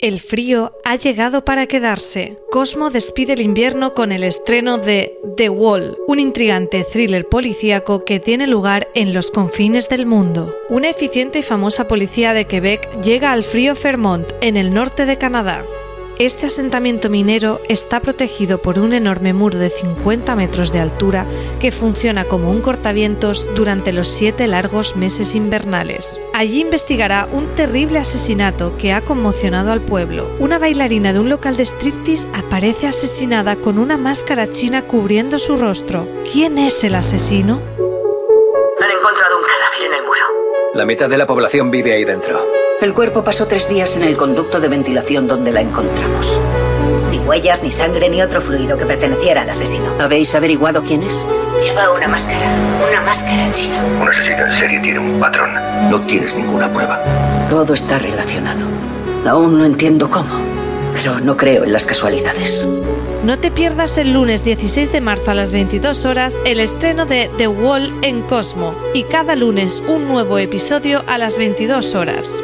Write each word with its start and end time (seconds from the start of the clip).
El 0.00 0.20
frío 0.20 0.74
ha 0.84 0.94
llegado 0.94 1.44
para 1.44 1.66
quedarse. 1.66 2.36
Cosmo 2.52 2.90
despide 2.90 3.32
el 3.32 3.40
invierno 3.40 3.94
con 3.94 4.12
el 4.12 4.22
estreno 4.22 4.78
de 4.78 5.18
The 5.36 5.48
Wall, 5.48 5.98
un 6.06 6.20
intrigante 6.20 6.84
thriller 6.84 7.28
policíaco 7.28 8.04
que 8.04 8.20
tiene 8.20 8.46
lugar 8.46 8.86
en 8.94 9.12
los 9.12 9.32
confines 9.32 9.88
del 9.88 10.06
mundo. 10.06 10.54
Una 10.68 10.88
eficiente 10.88 11.40
y 11.40 11.42
famosa 11.42 11.88
policía 11.88 12.32
de 12.32 12.44
Quebec 12.44 13.02
llega 13.02 13.32
al 13.32 13.42
frío 13.42 13.74
Fairmont, 13.74 14.30
en 14.40 14.56
el 14.56 14.72
norte 14.72 15.04
de 15.04 15.18
Canadá. 15.18 15.64
Este 16.18 16.46
asentamiento 16.46 17.10
minero 17.10 17.60
está 17.68 18.00
protegido 18.00 18.58
por 18.58 18.80
un 18.80 18.92
enorme 18.92 19.32
muro 19.32 19.56
de 19.56 19.70
50 19.70 20.34
metros 20.34 20.72
de 20.72 20.80
altura 20.80 21.26
que 21.60 21.70
funciona 21.70 22.24
como 22.24 22.50
un 22.50 22.60
cortavientos 22.60 23.46
durante 23.54 23.92
los 23.92 24.08
siete 24.08 24.48
largos 24.48 24.96
meses 24.96 25.36
invernales. 25.36 26.18
Allí 26.34 26.62
investigará 26.62 27.28
un 27.30 27.54
terrible 27.54 28.00
asesinato 28.00 28.76
que 28.76 28.92
ha 28.92 29.02
conmocionado 29.02 29.70
al 29.70 29.80
pueblo. 29.80 30.28
Una 30.40 30.58
bailarina 30.58 31.12
de 31.12 31.20
un 31.20 31.28
local 31.28 31.56
de 31.56 31.64
striptease 31.64 32.26
aparece 32.34 32.88
asesinada 32.88 33.54
con 33.54 33.78
una 33.78 33.96
máscara 33.96 34.50
china 34.50 34.82
cubriendo 34.82 35.38
su 35.38 35.56
rostro. 35.56 36.08
¿Quién 36.32 36.58
es 36.58 36.82
el 36.82 36.96
asesino? 36.96 37.60
Han 38.80 38.90
encontrado 38.90 39.38
un 39.38 39.44
cadáver 39.44 39.86
en 39.86 39.94
el 39.94 40.02
muro. 40.02 40.74
La 40.74 40.84
mitad 40.84 41.08
de 41.08 41.16
la 41.16 41.28
población 41.28 41.70
vive 41.70 41.92
ahí 41.92 42.04
dentro. 42.04 42.57
El 42.80 42.94
cuerpo 42.94 43.24
pasó 43.24 43.46
tres 43.48 43.68
días 43.68 43.96
en 43.96 44.04
el 44.04 44.16
conducto 44.16 44.60
de 44.60 44.68
ventilación 44.68 45.26
donde 45.26 45.50
la 45.50 45.60
encontramos. 45.60 46.38
Ni 47.10 47.18
huellas, 47.18 47.64
ni 47.64 47.72
sangre, 47.72 48.08
ni 48.08 48.22
otro 48.22 48.40
fluido 48.40 48.78
que 48.78 48.86
perteneciera 48.86 49.42
al 49.42 49.50
asesino. 49.50 49.86
¿Habéis 49.98 50.32
averiguado 50.36 50.82
quién 50.84 51.02
es? 51.02 51.24
Lleva 51.60 51.90
una 51.90 52.06
máscara. 52.06 52.46
Una 52.88 53.00
máscara 53.00 53.52
china. 53.52 53.84
Un 54.00 54.08
asesino 54.08 54.46
en 54.46 54.60
serie 54.60 54.80
tiene 54.80 55.00
un 55.00 55.18
patrón. 55.18 55.50
No 55.90 56.00
tienes 56.02 56.36
ninguna 56.36 56.72
prueba. 56.72 57.02
Todo 57.50 57.74
está 57.74 57.98
relacionado. 57.98 58.64
Aún 59.26 59.58
no 59.58 59.64
entiendo 59.64 60.08
cómo, 60.08 60.38
pero 60.94 61.18
no 61.18 61.36
creo 61.36 61.64
en 61.64 61.72
las 61.72 61.84
casualidades. 61.84 62.68
No 63.24 63.40
te 63.40 63.50
pierdas 63.50 63.98
el 63.98 64.12
lunes 64.12 64.44
16 64.44 64.92
de 64.92 65.00
marzo 65.00 65.32
a 65.32 65.34
las 65.34 65.50
22 65.50 66.04
horas 66.04 66.38
el 66.44 66.60
estreno 66.60 67.06
de 67.06 67.28
The 67.38 67.48
Wall 67.48 67.92
en 68.02 68.22
Cosmo 68.22 68.72
y 68.94 69.02
cada 69.02 69.34
lunes 69.34 69.82
un 69.88 70.06
nuevo 70.06 70.38
episodio 70.38 71.02
a 71.08 71.18
las 71.18 71.36
22 71.36 71.96
horas. 71.96 72.40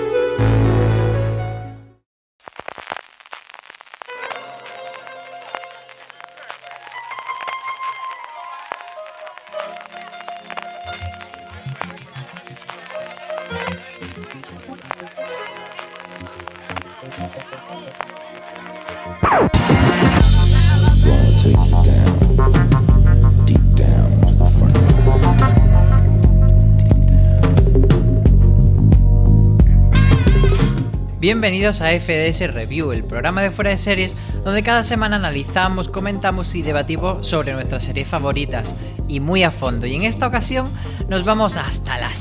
Bienvenidos 31.21 31.81
a 31.81 31.89
FDS 31.89 32.53
Review, 32.53 32.93
el 32.93 33.03
programa 33.03 33.41
de 33.41 33.51
fuera 33.51 33.71
de 33.71 33.79
series 33.79 34.45
donde 34.45 34.63
cada 34.63 34.83
semana 34.83 35.17
analizamos, 35.17 35.89
comentamos 35.89 36.55
y 36.55 36.61
debatimos 36.61 37.27
sobre 37.27 37.55
nuestras 37.55 37.85
series 37.85 38.07
favoritas 38.07 38.75
y 39.09 39.21
muy 39.21 39.43
a 39.43 39.51
fondo. 39.51 39.87
Y 39.87 39.95
en 39.95 40.03
esta 40.03 40.27
ocasión 40.27 40.69
nos 41.09 41.25
vamos 41.25 41.57
hasta 41.57 41.99
la 41.99 42.15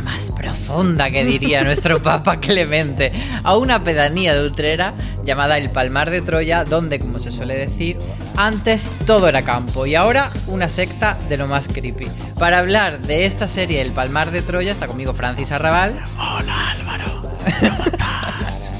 Más 0.00 0.30
profunda, 0.32 1.10
que 1.10 1.24
diría 1.24 1.62
nuestro 1.64 2.02
Papa 2.02 2.38
Clemente, 2.40 3.12
a 3.42 3.56
una 3.56 3.82
pedanía 3.82 4.34
de 4.34 4.46
Utrera 4.46 4.94
llamada 5.24 5.58
el 5.58 5.70
Palmar 5.70 6.10
de 6.10 6.22
Troya, 6.22 6.64
donde, 6.64 6.98
como 6.98 7.20
se 7.20 7.30
suele 7.30 7.54
decir, 7.54 7.98
antes 8.36 8.90
todo 9.06 9.28
era 9.28 9.42
campo 9.42 9.86
y 9.86 9.94
ahora 9.94 10.30
una 10.46 10.68
secta 10.68 11.18
de 11.28 11.36
lo 11.36 11.46
más 11.46 11.68
creepy. 11.68 12.08
Para 12.38 12.58
hablar 12.58 13.00
de 13.00 13.26
esta 13.26 13.46
serie 13.46 13.80
El 13.80 13.92
Palmar 13.92 14.30
de 14.30 14.42
Troya 14.42 14.72
está 14.72 14.86
conmigo 14.86 15.12
Francis 15.14 15.52
Arrabal. 15.52 16.02
Hola 16.18 16.70
Álvaro, 16.70 17.22
¿cómo 17.60 17.84
estás? 17.84 18.70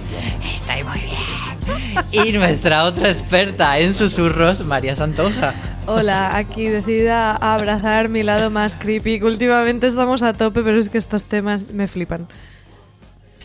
Estoy 0.55 0.85
muy 0.85 1.01
bien. 1.01 2.29
Y 2.29 2.33
nuestra 2.33 2.85
otra 2.85 3.11
experta 3.11 3.79
en 3.79 3.95
susurros, 3.95 4.65
María 4.65 4.97
Santoja. 4.97 5.55
Hola, 5.87 6.37
aquí 6.37 6.69
decidida 6.69 7.33
a 7.33 7.55
abrazar 7.55 8.09
mi 8.09 8.23
lado 8.23 8.51
más 8.51 8.77
creepy, 8.77 9.19
que 9.19 9.25
últimamente 9.25 9.89
estamos 9.89 10.23
a 10.23 10.33
tope, 10.33 10.63
pero 10.63 10.79
es 10.79 10.89
que 10.89 10.99
estos 10.99 11.25
temas 11.25 11.73
me 11.73 11.89
flipan. 11.89 12.29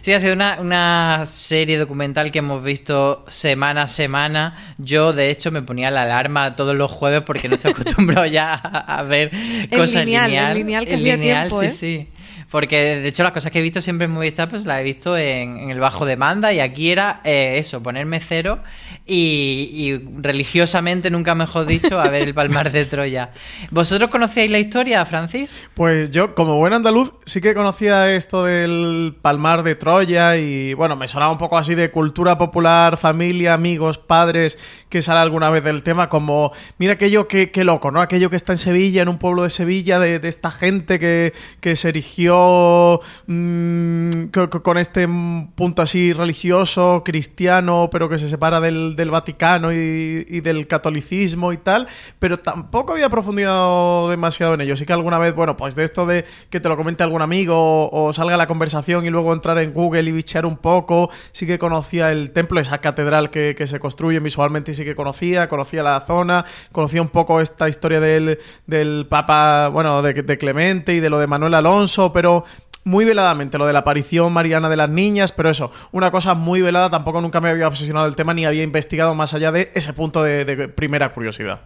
Sí, 0.03 0.13
ha 0.13 0.19
sido 0.19 0.33
una, 0.33 0.57
una, 0.61 1.25
serie 1.25 1.79
documental 1.79 2.31
que 2.31 2.39
hemos 2.39 2.63
visto 2.63 3.25
semana 3.27 3.83
a 3.83 3.87
semana. 3.87 4.55
Yo, 4.77 5.13
de 5.13 5.31
hecho, 5.31 5.51
me 5.51 5.63
ponía 5.63 5.89
la 5.89 6.03
alarma 6.03 6.55
todos 6.55 6.75
los 6.75 6.91
jueves 6.91 7.23
porque 7.23 7.49
no 7.49 7.55
estoy 7.55 7.71
acostumbrado 7.77 8.25
ya 8.27 8.53
a, 8.53 9.03
ver 9.03 9.31
cosas 9.69 10.05
lineal, 10.05 10.29
lineal. 10.29 10.53
Lineal 10.53 10.85
que 10.85 10.93
En 10.93 10.99
hacía 10.99 11.15
lineal, 11.15 11.49
tiempo, 11.49 11.61
sí, 11.61 11.65
¿eh? 11.65 11.71
sí. 11.71 12.07
Porque 12.49 12.77
de 12.97 13.07
hecho 13.07 13.23
las 13.23 13.33
cosas 13.33 13.51
que 13.51 13.59
he 13.59 13.61
visto 13.61 13.81
siempre 13.81 14.05
en 14.05 14.11
Movistar 14.11 14.47
pues 14.47 14.65
las 14.65 14.79
he 14.79 14.83
visto 14.83 15.17
en, 15.17 15.59
en 15.59 15.69
el 15.71 15.79
bajo 15.79 16.05
demanda 16.05 16.53
y 16.53 16.61
aquí 16.61 16.91
era 16.91 17.19
eh, 17.25 17.55
eso, 17.57 17.83
ponerme 17.83 18.21
cero 18.21 18.59
y, 19.07 19.69
y 19.73 19.97
religiosamente, 20.21 21.09
nunca 21.09 21.33
mejor 21.33 21.65
dicho, 21.65 21.99
a 21.99 22.09
ver 22.09 22.23
el 22.23 22.33
Palmar 22.33 22.71
de 22.71 22.85
Troya. 22.85 23.31
¿Vosotros 23.71 24.09
conocíais 24.09 24.51
la 24.51 24.59
historia, 24.59 25.05
Francis? 25.05 25.51
Pues 25.73 26.11
yo, 26.11 26.35
como 26.35 26.57
buen 26.57 26.73
andaluz, 26.73 27.13
sí 27.25 27.39
que 27.41 27.53
conocía 27.53 28.13
esto 28.13 28.43
del 28.43 29.15
Palmar 29.21 29.63
de 29.63 29.75
Troya 29.75 30.35
y 30.37 30.73
bueno, 30.73 30.95
me 30.95 31.07
sonaba 31.07 31.31
un 31.31 31.37
poco 31.37 31.57
así 31.57 31.73
de 31.73 31.89
cultura 31.89 32.37
popular, 32.37 32.97
familia, 32.97 33.53
amigos, 33.53 33.97
padres, 33.97 34.59
que 34.89 35.01
sale 35.01 35.19
alguna 35.21 35.49
vez 35.49 35.63
del 35.63 35.83
tema, 35.83 36.09
como 36.09 36.51
mira 36.77 36.93
aquello 36.93 37.27
que, 37.27 37.49
que 37.51 37.63
loco, 37.63 37.91
¿no? 37.91 38.01
Aquello 38.01 38.29
que 38.29 38.35
está 38.35 38.51
en 38.53 38.57
Sevilla, 38.57 39.01
en 39.01 39.07
un 39.09 39.17
pueblo 39.19 39.43
de 39.43 39.49
Sevilla, 39.49 39.99
de, 39.99 40.19
esta 40.27 40.51
gente 40.51 40.99
que, 40.99 41.33
que 41.61 41.75
se 41.77 41.89
erigió 41.89 42.99
mmm, 43.27 44.25
co- 44.33 44.49
co- 44.49 44.63
con 44.63 44.77
este 44.77 45.07
mm, 45.07 45.51
punto 45.55 45.81
así 45.81 46.11
religioso, 46.13 47.03
cristiano, 47.05 47.89
pero 47.91 48.09
que 48.09 48.17
se 48.17 48.27
separa 48.27 48.59
del, 48.59 48.95
del 48.97 49.11
Vaticano 49.11 49.71
y, 49.71 50.25
y 50.27 50.41
del 50.41 50.67
catolicismo 50.67 51.53
y 51.53 51.57
tal, 51.57 51.87
pero 52.19 52.37
tampoco 52.39 52.91
había 52.91 53.09
profundizado 53.09 54.09
demasiado 54.09 54.55
en 54.55 54.61
ello. 54.61 54.75
Sí 54.75 54.85
que 54.85 54.93
alguna 54.93 55.19
vez, 55.19 55.33
bueno, 55.33 55.55
pues 55.55 55.75
de 55.75 55.85
esto 55.85 56.05
de 56.05 56.25
que 56.49 56.59
te 56.59 56.67
lo 56.67 56.75
comente 56.75 57.03
algún 57.03 57.21
amigo 57.21 57.89
o, 57.89 58.11
salga 58.13 58.37
la 58.37 58.47
conversación 58.47 59.05
y 59.05 59.09
luego 59.09 59.33
entrar 59.33 59.57
en 59.59 59.73
Google 59.73 60.03
y 60.03 60.11
bichear 60.11 60.45
un 60.45 60.57
poco, 60.57 61.09
sí 61.31 61.45
que 61.45 61.59
conocía 61.59 62.11
el 62.11 62.31
templo, 62.31 62.59
esa 62.59 62.79
catedral 62.79 63.29
que, 63.29 63.55
se 63.67 63.79
construye 63.79 64.19
visualmente 64.19 64.71
y 64.71 64.73
sí 64.73 64.85
que 64.85 64.95
conocía, 64.95 65.49
conocía 65.49 65.83
la 65.83 65.99
zona, 66.01 66.45
conocía 66.71 67.01
un 67.01 67.09
poco 67.09 67.41
esta 67.41 67.67
historia 67.67 67.99
del, 67.99 68.39
del 68.65 69.07
Papa, 69.09 69.69
bueno, 69.69 70.01
de 70.01 70.37
Clemente 70.37 70.93
y 70.93 70.99
de 70.99 71.09
lo 71.09 71.19
de 71.19 71.27
Manuel 71.27 71.53
Alonso, 71.53 72.13
pero 72.13 72.45
muy 72.87 73.03
veladamente, 73.03 73.57
lo 73.57 73.67
de 73.67 73.73
la 73.73 73.79
aparición 73.79 74.31
mariana 74.31 74.69
de 74.69 74.77
las 74.77 74.89
niñas, 74.89 75.33
pero 75.33 75.49
eso, 75.49 75.71
una 75.91 76.09
cosa 76.09 76.35
muy 76.35 76.61
velada, 76.61 76.89
tampoco 76.89 77.19
nunca 77.19 77.41
me 77.41 77.49
había 77.49 77.67
obsesionado 77.67 78.07
el 78.07 78.15
tema 78.15 78.33
ni 78.33 78.45
había 78.45 78.63
investigado 78.63 79.13
más 79.13 79.33
allá 79.33 79.51
de 79.51 79.71
ese 79.75 79.91
punto 79.91 80.23
de, 80.23 80.45
de 80.45 80.69
primera 80.69 81.13
curiosidad. 81.13 81.61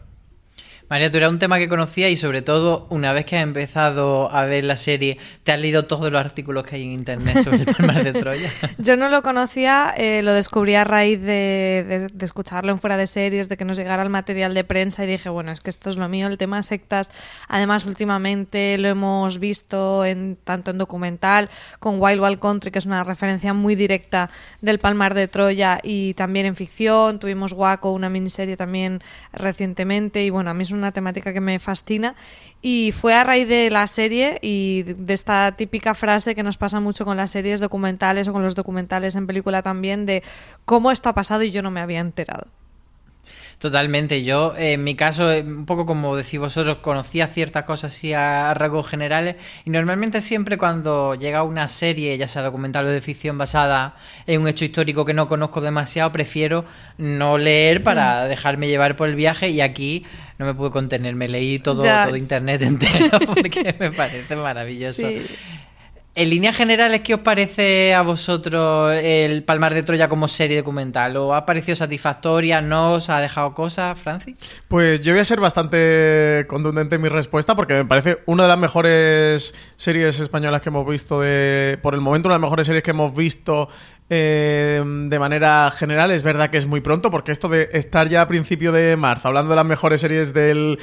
María, 0.91 1.09
tú 1.09 1.15
era 1.15 1.29
un 1.29 1.39
tema 1.39 1.57
que 1.57 1.69
conocía 1.69 2.09
y 2.09 2.17
sobre 2.17 2.41
todo 2.41 2.85
una 2.89 3.13
vez 3.13 3.23
que 3.23 3.37
has 3.37 3.43
empezado 3.43 4.29
a 4.29 4.43
ver 4.43 4.65
la 4.65 4.75
serie, 4.75 5.17
¿te 5.45 5.53
has 5.53 5.59
leído 5.61 5.85
todos 5.85 6.11
los 6.11 6.19
artículos 6.19 6.65
que 6.67 6.75
hay 6.75 6.83
en 6.83 6.91
internet 6.91 7.45
sobre 7.45 7.59
el 7.59 7.65
Palmar 7.65 8.03
de 8.03 8.11
Troya? 8.11 8.49
Yo 8.77 8.97
no 8.97 9.07
lo 9.07 9.23
conocía, 9.23 9.93
eh, 9.95 10.21
lo 10.21 10.33
descubrí 10.33 10.75
a 10.75 10.83
raíz 10.83 11.21
de, 11.21 12.09
escucharlo 12.19 12.73
en 12.73 12.79
fuera 12.81 12.97
de 12.97 13.07
series, 13.07 13.47
de 13.47 13.55
que 13.55 13.63
nos 13.63 13.77
llegara 13.77 14.03
el 14.03 14.09
material 14.09 14.53
de 14.53 14.65
prensa 14.65 15.05
y 15.05 15.07
dije, 15.07 15.29
bueno, 15.29 15.53
es 15.53 15.61
que 15.61 15.69
esto 15.69 15.89
es 15.89 15.95
lo 15.95 16.09
mío, 16.09 16.27
el 16.27 16.37
tema 16.37 16.61
sectas. 16.61 17.09
Además, 17.47 17.85
últimamente 17.85 18.77
lo 18.77 18.89
hemos 18.89 19.39
visto 19.39 20.03
en 20.03 20.37
tanto 20.43 20.71
en 20.71 20.77
documental 20.77 21.49
con 21.79 22.01
Wild 22.01 22.21
Wild 22.21 22.39
Country, 22.39 22.69
que 22.69 22.79
es 22.79 22.85
una 22.85 23.05
referencia 23.05 23.53
muy 23.53 23.75
directa 23.75 24.29
del 24.59 24.79
Palmar 24.79 25.13
de 25.13 25.29
Troya, 25.29 25.79
y 25.81 26.15
también 26.15 26.47
en 26.47 26.57
ficción. 26.57 27.17
Tuvimos 27.17 27.53
Waco, 27.53 27.93
una 27.93 28.09
miniserie 28.09 28.57
también 28.57 29.01
recientemente, 29.31 30.25
y 30.25 30.29
bueno, 30.29 30.49
a 30.49 30.53
mí 30.53 30.63
es 30.63 30.80
una 30.81 30.91
temática 30.91 31.33
que 31.33 31.41
me 31.41 31.59
fascina. 31.59 32.15
Y 32.61 32.91
fue 32.91 33.13
a 33.13 33.23
raíz 33.23 33.47
de 33.47 33.69
la 33.69 33.87
serie 33.87 34.39
y 34.41 34.83
de 34.83 35.13
esta 35.13 35.51
típica 35.53 35.93
frase 35.93 36.35
que 36.35 36.43
nos 36.43 36.57
pasa 36.57 36.79
mucho 36.79 37.05
con 37.05 37.17
las 37.17 37.31
series 37.31 37.59
documentales 37.59 38.27
o 38.27 38.33
con 38.33 38.43
los 38.43 38.55
documentales 38.55 39.15
en 39.15 39.27
película 39.27 39.61
también, 39.61 40.05
de 40.05 40.23
cómo 40.65 40.91
esto 40.91 41.09
ha 41.09 41.13
pasado 41.13 41.43
y 41.43 41.51
yo 41.51 41.61
no 41.61 41.71
me 41.71 41.79
había 41.79 41.99
enterado. 41.99 42.47
Totalmente. 43.61 44.23
Yo, 44.23 44.55
en 44.57 44.83
mi 44.83 44.95
caso, 44.95 45.31
eh, 45.31 45.43
un 45.43 45.67
poco 45.67 45.85
como 45.85 46.15
decís 46.15 46.39
vosotros, 46.39 46.79
conocía 46.79 47.27
ciertas 47.27 47.63
cosas 47.63 47.93
así 47.93 48.11
a 48.11 48.55
rasgos 48.55 48.87
generales 48.87 49.35
y 49.65 49.69
normalmente 49.69 50.19
siempre 50.21 50.57
cuando 50.57 51.13
llega 51.13 51.43
una 51.43 51.67
serie, 51.67 52.17
ya 52.17 52.27
sea 52.27 52.41
documental 52.41 52.87
o 52.87 52.89
de 52.89 53.01
ficción 53.01 53.37
basada 53.37 53.93
en 54.25 54.41
un 54.41 54.47
hecho 54.47 54.65
histórico 54.65 55.05
que 55.05 55.13
no 55.13 55.27
conozco 55.27 55.61
demasiado, 55.61 56.11
prefiero 56.11 56.65
no 56.97 57.37
leer 57.37 57.83
para 57.83 58.25
dejarme 58.25 58.67
llevar 58.67 58.95
por 58.95 59.07
el 59.07 59.13
viaje 59.13 59.49
y 59.49 59.61
aquí 59.61 60.07
no 60.39 60.47
me 60.47 60.55
pude 60.55 60.71
contener, 60.71 61.13
me 61.13 61.27
leí 61.27 61.59
todo, 61.59 61.83
todo 61.83 62.15
internet 62.15 62.61
entero 62.63 63.19
porque 63.27 63.75
me 63.79 63.91
parece 63.91 64.35
maravilloso. 64.37 65.07
Sí. 65.07 65.21
En 66.13 66.29
líneas 66.29 66.57
generales, 66.57 67.01
¿qué 67.01 67.13
os 67.13 67.21
parece 67.21 67.93
a 67.93 68.01
vosotros 68.01 68.93
el 69.01 69.45
Palmar 69.45 69.73
de 69.73 69.81
Troya 69.81 70.09
como 70.09 70.27
serie 70.27 70.57
documental? 70.57 71.15
¿O 71.15 71.33
ha 71.33 71.45
parecido 71.45 71.73
satisfactoria? 71.77 72.59
¿No 72.59 72.91
os 72.91 73.09
ha 73.09 73.21
dejado 73.21 73.53
cosas, 73.53 73.97
Francis? 73.97 74.35
Pues 74.67 74.99
yo 74.99 75.13
voy 75.13 75.21
a 75.21 75.25
ser 75.25 75.39
bastante 75.39 76.45
contundente 76.49 76.97
en 76.97 77.01
mi 77.01 77.07
respuesta 77.07 77.55
porque 77.55 77.75
me 77.75 77.85
parece 77.85 78.19
una 78.25 78.43
de 78.43 78.49
las 78.49 78.59
mejores 78.59 79.55
series 79.77 80.19
españolas 80.19 80.61
que 80.61 80.67
hemos 80.67 80.85
visto 80.85 81.21
de, 81.21 81.79
por 81.81 81.93
el 81.93 82.01
momento, 82.01 82.27
una 82.27 82.35
de 82.35 82.39
las 82.39 82.45
mejores 82.45 82.67
series 82.67 82.83
que 82.83 82.91
hemos 82.91 83.15
visto 83.15 83.69
eh, 84.13 84.83
de 84.85 85.19
manera 85.19 85.71
general. 85.71 86.11
Es 86.11 86.21
verdad 86.21 86.49
que 86.49 86.57
es 86.57 86.65
muy 86.65 86.81
pronto, 86.81 87.09
porque 87.09 87.31
esto 87.31 87.47
de 87.47 87.69
estar 87.71 88.09
ya 88.09 88.23
a 88.23 88.27
principio 88.27 88.73
de 88.73 88.97
marzo 88.97 89.29
hablando 89.29 89.51
de 89.51 89.55
las 89.55 89.65
mejores 89.65 90.01
series 90.01 90.33
del, 90.33 90.77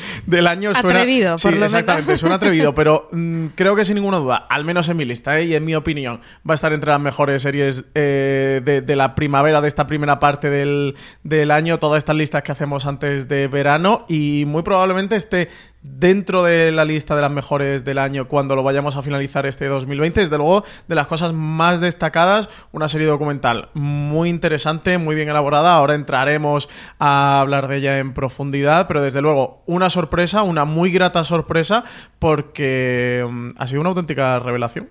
año 0.47 0.73
suena. 0.73 1.01
Atrevido, 1.01 1.37
sí, 1.37 1.49
exactamente, 1.49 2.17
suena 2.17 2.37
atrevido, 2.37 2.73
pero 2.73 3.09
mm, 3.13 3.49
creo 3.55 3.77
que 3.77 3.85
sin 3.85 3.97
ninguna 3.97 4.17
duda, 4.17 4.47
al 4.49 4.65
menos 4.65 4.89
en 4.89 4.97
mi 4.97 5.05
lista 5.05 5.39
¿eh? 5.39 5.45
y 5.45 5.55
en 5.55 5.67
mi 5.67 5.75
opinión, 5.75 6.23
va 6.49 6.53
a 6.53 6.57
estar 6.57 6.73
entre 6.73 6.91
las 6.91 7.01
mejores 7.01 7.43
series 7.43 7.85
eh, 7.95 8.63
de, 8.65 8.97
la 8.97 9.15
primavera, 9.15 9.61
de 9.61 9.69
esta 9.69 9.87
primera 9.87 10.19
parte 10.21 10.49
del, 10.49 10.97
del 11.23 11.51
año, 11.51 11.79
todas 11.79 11.99
estas 11.99 12.17
listas 12.17 12.43
que 12.43 12.53
hacemos 12.53 12.87
antes 12.87 13.29
de 13.29 13.47
verano, 13.47 14.07
y 14.09 14.45
muy 14.47 14.63
probablemente 14.63 15.17
esté 15.17 15.51
dentro 15.97 16.43
de 16.45 16.73
la 16.73 16.85
lista 16.85 17.17
de 17.17 17.23
las 17.23 17.31
mejores 17.31 17.85
del 17.85 17.99
año 17.99 18.29
cuando 18.29 18.55
lo 18.55 18.63
vayamos 18.63 18.97
a 18.97 19.03
finalizar 19.03 19.47
este 19.47 19.67
2020. 19.67 20.21
Desde 20.21 20.37
luego, 20.37 20.65
de 20.87 20.95
las 20.95 21.07
cosas 21.07 21.33
más 21.33 21.81
destacadas, 21.81 22.49
una 22.73 22.89
serie 22.89 23.07
documental 23.07 23.71
muy 23.75 24.29
interesante, 24.29 24.99
muy 24.99 25.15
bien 25.15 25.29
elaborada. 25.29 25.75
Ahora 25.75 25.95
entraremos 25.95 26.69
a 26.99 27.41
hablar 27.41 27.69
de 27.69 27.77
ella 27.77 27.99
en 27.99 28.15
profundidad, 28.15 28.87
pero 28.87 29.03
desde 29.03 29.23
luego, 29.23 29.63
una 29.67 29.91
sorpresa, 29.91 30.43
una 30.43 30.65
muy 30.65 30.91
grata 30.91 31.25
sorpresa, 31.25 31.85
porque 32.19 33.27
mm, 33.29 33.49
ha 33.59 33.67
sido 33.67 33.81
una 33.81 33.91
auténtica 33.91 34.39
revelación. 34.39 34.89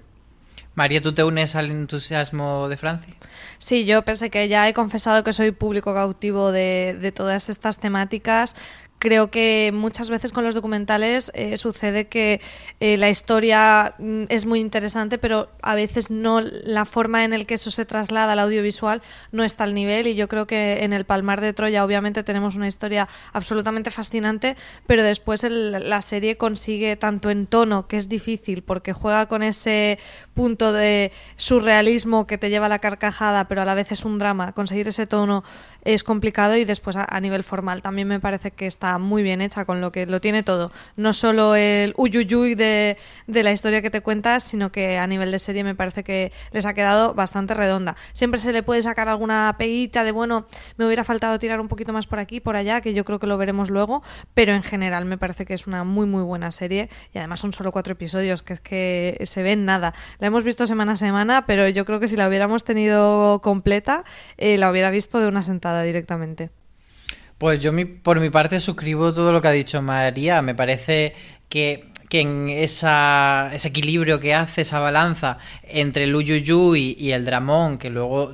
María, 0.77 1.01
¿tú 1.01 1.11
te 1.11 1.23
unes 1.23 1.55
al 1.55 1.71
entusiasmo 1.71 2.69
de 2.69 2.77
Francia? 2.77 3.11
Sí, 3.57 3.85
yo 3.85 4.03
pensé 4.05 4.29
que 4.29 4.47
ya 4.47 4.69
he 4.69 4.75
confesado 4.75 5.23
que 5.23 5.33
soy 5.33 5.49
público 5.49 5.91
cautivo 5.91 6.51
de, 6.51 6.95
de 7.01 7.11
todas 7.11 7.49
estas 7.49 7.79
temáticas 7.79 8.55
creo 8.99 9.29
que 9.29 9.71
muchas 9.73 10.09
veces 10.09 10.31
con 10.31 10.43
los 10.43 10.55
documentales 10.55 11.31
eh, 11.35 11.57
sucede 11.57 12.07
que 12.07 12.41
eh, 12.79 12.97
la 12.97 13.09
historia 13.09 13.95
mm, 13.97 14.23
es 14.29 14.45
muy 14.45 14.59
interesante, 14.59 15.17
pero 15.17 15.49
a 15.61 15.75
veces 15.75 16.09
no 16.09 16.41
la 16.41 16.85
forma 16.85 17.23
en 17.23 17.33
el 17.33 17.45
que 17.45 17.55
eso 17.55 17.71
se 17.71 17.85
traslada 17.85 18.33
al 18.33 18.39
audiovisual 18.39 19.01
no 19.31 19.43
está 19.43 19.63
al 19.63 19.73
nivel. 19.73 20.07
Y 20.07 20.15
yo 20.15 20.27
creo 20.27 20.47
que 20.47 20.83
en 20.83 20.93
el 20.93 21.05
Palmar 21.05 21.41
de 21.41 21.53
Troya 21.53 21.85
obviamente 21.85 22.23
tenemos 22.23 22.55
una 22.55 22.67
historia 22.67 23.07
absolutamente 23.33 23.91
fascinante, 23.91 24.55
pero 24.87 25.03
después 25.03 25.43
la 25.43 26.01
serie 26.01 26.37
consigue 26.37 26.95
tanto 26.95 27.29
en 27.29 27.47
tono, 27.47 27.87
que 27.87 27.97
es 27.97 28.09
difícil 28.09 28.63
porque 28.63 28.93
juega 28.93 29.27
con 29.27 29.43
ese 29.43 29.99
punto 30.33 30.71
de 30.71 31.11
surrealismo 31.35 32.27
que 32.27 32.37
te 32.37 32.49
lleva 32.49 32.67
a 32.67 32.69
la 32.69 32.79
carcajada, 32.79 33.47
pero 33.47 33.61
a 33.61 33.65
la 33.65 33.75
vez 33.75 33.91
es 33.91 34.05
un 34.05 34.17
drama, 34.17 34.53
conseguir 34.53 34.87
ese 34.87 35.07
tono 35.07 35.43
es 35.83 36.03
complicado 36.03 36.55
y 36.57 36.65
después 36.65 36.97
a 36.97 37.19
nivel 37.21 37.43
formal 37.43 37.81
también 37.81 38.07
me 38.07 38.19
parece 38.19 38.51
que 38.51 38.67
está 38.67 38.86
muy 38.97 39.23
bien 39.23 39.41
hecha, 39.41 39.65
con 39.65 39.81
lo 39.81 39.91
que 39.91 40.05
lo 40.05 40.21
tiene 40.21 40.43
todo. 40.43 40.71
No 40.95 41.13
solo 41.13 41.55
el 41.55 41.93
uyuyuy 41.97 42.55
de, 42.55 42.97
de 43.27 43.43
la 43.43 43.51
historia 43.51 43.81
que 43.81 43.89
te 43.89 44.01
cuentas, 44.01 44.43
sino 44.43 44.71
que 44.71 44.97
a 44.97 45.07
nivel 45.07 45.31
de 45.31 45.39
serie 45.39 45.63
me 45.63 45.75
parece 45.75 46.03
que 46.03 46.31
les 46.51 46.65
ha 46.65 46.73
quedado 46.73 47.13
bastante 47.13 47.53
redonda. 47.53 47.95
Siempre 48.13 48.39
se 48.39 48.53
le 48.53 48.63
puede 48.63 48.81
sacar 48.83 49.09
alguna 49.09 49.55
peguita 49.57 50.03
de, 50.03 50.11
bueno, 50.11 50.45
me 50.77 50.85
hubiera 50.85 51.03
faltado 51.03 51.37
tirar 51.39 51.59
un 51.59 51.67
poquito 51.67 51.91
más 51.93 52.07
por 52.07 52.19
aquí, 52.19 52.39
por 52.39 52.55
allá, 52.55 52.81
que 52.81 52.93
yo 52.93 53.03
creo 53.03 53.19
que 53.19 53.27
lo 53.27 53.37
veremos 53.37 53.69
luego, 53.69 54.03
pero 54.33 54.53
en 54.53 54.63
general 54.63 55.05
me 55.05 55.17
parece 55.17 55.45
que 55.45 55.53
es 55.53 55.67
una 55.67 55.83
muy, 55.83 56.05
muy 56.05 56.23
buena 56.23 56.51
serie 56.51 56.89
y 57.13 57.17
además 57.17 57.39
son 57.39 57.53
solo 57.53 57.71
cuatro 57.71 57.93
episodios, 57.93 58.43
que 58.43 58.53
es 58.53 58.59
que 58.61 59.21
se 59.25 59.43
ven 59.43 59.65
nada. 59.65 59.93
La 60.19 60.27
hemos 60.27 60.43
visto 60.43 60.67
semana 60.67 60.93
a 60.93 60.95
semana, 60.95 61.45
pero 61.45 61.67
yo 61.69 61.85
creo 61.85 61.99
que 61.99 62.07
si 62.07 62.15
la 62.15 62.27
hubiéramos 62.27 62.63
tenido 62.63 63.41
completa, 63.41 64.03
eh, 64.37 64.57
la 64.57 64.71
hubiera 64.71 64.89
visto 64.89 65.19
de 65.19 65.27
una 65.27 65.41
sentada 65.41 65.83
directamente. 65.83 66.49
Pues 67.37 67.61
yo 67.61 67.71
por 68.01 68.19
mi 68.19 68.29
parte 68.29 68.59
suscribo 68.59 69.13
todo 69.13 69.31
lo 69.31 69.41
que 69.41 69.47
ha 69.47 69.51
dicho 69.51 69.81
María. 69.81 70.41
Me 70.41 70.55
parece 70.55 71.13
que, 71.49 71.91
en 72.11 72.49
esa, 72.49 73.51
ese 73.53 73.67
equilibrio 73.69 74.19
que 74.19 74.33
hace 74.33 74.61
esa 74.61 74.79
balanza 74.79 75.37
entre 75.63 76.05
el 76.05 76.15
Uyuyu 76.15 76.75
y 76.75 77.11
el 77.11 77.25
Dramón, 77.25 77.77
que 77.77 77.89
luego 77.89 78.33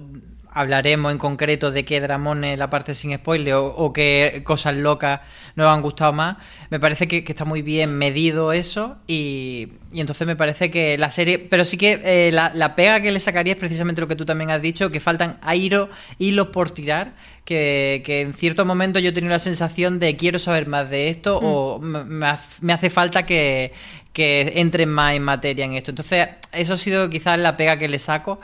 hablaremos 0.54 1.12
en 1.12 1.18
concreto 1.18 1.72
de 1.72 1.84
qué 1.84 2.00
Dramón 2.00 2.44
es 2.44 2.60
la 2.60 2.70
parte 2.70 2.94
sin 2.94 3.16
spoiler 3.16 3.56
o, 3.56 3.92
qué 3.92 4.42
cosas 4.44 4.76
locas 4.76 5.22
nos 5.56 5.68
han 5.68 5.82
gustado 5.82 6.14
más. 6.14 6.38
Me 6.70 6.80
parece 6.80 7.08
que, 7.08 7.24
está 7.28 7.46
muy 7.46 7.62
bien 7.62 7.98
medido 7.98 8.54
eso 8.54 8.98
y, 9.08 9.70
entonces 9.94 10.28
me 10.28 10.36
parece 10.36 10.70
que 10.72 10.98
la 10.98 11.12
serie... 11.12 11.40
Pero 11.40 11.64
sí 11.64 11.78
que 11.78 12.02
eh, 12.04 12.32
la, 12.32 12.76
pega 12.76 13.02
que 13.02 13.12
le 13.12 13.20
sacaría 13.20 13.54
es 13.54 13.60
precisamente 13.60 14.02
lo 14.02 14.08
que 14.08 14.16
tú 14.16 14.26
también 14.26 14.52
has 14.52 14.62
dicho, 14.62 14.92
que 14.92 15.00
faltan 15.00 15.38
airo, 15.42 15.90
hilos 16.20 16.48
por 16.50 16.72
tirar, 16.72 17.14
que, 17.46 18.02
en 18.06 18.34
cierto 18.34 18.66
momento 18.66 19.00
yo 19.00 19.10
he 19.10 19.14
tenido 19.14 19.32
la 19.32 19.40
sensación 19.40 20.00
de 20.00 20.16
quiero 20.16 20.40
saber 20.40 20.68
más 20.68 20.90
de 20.90 21.10
esto 21.10 21.42
mm. 21.42 21.46
o 21.46 21.80
me, 21.80 22.74
hace 22.74 22.90
falta 22.90 23.26
que, 23.26 23.74
que 24.14 24.54
entren 24.56 24.90
más 24.90 25.16
en 25.16 25.24
materia 25.24 25.66
en 25.66 25.74
esto. 25.74 25.92
Entonces, 25.92 26.30
eso 26.52 26.76
ha 26.76 26.78
sido 26.78 27.10
quizás 27.10 27.38
la 27.40 27.58
pega 27.58 27.78
que 27.78 27.90
le 27.90 28.00
saco, 28.00 28.40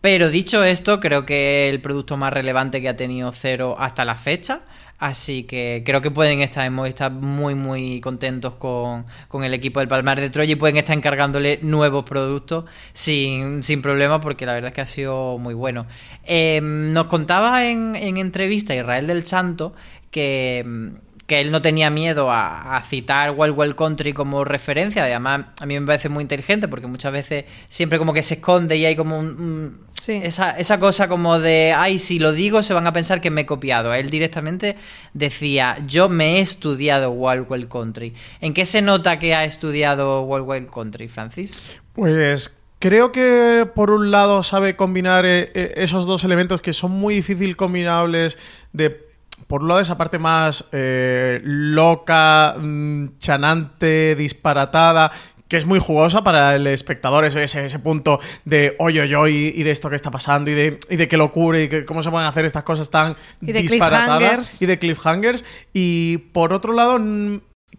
pero 0.00 0.30
dicho 0.30 0.64
esto, 0.64 1.00
creo 1.00 1.26
que 1.26 1.68
el 1.68 1.80
producto 1.80 2.16
más 2.16 2.32
relevante 2.32 2.80
que 2.80 2.88
ha 2.88 2.96
tenido 2.96 3.32
Cero 3.32 3.76
hasta 3.78 4.04
la 4.04 4.16
fecha. 4.16 4.60
Así 4.98 5.44
que 5.44 5.82
creo 5.84 6.02
que 6.02 6.10
pueden 6.10 6.40
estar 6.42 6.66
en 6.66 6.78
estar 6.84 7.10
muy, 7.10 7.54
muy 7.54 8.02
contentos 8.02 8.54
con, 8.56 9.06
el 9.42 9.54
equipo 9.54 9.80
del 9.80 9.88
Palmar 9.88 10.20
de 10.20 10.28
Troya 10.28 10.52
y 10.52 10.56
pueden 10.56 10.76
estar 10.76 10.94
encargándole 10.94 11.58
nuevos 11.62 12.04
productos 12.04 12.66
sin, 12.92 13.64
sin 13.64 13.80
problema 13.80 14.20
porque 14.20 14.44
la 14.44 14.52
verdad 14.52 14.68
es 14.68 14.74
que 14.74 14.80
ha 14.82 14.86
sido 14.86 15.38
muy 15.38 15.54
bueno. 15.54 15.86
Em, 16.24 16.92
nos 16.92 17.06
contaba 17.06 17.64
en, 17.64 17.96
en 17.96 18.18
entrevista 18.18 18.74
Israel 18.74 19.06
del 19.06 19.24
Santo 19.24 19.74
que 20.10 20.92
que 21.30 21.40
él 21.40 21.52
no 21.52 21.62
tenía 21.62 21.90
miedo 21.90 22.28
a, 22.28 22.82
citar 22.88 23.30
Wild 23.30 23.56
Wild 23.56 23.76
Country 23.76 24.12
como 24.12 24.42
referencia. 24.42 25.04
Además, 25.04 25.42
a 25.60 25.64
mí 25.64 25.78
me 25.78 25.86
parece 25.86 26.08
muy 26.08 26.22
inteligente 26.22 26.66
porque 26.66 26.88
muchas 26.88 27.12
veces 27.12 27.44
siempre 27.68 28.00
como 28.00 28.12
que 28.12 28.24
se 28.24 28.34
esconde 28.34 28.76
y 28.76 28.84
hay 28.84 28.96
como 28.96 29.16
un, 29.16 29.78
esa, 30.08 30.50
esa, 30.58 30.80
cosa 30.80 31.06
como 31.06 31.38
de, 31.38 31.72
ay, 31.72 32.00
si 32.00 32.18
lo 32.18 32.32
digo 32.32 32.64
se 32.64 32.74
van 32.74 32.88
a 32.88 32.92
pensar 32.92 33.20
que 33.20 33.30
me 33.30 33.42
he 33.42 33.46
copiado. 33.46 33.94
Él 33.94 34.10
directamente 34.10 34.74
decía, 35.14 35.78
yo 35.86 36.08
me 36.08 36.38
he 36.38 36.40
estudiado 36.40 37.12
Wild 37.12 37.46
Wild 37.48 37.68
Country. 37.68 38.12
¿En 38.40 38.52
qué 38.52 38.66
se 38.66 38.82
nota 38.82 39.20
que 39.20 39.32
ha 39.36 39.44
estudiado 39.44 40.22
Wild 40.22 40.48
Wild 40.48 40.70
Country, 40.70 41.06
Francis? 41.06 41.52
Pues 41.92 42.56
Creo 42.80 43.12
que 43.12 43.68
por 43.74 43.90
un 43.90 44.10
lado 44.10 44.42
sabe 44.42 44.74
combinar 44.74 45.26
eh, 45.26 45.52
eh, 45.52 45.74
esos 45.76 46.06
dos 46.06 46.24
elementos 46.24 46.62
que 46.62 46.72
son 46.72 46.92
muy 46.92 47.14
difícil 47.14 47.54
combinables 47.54 48.38
de 48.72 49.09
por 49.46 49.62
un 49.62 49.68
lado 49.68 49.80
esa 49.80 49.96
parte 49.96 50.18
más 50.18 50.66
eh, 50.72 51.40
loca, 51.42 52.54
mm, 52.58 53.18
chanante, 53.18 54.14
disparatada, 54.16 55.10
que 55.50 55.56
es 55.56 55.66
muy 55.66 55.80
jugosa 55.80 56.22
para 56.22 56.54
el 56.54 56.66
espectador, 56.68 57.24
ese, 57.24 57.42
ese, 57.42 57.78
punto 57.80 58.20
de 58.44 58.76
oye, 58.78 59.02
oye, 59.02 59.16
oye, 59.16 59.52
y 59.56 59.62
de 59.64 59.72
esto 59.72 59.90
que 59.90 59.96
está 59.96 60.12
pasando, 60.12 60.48
y 60.48 60.54
de, 60.54 60.78
y 60.88 60.94
de 60.94 61.08
qué 61.08 61.16
locura, 61.16 61.60
y 61.60 61.68
que 61.68 61.84
cómo 61.84 62.04
se 62.04 62.10
pueden 62.10 62.28
hacer 62.28 62.44
estas 62.44 62.62
cosas 62.62 62.88
tan 62.88 63.16
disparatadas. 63.40 64.62
Y 64.62 64.66
de 64.66 64.78
cliffhangers. 64.78 65.44
Y 65.72 66.18
por 66.32 66.52
otro 66.52 66.72
lado, 66.72 67.00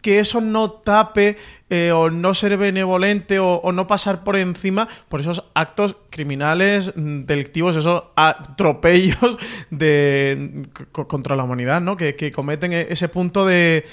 que 0.01 0.19
eso 0.19 0.41
no 0.41 0.71
tape 0.71 1.37
eh, 1.69 1.93
o 1.93 2.09
no 2.09 2.33
ser 2.33 2.57
benevolente 2.57 3.39
o, 3.39 3.71
no 3.71 3.87
pasar 3.87 4.25
por 4.25 4.35
encima 4.35 4.89
por 5.07 5.21
esos 5.21 5.45
actos 5.53 5.95
criminales, 6.09 6.91
mm, 6.97 7.21
delictivos, 7.21 7.77
esos 7.77 8.03
atropellos 8.17 9.37
de, 9.69 10.63
contra 10.91 11.37
la 11.37 11.43
humanidad, 11.43 11.79
¿no? 11.79 11.95
Que, 11.95 12.31
cometen 12.35 12.73
e, 12.73 12.87
ese 12.89 13.07
punto 13.07 13.45
de, 13.45 13.85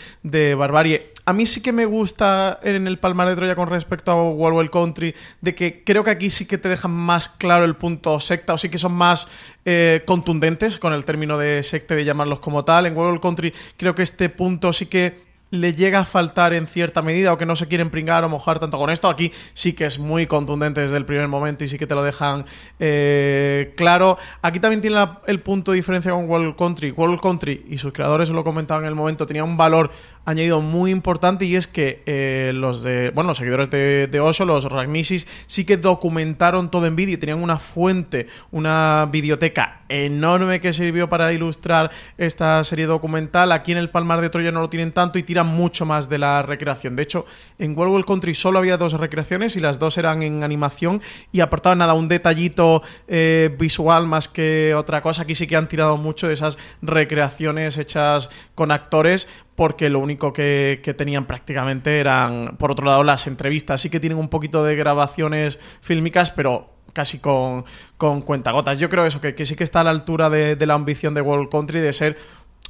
barbarie. 0.58 1.12
A 1.24 1.32
mí 1.32 1.46
sí 1.46 1.62
que 1.62 1.72
me 1.72 1.84
gusta 1.84 2.58
en 2.64 2.88
el 2.88 2.98
Palmar 2.98 3.28
de 3.28 3.36
Troya 3.36 3.54
con 3.54 3.68
respecto 3.68 4.10
a 4.10 4.28
Wild 4.28 4.70
Country, 4.70 5.14
de 5.40 5.54
que 5.54 5.84
creo 5.84 6.02
que 6.02 6.10
aquí 6.10 6.30
sí 6.30 6.46
que 6.46 6.58
te 6.58 6.68
dejan 6.68 6.90
más 6.90 7.28
claro 7.28 7.64
el 7.64 7.76
punto 7.76 8.18
secta, 8.18 8.54
o 8.54 8.58
sí 8.58 8.70
que 8.70 8.78
son 8.78 8.94
más 8.94 9.28
eh, 9.64 10.02
contundentes 10.04 10.78
con 10.78 10.92
el 10.92 11.04
término 11.04 11.38
de 11.38 11.62
secta, 11.62 11.94
de 11.94 12.04
llamarlos 12.04 12.40
como 12.40 12.64
tal. 12.64 12.86
En 12.86 12.96
Wild 12.96 13.20
Country 13.20 13.54
creo 13.76 13.94
que 13.94 14.02
este 14.02 14.30
punto 14.30 14.72
sí 14.72 14.86
que 14.86 15.27
le 15.50 15.74
llega 15.74 16.00
a 16.00 16.04
faltar 16.04 16.52
en 16.52 16.66
cierta 16.66 17.02
medida 17.02 17.32
o 17.32 17.38
que 17.38 17.46
no 17.46 17.56
se 17.56 17.66
quieren 17.68 17.90
pringar 17.90 18.24
o 18.24 18.28
mojar 18.28 18.58
tanto 18.58 18.78
con 18.78 18.90
esto. 18.90 19.08
Aquí 19.08 19.32
sí 19.54 19.72
que 19.72 19.86
es 19.86 19.98
muy 19.98 20.26
contundente 20.26 20.80
desde 20.80 20.96
el 20.96 21.04
primer 21.04 21.28
momento 21.28 21.64
y 21.64 21.68
sí 21.68 21.78
que 21.78 21.86
te 21.86 21.94
lo 21.94 22.02
dejan 22.02 22.44
eh, 22.78 23.72
claro. 23.76 24.18
Aquí 24.42 24.60
también 24.60 24.80
tiene 24.80 24.98
el 25.26 25.40
punto 25.40 25.72
de 25.72 25.76
diferencia 25.76 26.12
con 26.12 26.28
World 26.28 26.56
Country. 26.56 26.90
World 26.90 27.20
Country 27.20 27.64
y 27.68 27.78
sus 27.78 27.92
creadores 27.92 28.30
lo 28.30 28.44
comentaban 28.44 28.84
en 28.84 28.88
el 28.88 28.94
momento, 28.94 29.26
tenía 29.26 29.44
un 29.44 29.56
valor 29.56 29.90
añadido 30.28 30.60
muy 30.60 30.90
importante 30.90 31.46
y 31.46 31.56
es 31.56 31.66
que 31.66 32.02
eh, 32.04 32.52
los 32.54 32.82
de 32.82 33.10
bueno 33.14 33.28
los 33.28 33.38
seguidores 33.38 33.70
de, 33.70 34.08
de, 34.08 34.20
Osho, 34.20 34.44
los 34.44 34.64
Ragnisis, 34.64 35.26
sí 35.46 35.64
que 35.64 35.78
documentaron 35.78 36.70
todo 36.70 36.84
en 36.84 36.96
vídeo 36.96 37.14
y 37.14 37.16
tenían 37.16 37.42
una 37.42 37.58
fuente, 37.58 38.26
una 38.50 39.08
videoteca 39.10 39.82
enorme 39.88 40.60
que 40.60 40.74
sirvió 40.74 41.08
para 41.08 41.32
ilustrar 41.32 41.90
esta 42.18 42.62
serie 42.64 42.84
documental. 42.84 43.52
Aquí 43.52 43.72
en 43.72 43.78
el 43.78 43.88
Palmar 43.88 44.20
de 44.20 44.28
Troya 44.28 44.52
no 44.52 44.60
lo 44.60 44.68
tienen 44.68 44.92
tanto 44.92 45.18
y 45.18 45.22
tiran 45.22 45.46
mucho 45.46 45.86
más 45.86 46.10
de 46.10 46.18
la 46.18 46.42
recreación. 46.42 46.94
De 46.94 47.04
hecho, 47.04 47.24
en 47.58 47.76
World 47.76 47.94
War 47.94 48.04
Country 48.04 48.34
solo 48.34 48.58
había 48.58 48.76
dos 48.76 48.92
recreaciones 48.92 49.56
y 49.56 49.60
las 49.60 49.78
dos 49.78 49.96
eran 49.96 50.22
en 50.22 50.44
animación 50.44 51.00
y 51.32 51.40
aportaban 51.40 51.78
nada, 51.78 51.94
un 51.94 52.08
detallito 52.08 52.82
eh, 53.06 53.54
visual 53.58 54.06
más 54.06 54.28
que 54.28 54.74
otra 54.74 55.00
cosa. 55.00 55.22
Aquí 55.22 55.34
sí 55.34 55.46
que 55.46 55.56
han 55.56 55.68
tirado 55.68 55.96
mucho 55.96 56.28
de 56.28 56.34
esas 56.34 56.58
recreaciones 56.82 57.78
hechas 57.78 58.28
con 58.54 58.70
actores 58.72 59.26
porque 59.58 59.90
lo 59.90 59.98
único 59.98 60.32
que, 60.32 60.94
tenían 60.96 61.24
prácticamente 61.24 61.98
eran, 61.98 62.54
por 62.58 62.70
otro 62.70 62.86
lado, 62.86 63.02
las 63.02 63.26
entrevistas. 63.26 63.80
Sí 63.80 63.90
que 63.90 63.98
tienen 63.98 64.16
un 64.16 64.28
poquito 64.28 64.62
de 64.62 64.76
grabaciones 64.76 65.58
fílmicas, 65.80 66.30
pero 66.30 66.70
casi 66.92 67.18
con, 67.18 67.64
con 67.96 68.20
cuentagotas. 68.20 68.78
Yo 68.78 68.88
creo 68.88 69.04
eso, 69.04 69.20
que, 69.20 69.34
que 69.34 69.44
sí 69.46 69.56
que 69.56 69.64
está 69.64 69.80
a 69.80 69.84
la 69.84 69.90
altura 69.90 70.30
de, 70.30 70.54
de, 70.54 70.64
la 70.64 70.74
ambición 70.74 71.12
de 71.12 71.22
World 71.22 71.48
Country 71.50 71.80
de 71.80 71.92
ser 71.92 72.18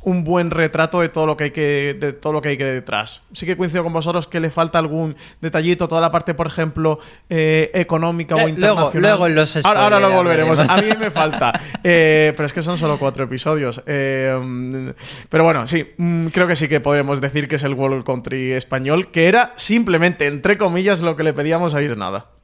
un 0.02 0.24
buen 0.24 0.50
retrato 0.50 1.00
de 1.00 1.08
todo 1.08 1.26
lo 1.26 1.36
que 1.36 1.44
hay 1.44 1.50
que 1.50 1.96
de 1.98 2.12
todo 2.12 2.32
lo 2.32 2.40
que 2.40 2.50
hay 2.50 2.56
que 2.56 2.64
detrás. 2.64 3.26
Sí 3.32 3.46
que 3.46 3.56
coincido 3.56 3.82
con 3.82 3.92
vosotros 3.92 4.28
que 4.28 4.40
le 4.40 4.50
falta 4.50 4.78
algún 4.78 5.16
detallito, 5.40 5.88
toda 5.88 6.00
la 6.00 6.12
parte, 6.12 6.34
por 6.34 6.46
ejemplo, 6.46 6.98
eh, 7.28 7.70
económica 7.74 8.36
o 8.36 8.48
internacional. 8.48 8.92
Luego, 8.92 9.28
luego 9.28 9.28
los 9.28 9.64
ahora, 9.64 9.82
ahora, 9.82 10.00
lo 10.00 10.10
volveremos. 10.10 10.60
A 10.60 10.76
mí 10.80 10.88
me 10.98 11.10
falta, 11.10 11.52
eh, 11.84 12.32
pero 12.36 12.46
es 12.46 12.52
que 12.52 12.62
son 12.62 12.78
solo 12.78 12.98
cuatro 12.98 13.24
episodios. 13.24 13.82
Eh, 13.86 14.92
pero 15.28 15.44
bueno, 15.44 15.66
sí, 15.66 15.86
mm, 15.96 16.28
creo 16.28 16.46
que 16.46 16.54
sí 16.54 16.68
que 16.68 16.80
podemos 16.80 17.20
decir 17.20 17.48
que 17.48 17.56
es 17.56 17.64
el 17.64 17.74
World 17.74 18.04
Country 18.04 18.52
español, 18.52 19.10
que 19.10 19.26
era 19.26 19.52
simplemente 19.56 20.26
entre 20.26 20.58
comillas 20.58 21.00
lo 21.00 21.16
que 21.16 21.24
le 21.24 21.32
pedíamos 21.32 21.74
a 21.74 21.80
nada. 21.96 22.37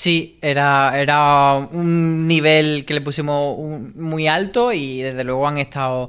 Sí, 0.00 0.38
era, 0.40 0.98
era 0.98 1.56
un 1.72 2.26
nivel 2.26 2.86
que 2.86 2.94
le 2.94 3.02
pusimos 3.02 3.58
muy 3.94 4.28
alto 4.28 4.72
y 4.72 5.02
desde 5.02 5.24
luego 5.24 5.46
han 5.46 5.58
estado 5.58 6.08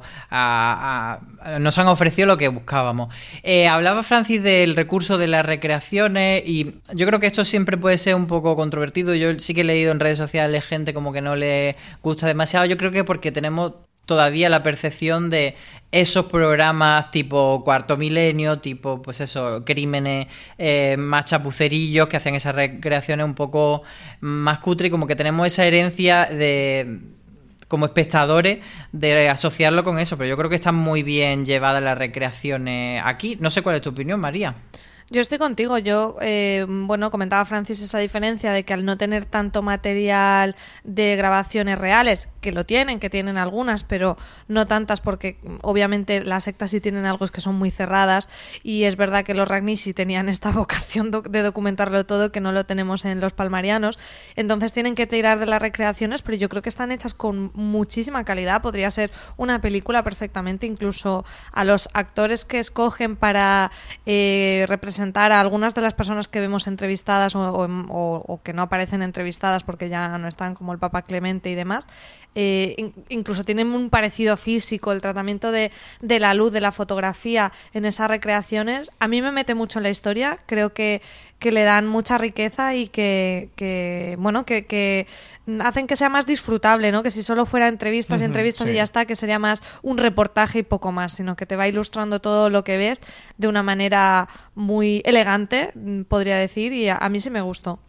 nos 1.60 1.78
han 1.78 1.88
ofrecido 1.88 2.26
lo 2.26 2.38
que 2.38 2.48
buscábamos. 2.48 3.14
Eh, 3.44 3.68
hablaba 3.68 4.02
Francis 4.04 4.42
del 4.42 4.78
recurso 4.78 5.18
de 5.18 5.28
las 5.28 5.46
recreaciones 5.46 6.42
y 6.46 6.76
yo 6.94 7.06
creo 7.06 7.20
que 7.20 7.28
esto 7.28 7.44
siempre 7.44 7.76
puede 7.76 7.98
ser 7.98 8.16
un 8.16 8.28
poco 8.28 8.56
controvertido. 8.56 9.14
Yo 9.14 9.38
sí 9.40 9.54
que 9.54 9.60
he 9.60 9.66
leído 9.66 9.92
en 9.92 10.00
redes 10.00 10.18
sociales 10.18 10.64
gente 10.64 10.94
como 10.94 11.12
que 11.12 11.22
no 11.22 11.36
le 11.36 11.76
gusta 12.02 12.28
demasiado. 12.28 12.66
Yo 12.68 12.78
creo 12.78 12.92
que 12.94 13.04
porque 13.04 13.34
tenemos 13.34 13.74
todavía 14.12 14.50
la 14.50 14.62
percepción 14.62 15.30
de 15.30 15.56
esos 15.90 16.26
programas 16.26 17.12
tipo 17.12 17.64
Cuarto 17.64 17.96
Milenio, 17.96 18.60
tipo, 18.60 19.02
pues 19.02 19.22
eso, 19.22 19.64
crímenes 19.66 20.28
eh, 20.58 20.98
más 21.00 21.24
chapucerillos 21.24 22.10
que 22.10 22.18
hacen 22.18 22.36
esas 22.36 22.54
recreaciones 22.54 23.26
un 23.26 23.36
poco 23.36 23.84
más 24.20 24.60
cutre 24.60 24.92
como 24.92 25.08
que 25.08 25.16
tenemos 25.16 25.48
esa 25.48 25.64
herencia 25.64 26.26
de 26.26 27.00
como 27.70 27.86
espectadores 27.86 28.60
de 28.92 29.30
asociarlo 29.30 29.86
con 29.86 29.98
eso, 29.98 30.18
pero 30.18 30.28
yo 30.28 30.36
creo 30.36 30.50
que 30.50 30.58
están 30.58 30.76
muy 30.76 31.04
bien 31.04 31.46
llevadas 31.46 31.82
las 31.82 31.98
recreaciones 31.98 33.02
aquí. 33.06 33.38
No 33.40 33.50
sé 33.50 33.62
cuál 33.62 33.78
es 33.78 33.82
tu 33.82 33.92
opinión, 33.92 34.20
María. 34.20 34.56
Yo 35.10 35.22
estoy 35.22 35.38
contigo. 35.38 35.78
Yo, 35.78 36.18
eh, 36.22 36.66
bueno, 36.68 37.12
comentaba 37.12 37.46
Francis 37.46 37.82
esa 37.82 38.00
diferencia 38.00 38.52
de 38.52 38.64
que 38.64 38.74
al 38.74 38.84
no 38.84 38.98
tener 38.98 39.24
tanto 39.24 39.62
material 39.62 40.58
de 40.84 41.16
grabaciones 41.16 41.80
reales, 41.80 42.28
que 42.42 42.52
lo 42.52 42.66
tienen, 42.66 43.00
que 43.00 43.10
tienen 43.10 43.38
algunas, 43.38 43.84
pero 43.84 44.18
no 44.48 44.68
tantas 44.68 45.00
porque 45.00 45.38
obviamente 45.62 46.24
las 46.24 46.44
sectas 46.44 46.72
sí 46.72 46.82
tienen 46.82 47.06
algo 47.06 47.28
que 47.28 47.42
son 47.42 47.56
muy 47.56 47.72
cerradas 47.72 48.30
y 48.64 48.84
es 48.84 48.98
verdad 48.98 49.24
que 49.24 49.34
los 49.34 49.48
Ragnisi 49.48 49.94
tenían 49.94 50.28
esta 50.28 50.52
vocación 50.62 51.12
de 51.12 51.42
documentarlo 51.42 52.06
todo 52.06 52.32
que 52.32 52.42
no 52.42 52.52
lo 52.52 52.66
tenemos 52.66 53.06
en 53.06 53.20
los 53.22 53.34
palmarianos. 53.34 54.00
Entonces 54.36 54.72
tienen 54.74 54.96
que 54.96 55.08
tirar 55.08 55.40
de 55.40 55.46
las 55.46 55.62
recreaciones, 55.62 56.22
pero 56.22 56.38
yo 56.38 56.50
creo 56.50 56.62
que 56.62 56.70
están 56.70 56.92
hechas 56.92 57.14
con 57.14 57.52
muchísima 57.54 58.24
calidad. 58.24 58.62
Podría 58.62 58.90
ser 58.92 59.12
una 59.38 59.62
película 59.62 60.04
perfectamente, 60.04 60.66
incluso 60.66 61.24
a 61.52 61.64
los 61.64 61.90
actores 61.94 62.46
que 62.46 62.60
escogen 62.60 63.16
para 63.16 63.72
eh, 64.06 64.66
representar 64.68 65.32
a 65.32 65.40
algunas 65.40 65.76
de 65.76 65.82
las 65.82 65.94
personas 65.94 66.28
que 66.28 66.40
vemos 66.40 66.68
entrevistadas 66.68 67.36
o, 67.36 68.42
que 68.44 68.54
no 68.54 68.64
aparecen 68.64 69.02
entrevistadas 69.02 69.64
porque 69.64 69.90
ya 69.90 70.18
no 70.18 70.28
están, 70.28 70.56
como 70.56 70.74
el 70.74 70.80
Papa 70.80 71.04
Clemente 71.04 71.50
y 71.50 71.56
demás, 71.56 71.88
eh, 72.34 72.94
incluso 73.10 73.44
tienen 73.44 73.72
un 73.72 73.90
parecido 73.90 74.38
físico, 74.38 74.94
el 74.94 75.02
tratamiento 75.02 75.52
de, 75.52 75.72
la 76.02 76.34
luz, 76.34 76.54
de 76.54 76.62
la 76.62 76.72
fotografía 76.72 77.52
en 77.74 77.84
esas 77.84 78.10
recreaciones, 78.10 78.90
a 79.00 79.08
mí 79.10 79.22
me 79.22 79.32
mete 79.32 79.54
mucho 79.54 79.80
en 79.80 79.84
la 79.84 79.90
historia, 79.90 80.40
creo 80.46 80.74
que, 80.74 81.02
que 81.40 81.52
le 81.52 81.64
dan 81.64 81.88
mucha 81.88 82.18
riqueza 82.18 82.74
y 82.76 82.88
que, 82.88 84.16
bueno, 84.18 84.46
que, 84.46 85.08
hacen 85.60 85.88
que 85.88 85.98
sea 85.98 86.08
más 86.08 86.26
disfrutable, 86.26 86.94
¿no? 86.94 87.04
Que 87.04 87.10
si 87.10 87.22
solo 87.22 87.46
fuera 87.46 87.68
entrevistas 87.68 88.22
y 88.22 88.24
entrevistas 88.24 88.70
y 88.70 88.74
ya 88.74 88.84
está, 88.84 89.06
que 89.06 89.18
sería 89.18 89.38
más 89.38 89.62
un 89.82 89.98
reportaje 89.98 90.60
y 90.60 90.64
poco 90.64 90.94
más, 90.94 91.14
sino 91.14 91.36
que 91.36 91.46
te 91.46 91.58
va 91.58 91.68
ilustrando 91.68 92.22
todo 92.22 92.50
lo 92.50 92.64
que 92.64 92.78
ves 92.78 93.02
de 93.38 93.50
una 93.50 93.62
manera 93.62 94.30
muy 94.56 95.02
elegante, 95.04 95.74
podría 96.08 96.38
decir, 96.38 96.72
y 96.72 96.88
a 96.88 97.10
mí 97.10 97.20
sí 97.20 97.30
me 97.30 97.42
gustó. 97.42 97.80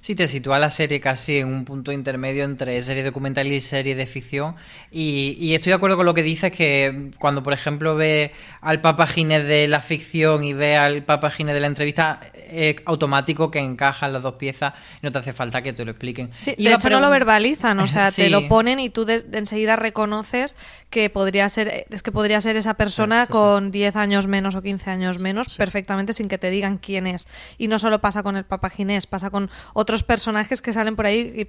Sí, 0.00 0.14
te 0.14 0.28
sitúa 0.28 0.58
la 0.58 0.70
serie 0.70 1.00
casi 1.00 1.38
en 1.38 1.48
un 1.48 1.64
punto 1.64 1.92
intermedio 1.92 2.44
entre 2.44 2.80
serie 2.82 3.02
documental 3.02 3.46
y 3.46 3.60
serie 3.60 3.94
de 3.94 4.06
ficción. 4.06 4.54
Y, 4.90 5.54
estoy 5.54 5.70
de 5.70 5.76
acuerdo 5.76 5.96
con 5.96 6.06
lo 6.06 6.14
que 6.14 6.22
dices, 6.22 6.52
que 6.52 7.10
cuando, 7.18 7.42
por 7.42 7.52
ejemplo, 7.52 7.96
ve 7.96 8.32
al 8.60 8.80
Papa 8.80 9.06
Ginés 9.06 9.46
de 9.46 9.68
la 9.68 9.80
ficción 9.80 10.44
y 10.44 10.52
ve 10.52 10.76
al 10.76 11.04
Papa 11.04 11.30
Ginés 11.30 11.54
de 11.54 11.60
la 11.60 11.66
entrevista, 11.66 12.20
es 12.50 12.76
automático 12.84 13.50
que 13.50 13.58
encajan 13.58 14.12
las 14.12 14.22
dos 14.22 14.34
piezas 14.34 14.74
y 15.02 15.06
no 15.06 15.12
te 15.12 15.18
hace 15.18 15.32
falta 15.32 15.62
que 15.62 15.72
te 15.72 15.84
lo 15.84 15.90
expliquen. 15.90 16.30
Sí, 16.34 16.54
de 16.56 16.72
hecho 16.72 16.90
no 16.90 17.00
lo 17.00 17.10
verbalizan, 17.10 17.78
o 17.80 17.86
sea, 17.86 18.10
te 18.12 18.30
lo 18.30 18.48
ponen 18.48 18.80
y 18.80 18.90
tú 18.90 19.06
enseguida 19.32 19.76
reconoces 19.76 20.56
que 20.90 21.10
podría 21.10 21.48
ser, 21.48 21.86
es 21.90 22.02
que 22.02 22.12
podría 22.12 22.40
ser 22.40 22.56
esa 22.56 22.74
persona 22.74 23.26
con 23.26 23.70
10 23.70 23.96
años 23.96 24.28
menos 24.28 24.54
o 24.54 24.62
15 24.62 24.90
años 24.90 25.18
menos 25.18 25.56
perfectamente 25.56 26.12
sin 26.12 26.28
que 26.28 26.38
te 26.38 26.50
digan 26.50 26.78
quién 26.78 27.06
es. 27.06 27.28
Y 27.58 27.68
no 27.68 27.78
solo 27.78 28.00
pasa 28.00 28.22
con 28.22 28.36
el 28.36 28.44
Papa 28.44 28.70
Ginés, 28.70 29.06
pasa 29.06 29.30
con 29.30 29.50
otros 29.74 29.87
personajes 30.04 30.62
que 30.62 30.72
salen 30.72 30.96
por 30.96 31.06
ahí 31.06 31.32
y 31.34 31.44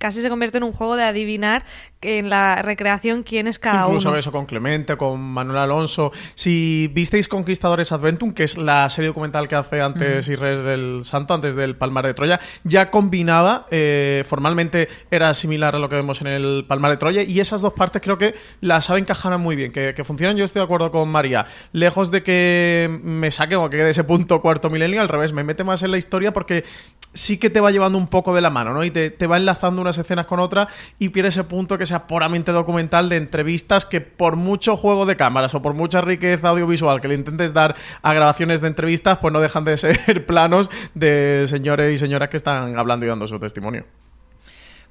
casi 0.00 0.22
se 0.22 0.30
convierte 0.30 0.56
en 0.56 0.64
un 0.64 0.72
juego 0.72 0.96
de 0.96 1.04
adivinar 1.04 1.62
en 2.00 2.30
la 2.30 2.62
recreación 2.62 3.22
quién 3.22 3.46
es 3.46 3.58
cada 3.58 3.86
uno. 3.86 3.96
Incluso 3.96 4.16
eso 4.16 4.32
con 4.32 4.46
Clemente, 4.46 4.96
con 4.96 5.20
Manuel 5.20 5.58
Alonso. 5.58 6.10
Si 6.34 6.90
visteis 6.94 7.28
Conquistadores 7.28 7.92
Adventum, 7.92 8.32
que 8.32 8.44
es 8.44 8.56
la 8.56 8.88
serie 8.88 9.08
documental 9.08 9.46
que 9.46 9.56
hace 9.56 9.82
antes 9.82 10.26
mm. 10.26 10.42
del 10.42 11.02
Santo, 11.04 11.34
antes 11.34 11.54
del 11.54 11.76
Palmar 11.76 12.06
de 12.06 12.14
Troya, 12.14 12.40
ya 12.64 12.90
combinaba, 12.90 13.66
eh, 13.70 14.24
formalmente 14.26 14.88
era 15.10 15.34
similar 15.34 15.76
a 15.76 15.78
lo 15.78 15.90
que 15.90 15.96
vemos 15.96 16.22
en 16.22 16.28
el 16.28 16.64
Palmar 16.66 16.92
de 16.92 16.96
Troya, 16.96 17.22
y 17.22 17.38
esas 17.38 17.60
dos 17.60 17.74
partes 17.74 18.00
creo 18.00 18.16
que 18.16 18.34
las 18.62 18.86
saben 18.86 19.04
encajar 19.04 19.36
muy 19.36 19.54
bien, 19.54 19.70
que, 19.70 19.92
que 19.92 20.02
funcionan. 20.02 20.38
Yo 20.38 20.46
estoy 20.46 20.60
de 20.60 20.64
acuerdo 20.64 20.90
con 20.90 21.10
María. 21.10 21.44
Lejos 21.72 22.10
de 22.10 22.22
que 22.22 23.00
me 23.02 23.30
saque 23.30 23.54
o 23.54 23.68
que 23.68 23.76
quede 23.76 23.90
ese 23.90 24.04
punto 24.04 24.40
cuarto 24.40 24.70
milenio, 24.70 25.02
al 25.02 25.10
revés, 25.10 25.34
me 25.34 25.44
mete 25.44 25.62
más 25.62 25.82
en 25.82 25.90
la 25.90 25.98
historia 25.98 26.32
porque 26.32 26.64
sí 27.12 27.38
que 27.38 27.50
te 27.50 27.60
va 27.60 27.70
llevando 27.70 27.98
un 27.98 28.06
poco 28.06 28.34
de 28.34 28.40
la 28.40 28.50
mano, 28.50 28.72
¿no? 28.72 28.84
Y 28.84 28.90
te, 28.90 29.10
te 29.10 29.26
va 29.26 29.36
enlazando 29.36 29.80
unas 29.80 29.98
escenas 29.98 30.26
con 30.26 30.40
otras 30.40 30.68
y 30.98 31.10
pierde 31.10 31.28
ese 31.28 31.44
punto 31.44 31.78
que 31.78 31.86
sea 31.86 32.06
puramente 32.06 32.52
documental 32.52 33.08
de 33.08 33.16
entrevistas 33.16 33.86
que 33.86 34.00
por 34.00 34.36
mucho 34.36 34.76
juego 34.76 35.06
de 35.06 35.16
cámaras 35.16 35.54
o 35.54 35.62
por 35.62 35.74
mucha 35.74 36.00
riqueza 36.00 36.48
audiovisual 36.48 37.00
que 37.00 37.08
le 37.08 37.14
intentes 37.14 37.52
dar 37.52 37.74
a 38.02 38.14
grabaciones 38.14 38.60
de 38.60 38.68
entrevistas, 38.68 39.18
pues 39.18 39.32
no 39.32 39.40
dejan 39.40 39.64
de 39.64 39.76
ser 39.78 40.26
planos 40.26 40.70
de 40.94 41.44
señores 41.46 41.92
y 41.94 41.98
señoras 41.98 42.28
que 42.28 42.36
están 42.36 42.78
hablando 42.78 43.06
y 43.06 43.08
dando 43.08 43.26
su 43.26 43.38
testimonio. 43.38 43.84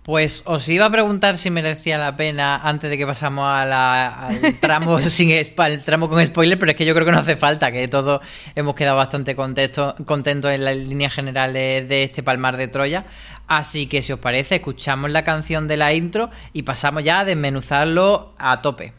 Pues 0.10 0.42
os 0.48 0.68
iba 0.70 0.88
a 0.88 0.89
preguntar 0.89 1.38
si 1.38 1.51
merecía 1.51 2.00
la 2.00 2.18
pena 2.18 2.58
antes 2.68 2.89
de 2.89 2.98
que 2.98 3.06
pasamos 3.06 3.48
al 3.48 4.58
tramo 4.60 5.00
sin 5.01 5.30
el 5.30 5.84
tramo 5.84 6.10
con 6.10 6.25
spoiler, 6.25 6.58
pero 6.58 6.72
es 6.72 6.75
que 6.75 6.84
yo 6.84 6.96
creo 6.96 7.06
que 7.06 7.12
no 7.12 7.20
hace 7.20 7.38
falta, 7.38 7.72
que 7.72 7.88
todos 7.88 8.20
hemos 8.56 8.74
quedado 8.74 8.98
bastante 8.98 9.36
contentos 9.36 10.51
en 10.51 10.66
las 10.66 10.75
líneas 10.78 11.13
generales 11.13 11.88
de 11.88 12.01
este 12.01 12.24
Palmar 12.24 12.58
de 12.58 12.68
Troya. 12.68 13.06
Así 13.46 13.86
que 13.86 14.01
si 14.01 14.12
os 14.12 14.20
parece, 14.20 14.56
escuchamos 14.56 15.12
la 15.12 15.24
canción 15.24 15.68
de 15.68 15.78
la 15.78 15.94
intro 15.94 16.32
y 16.54 16.63
pasamos 16.63 17.04
ya 17.04 17.20
a 17.20 17.25
desmenuzarlo 17.25 18.34
a 18.39 18.63
tope. 18.63 18.99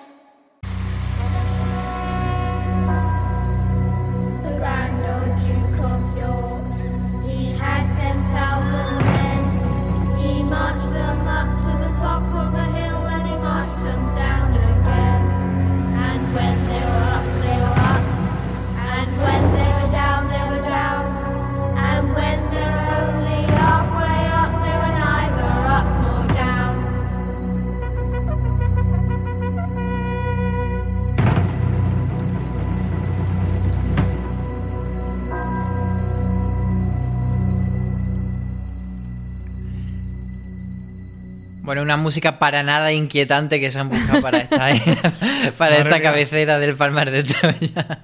Bueno, 41.71 41.83
una 41.83 41.95
música 41.95 42.37
para 42.37 42.63
nada 42.63 42.91
inquietante 42.91 43.61
que 43.61 43.71
se 43.71 43.79
han 43.79 43.87
buscado 43.87 44.21
para 44.21 44.39
esta, 44.39 44.57
para 45.57 45.77
esta 45.77 46.01
cabecera 46.01 46.59
del 46.59 46.75
Palmar 46.75 47.09
de 47.11 47.23
Troya. 47.23 48.03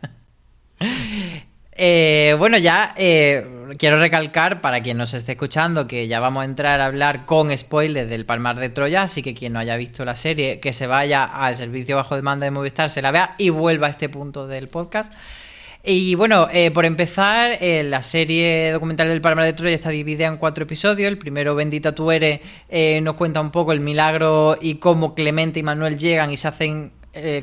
Eh, 1.80 2.36
bueno, 2.40 2.58
ya 2.58 2.96
eh, 2.98 3.46
quiero 3.78 4.00
recalcar 4.00 4.62
para 4.62 4.82
quien 4.82 4.98
nos 4.98 5.14
esté 5.14 5.34
escuchando 5.34 5.86
que 5.86 6.08
ya 6.08 6.20
vamos 6.20 6.42
a 6.42 6.46
entrar 6.46 6.82
a 6.82 6.86
hablar 6.86 7.26
con 7.26 7.56
spoilers 7.56 8.10
del 8.10 8.26
Palmar 8.26 8.58
de 8.58 8.70
Troya, 8.70 9.04
así 9.04 9.22
que 9.22 9.36
quien 9.36 9.54
no 9.54 9.60
haya 9.60 9.76
visto 9.76 10.04
la 10.04 10.16
serie, 10.16 10.60
que 10.60 10.74
se 10.74 10.88
vaya 10.88 11.26
al 11.26 11.56
servicio 11.56 11.96
bajo 11.96 12.16
demanda 12.16 12.46
de 12.46 12.52
Movistar, 12.52 12.90
se 12.90 13.04
la 13.04 13.12
vea 13.12 13.36
y 13.38 13.50
vuelva 13.50 13.88
a 13.88 13.90
este 13.92 14.10
punto 14.10 14.48
del 14.48 14.70
podcast. 14.70 15.14
Y 15.90 16.16
bueno, 16.16 16.50
eh, 16.52 16.70
por 16.70 16.84
empezar, 16.84 17.60
eh, 17.62 17.82
la 17.82 18.04
serie 18.04 18.74
documental 18.74 19.08
del 19.08 19.22
Palmar 19.22 19.46
de 19.46 19.54
Troya 19.54 19.74
está 19.74 19.90
dividida 19.90 20.28
en 20.28 20.36
cuatro 20.36 20.66
episodios. 20.66 21.08
El 21.08 21.18
primero, 21.18 21.56
Bendita 21.56 21.96
tú 21.96 22.12
eres, 22.12 22.42
eh, 22.68 23.00
nos 23.00 23.16
cuenta 23.16 23.40
un 23.40 23.52
poco 23.52 23.72
el 23.72 23.80
milagro 23.80 24.58
y 24.60 24.76
cómo 24.80 25.16
Clemente 25.16 25.62
y 25.62 25.64
Manuel 25.64 25.98
llegan 25.98 26.30
y 26.30 26.36
se 26.36 26.50
hacen 26.50 26.92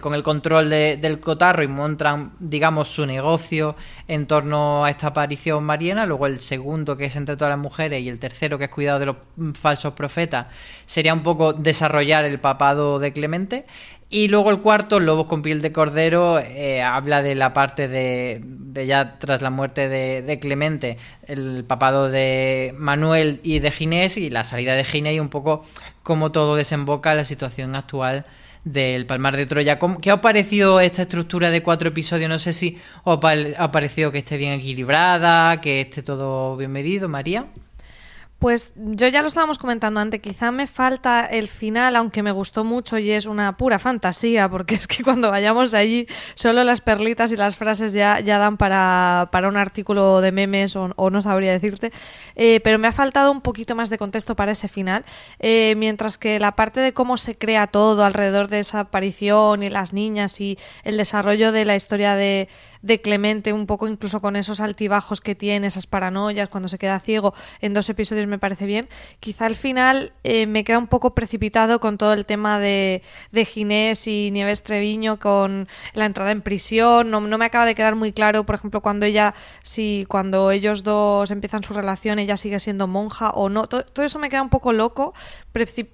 con 0.00 0.14
el 0.14 0.22
control 0.22 0.70
del 0.70 1.18
cotarro 1.18 1.64
y 1.64 1.66
montan, 1.66 2.34
digamos, 2.38 2.90
su 2.90 3.06
negocio 3.06 3.74
en 4.06 4.26
torno 4.28 4.84
a 4.84 4.90
esta 4.90 5.08
aparición 5.08 5.64
mariana. 5.64 6.06
Luego 6.06 6.26
el 6.26 6.38
segundo, 6.38 6.96
que 6.96 7.06
es 7.06 7.16
entre 7.16 7.36
todas 7.36 7.50
las 7.50 7.58
mujeres, 7.58 8.00
y 8.00 8.08
el 8.08 8.20
tercero, 8.20 8.56
que 8.56 8.66
es 8.66 8.70
cuidado 8.70 9.00
de 9.00 9.06
los 9.06 9.16
falsos 9.54 9.94
profetas, 9.94 10.46
sería 10.86 11.12
un 11.12 11.24
poco 11.24 11.54
desarrollar 11.54 12.24
el 12.24 12.38
papado 12.38 13.00
de 13.00 13.12
Clemente. 13.12 13.66
Y 14.10 14.28
luego 14.28 14.50
el 14.50 14.60
cuarto, 14.60 15.00
Lobos 15.00 15.26
con 15.26 15.42
piel 15.42 15.60
de 15.60 15.72
cordero, 15.72 16.38
eh, 16.38 16.82
habla 16.82 17.22
de 17.22 17.34
la 17.34 17.52
parte 17.52 17.88
de, 17.88 18.42
ya 18.86 19.18
tras 19.18 19.42
la 19.42 19.50
muerte 19.50 19.88
de, 19.88 20.38
Clemente, 20.38 20.98
el 21.26 21.64
papado 21.66 22.10
de 22.10 22.74
Manuel 22.78 23.40
y 23.42 23.58
de 23.58 23.70
Ginés 23.70 24.16
y 24.16 24.30
la 24.30 24.44
salida 24.44 24.74
de 24.74 24.84
Ginés 24.84 25.14
y 25.14 25.20
un 25.20 25.30
poco 25.30 25.64
cómo 26.02 26.32
todo 26.32 26.54
desemboca 26.54 27.14
la 27.14 27.24
situación 27.24 27.74
actual 27.74 28.24
del 28.64 29.06
Palmar 29.06 29.36
de 29.36 29.46
Troya. 29.46 29.78
¿Qué 30.00 30.10
ha 30.10 30.20
parecido 30.20 30.80
esta 30.80 31.02
estructura 31.02 31.50
de 31.50 31.62
cuatro 31.62 31.88
episodios? 31.88 32.28
No 32.28 32.38
sé 32.38 32.52
si 32.52 32.78
os 33.04 33.18
ha 33.22 33.72
parecido 33.72 34.12
que 34.12 34.18
esté 34.18 34.36
bien 34.36 34.52
equilibrada, 34.52 35.60
que 35.60 35.80
esté 35.80 36.02
todo 36.02 36.56
bien 36.56 36.72
medido, 36.72 37.08
María. 37.08 37.46
Pues 38.44 38.74
yo 38.76 39.08
ya 39.08 39.22
lo 39.22 39.28
estábamos 39.28 39.56
comentando 39.56 40.00
antes, 40.00 40.20
quizá 40.20 40.50
me 40.50 40.66
falta 40.66 41.24
el 41.24 41.48
final, 41.48 41.96
aunque 41.96 42.22
me 42.22 42.30
gustó 42.30 42.62
mucho 42.62 42.98
y 42.98 43.10
es 43.10 43.24
una 43.24 43.56
pura 43.56 43.78
fantasía, 43.78 44.50
porque 44.50 44.74
es 44.74 44.86
que 44.86 45.02
cuando 45.02 45.30
vayamos 45.30 45.72
allí 45.72 46.06
solo 46.34 46.62
las 46.62 46.82
perlitas 46.82 47.32
y 47.32 47.38
las 47.38 47.56
frases 47.56 47.94
ya, 47.94 48.20
ya 48.20 48.36
dan 48.36 48.58
para, 48.58 49.30
para 49.32 49.48
un 49.48 49.56
artículo 49.56 50.20
de 50.20 50.30
memes 50.30 50.76
o, 50.76 50.92
no 51.10 51.22
sabría 51.22 51.52
decirte, 51.52 51.90
eh, 52.36 52.60
pero 52.62 52.78
me 52.78 52.86
ha 52.86 52.92
faltado 52.92 53.32
un 53.32 53.40
poquito 53.40 53.74
más 53.76 53.88
de 53.88 53.96
contexto 53.96 54.36
para 54.36 54.52
ese 54.52 54.68
final, 54.68 55.06
eh, 55.38 55.72
mientras 55.78 56.18
que 56.18 56.38
la 56.38 56.52
parte 56.52 56.80
de 56.80 56.92
cómo 56.92 57.16
se 57.16 57.38
crea 57.38 57.68
todo 57.68 58.04
alrededor 58.04 58.48
de 58.48 58.58
esa 58.58 58.80
aparición 58.80 59.62
y 59.62 59.70
las 59.70 59.94
niñas 59.94 60.38
y 60.42 60.58
el 60.82 60.98
desarrollo 60.98 61.50
de 61.50 61.64
la 61.64 61.76
historia 61.76 62.14
de, 62.14 62.50
de 62.84 63.00
Clemente, 63.00 63.54
un 63.54 63.66
poco 63.66 63.88
incluso 63.88 64.20
con 64.20 64.36
esos 64.36 64.60
altibajos 64.60 65.22
que 65.22 65.34
tiene, 65.34 65.68
esas 65.68 65.86
paranoias, 65.86 66.50
cuando 66.50 66.68
se 66.68 66.76
queda 66.76 67.00
ciego, 67.00 67.32
en 67.62 67.72
dos 67.72 67.88
episodios 67.88 68.26
me 68.26 68.38
parece 68.38 68.66
bien. 68.66 68.90
Quizá 69.20 69.46
al 69.46 69.56
final 69.56 70.12
eh, 70.22 70.46
me 70.46 70.64
queda 70.64 70.78
un 70.78 70.86
poco 70.86 71.14
precipitado 71.14 71.80
con 71.80 71.96
todo 71.96 72.12
el 72.12 72.26
tema 72.26 72.58
de, 72.60 73.02
de 73.32 73.44
Ginés 73.46 74.06
y 74.06 74.30
Nieves 74.32 74.62
Treviño, 74.62 75.18
con 75.18 75.66
la 75.94 76.04
entrada 76.04 76.30
en 76.30 76.42
prisión. 76.42 77.10
No, 77.10 77.22
me 77.22 77.44
acaba 77.46 77.64
de 77.64 77.74
quedar 77.74 77.94
muy 77.94 78.12
claro, 78.12 78.44
por 78.44 78.54
ejemplo, 78.54 78.82
cuando 78.82 79.06
ella, 79.06 79.34
si 79.62 80.04
cuando 80.06 80.50
ellos 80.50 80.82
dos 80.82 81.30
empiezan 81.30 81.62
su 81.62 81.72
relación, 81.72 82.18
ella 82.18 82.36
sigue 82.36 82.60
siendo 82.60 82.86
monja 82.86 83.30
o 83.30 83.48
no. 83.48 83.66
Todo, 83.66 83.84
eso 84.04 84.18
me 84.18 84.28
queda 84.28 84.42
un 84.42 84.50
poco 84.50 84.74
loco. 84.74 85.14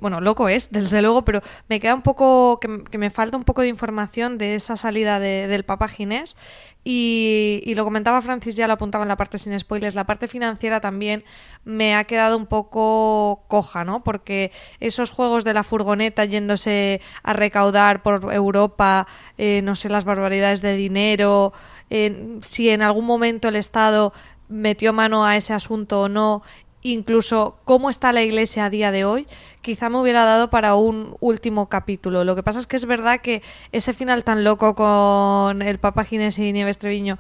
Bueno, 0.00 0.20
loco 0.20 0.48
es, 0.48 0.70
desde 0.72 1.03
luego, 1.03 1.24
pero 1.24 1.40
me 1.68 1.79
queda 1.79 1.94
un 1.94 2.03
poco, 2.03 2.59
que, 2.59 2.98
me 2.98 3.11
falta 3.11 3.37
un 3.37 3.44
poco 3.44 3.62
de 3.62 3.68
información 3.68 4.38
de 4.38 4.57
esa 4.57 4.76
salida 4.76 5.20
del 5.20 5.62
Papa 5.62 5.87
Ginés. 5.87 6.37
Y, 6.82 7.72
lo 7.76 7.84
comentaba 7.84 8.22
Francis, 8.22 8.56
ya 8.56 8.66
lo 8.66 8.72
apuntaba 8.72 9.04
en 9.04 9.08
la 9.08 9.16
parte 9.16 9.38
sin 9.38 9.58
spoilers, 9.58 9.94
la 9.94 10.04
parte 10.04 10.28
financiera 10.28 10.80
también 10.80 11.24
me 11.64 11.94
ha 11.94 12.04
quedado 12.04 12.36
un 12.36 12.46
poco 12.46 13.44
coja, 13.48 13.84
¿no? 13.84 14.02
Porque 14.02 14.50
esos 14.80 15.10
juegos 15.10 15.44
de 15.44 15.52
la 15.52 15.62
furgoneta 15.62 16.24
yéndose 16.24 17.02
a 17.22 17.34
recaudar 17.34 18.02
por 18.02 18.32
Europa, 18.32 19.06
eh, 19.36 19.60
no 19.62 19.74
sé, 19.74 19.90
las 19.90 20.04
barbaridades 20.04 20.62
de 20.62 20.74
dinero, 20.74 21.52
eh, 21.90 22.38
si 22.40 22.70
en 22.70 22.82
algún 22.82 23.04
momento 23.04 23.48
el 23.48 23.56
Estado 23.56 24.14
metió 24.48 24.92
mano 24.92 25.24
a 25.24 25.36
ese 25.36 25.52
asunto 25.52 26.02
o 26.02 26.08
no, 26.08 26.42
incluso 26.82 27.58
cómo 27.64 27.90
está 27.90 28.12
la 28.12 28.22
iglesia 28.22 28.64
a 28.64 28.70
día 28.70 28.92
de 28.92 29.04
hoy, 29.04 29.26
quizá 29.62 29.88
me 29.88 29.98
hubiera 29.98 30.24
dado 30.24 30.50
para 30.50 30.74
un 30.74 31.16
último 31.20 31.68
capítulo. 31.68 32.24
Lo 32.24 32.34
que 32.34 32.42
pasa 32.42 32.58
es 32.58 32.66
que 32.66 32.76
es 32.76 32.86
verdad 32.86 33.20
que 33.20 33.42
ese 33.72 33.92
final 33.92 34.24
tan 34.24 34.44
loco 34.44 34.74
con 34.74 35.62
el 35.62 35.78
Papa 35.78 36.04
Ginés 36.04 36.38
y 36.38 36.52
Nieves 36.52 36.78
Treviño 36.78 37.18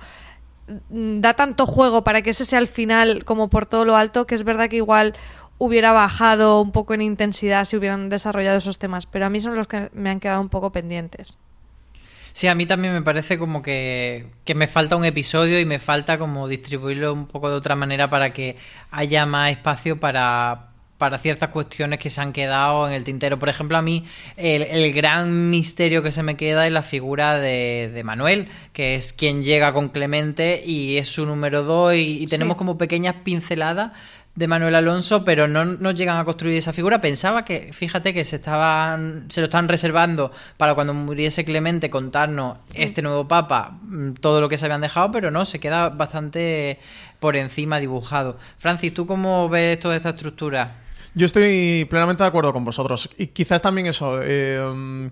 mm, 0.88 1.20
da 1.20 1.34
tanto 1.34 1.66
juego 1.66 2.04
para 2.04 2.22
que 2.22 2.30
ese 2.30 2.44
sea 2.44 2.58
el 2.58 2.68
final 2.68 3.24
como 3.24 3.50
por 3.50 3.66
todo 3.66 3.84
lo 3.84 3.96
alto, 3.96 4.26
que 4.26 4.34
es 4.34 4.44
verdad 4.44 4.68
que 4.68 4.76
igual 4.76 5.14
hubiera 5.58 5.92
bajado 5.92 6.62
un 6.62 6.72
poco 6.72 6.94
en 6.94 7.02
intensidad 7.02 7.66
si 7.66 7.76
hubieran 7.76 8.08
desarrollado 8.08 8.58
esos 8.58 8.78
temas, 8.78 9.06
pero 9.06 9.26
a 9.26 9.30
mí 9.30 9.40
son 9.40 9.56
los 9.56 9.68
que 9.68 9.90
me 9.92 10.08
han 10.08 10.20
quedado 10.20 10.40
un 10.40 10.48
poco 10.48 10.72
pendientes. 10.72 11.38
Sí, 12.32 12.48
a 12.48 12.54
mí 12.54 12.66
también 12.66 12.94
me 12.94 13.02
parece 13.02 13.38
como 13.38 13.62
que, 13.62 14.26
que, 14.44 14.54
me 14.54 14.68
falta 14.68 14.96
un 14.96 15.04
episodio 15.04 15.58
y 15.58 15.64
me 15.64 15.78
falta 15.78 16.18
como 16.18 16.48
distribuirlo 16.48 17.12
un 17.12 17.26
poco 17.26 17.50
de 17.50 17.56
otra 17.56 17.74
manera 17.74 18.08
para 18.10 18.32
que 18.32 18.56
haya 18.90 19.26
más 19.26 19.50
espacio 19.50 19.98
para, 19.98 20.70
para 21.00 21.16
ciertas 21.16 21.48
cuestiones 21.48 21.98
que 21.98 22.10
se 22.10 22.20
han 22.20 22.34
quedado 22.34 22.86
en 22.86 22.92
el 22.92 23.04
tintero. 23.04 23.38
Por 23.38 23.48
ejemplo, 23.48 23.78
a 23.78 23.82
mí 23.82 24.04
el, 24.36 24.92
gran 24.92 25.48
misterio 25.48 26.02
que 26.02 26.12
se 26.12 26.22
me 26.22 26.36
queda 26.36 26.66
es 26.66 26.72
la 26.72 26.82
figura 26.82 27.38
de, 27.38 27.90
de, 27.92 28.04
Manuel, 28.04 28.48
que 28.74 28.96
es 28.96 29.14
quien 29.14 29.42
llega 29.42 29.72
con 29.72 29.88
Clemente 29.88 30.62
y 30.62 30.98
es 30.98 31.08
su 31.08 31.24
número 31.24 31.62
dos 31.62 31.94
y, 31.94 32.26
tenemos 32.26 32.58
como 32.58 32.76
pequeñas 32.76 33.16
pinceladas 33.24 33.92
de 34.34 34.46
Manuel 34.46 34.74
Alonso, 34.74 35.24
pero 35.24 35.48
no, 35.48 35.64
no, 35.64 35.90
llegan 35.90 36.16
a 36.16 36.24
construir 36.24 36.56
esa 36.56 36.72
figura. 36.72 37.00
Pensaba 37.00 37.44
que, 37.44 37.72
fíjate, 37.72 38.14
que 38.14 38.24
se 38.24 38.36
estaban, 38.36 39.26
se 39.28 39.40
lo 39.40 39.46
estaban 39.46 39.68
reservando 39.68 40.32
para 40.56 40.74
cuando 40.74 40.94
muriese 40.94 41.44
Clemente 41.44 41.90
contarnos 41.90 42.58
este 42.74 43.02
nuevo 43.02 43.26
Papa 43.26 43.78
mm, 43.82 44.12
todo 44.14 44.40
lo 44.40 44.48
que 44.48 44.56
se 44.56 44.66
habían 44.66 44.80
dejado, 44.80 45.10
pero 45.10 45.30
no, 45.30 45.44
se 45.44 45.58
queda 45.58 45.88
bastante 45.88 46.78
por 47.18 47.36
encima 47.36 47.80
dibujado. 47.80 48.38
Francis, 48.58 48.94
¿tú 48.94 49.06
cómo 49.06 49.48
ves 49.48 49.78
toda 49.80 49.96
esta 49.96 50.10
estructura? 50.10 50.76
Yo 51.14 51.26
estoy 51.26 51.86
plenamente 51.90 52.22
de 52.22 52.28
acuerdo 52.28 52.52
con 52.52 52.64
vosotros. 52.64 53.10
Y 53.18 53.28
quizás 53.28 53.60
también 53.60 53.88
eso, 53.88 54.20
eh, 54.22 55.10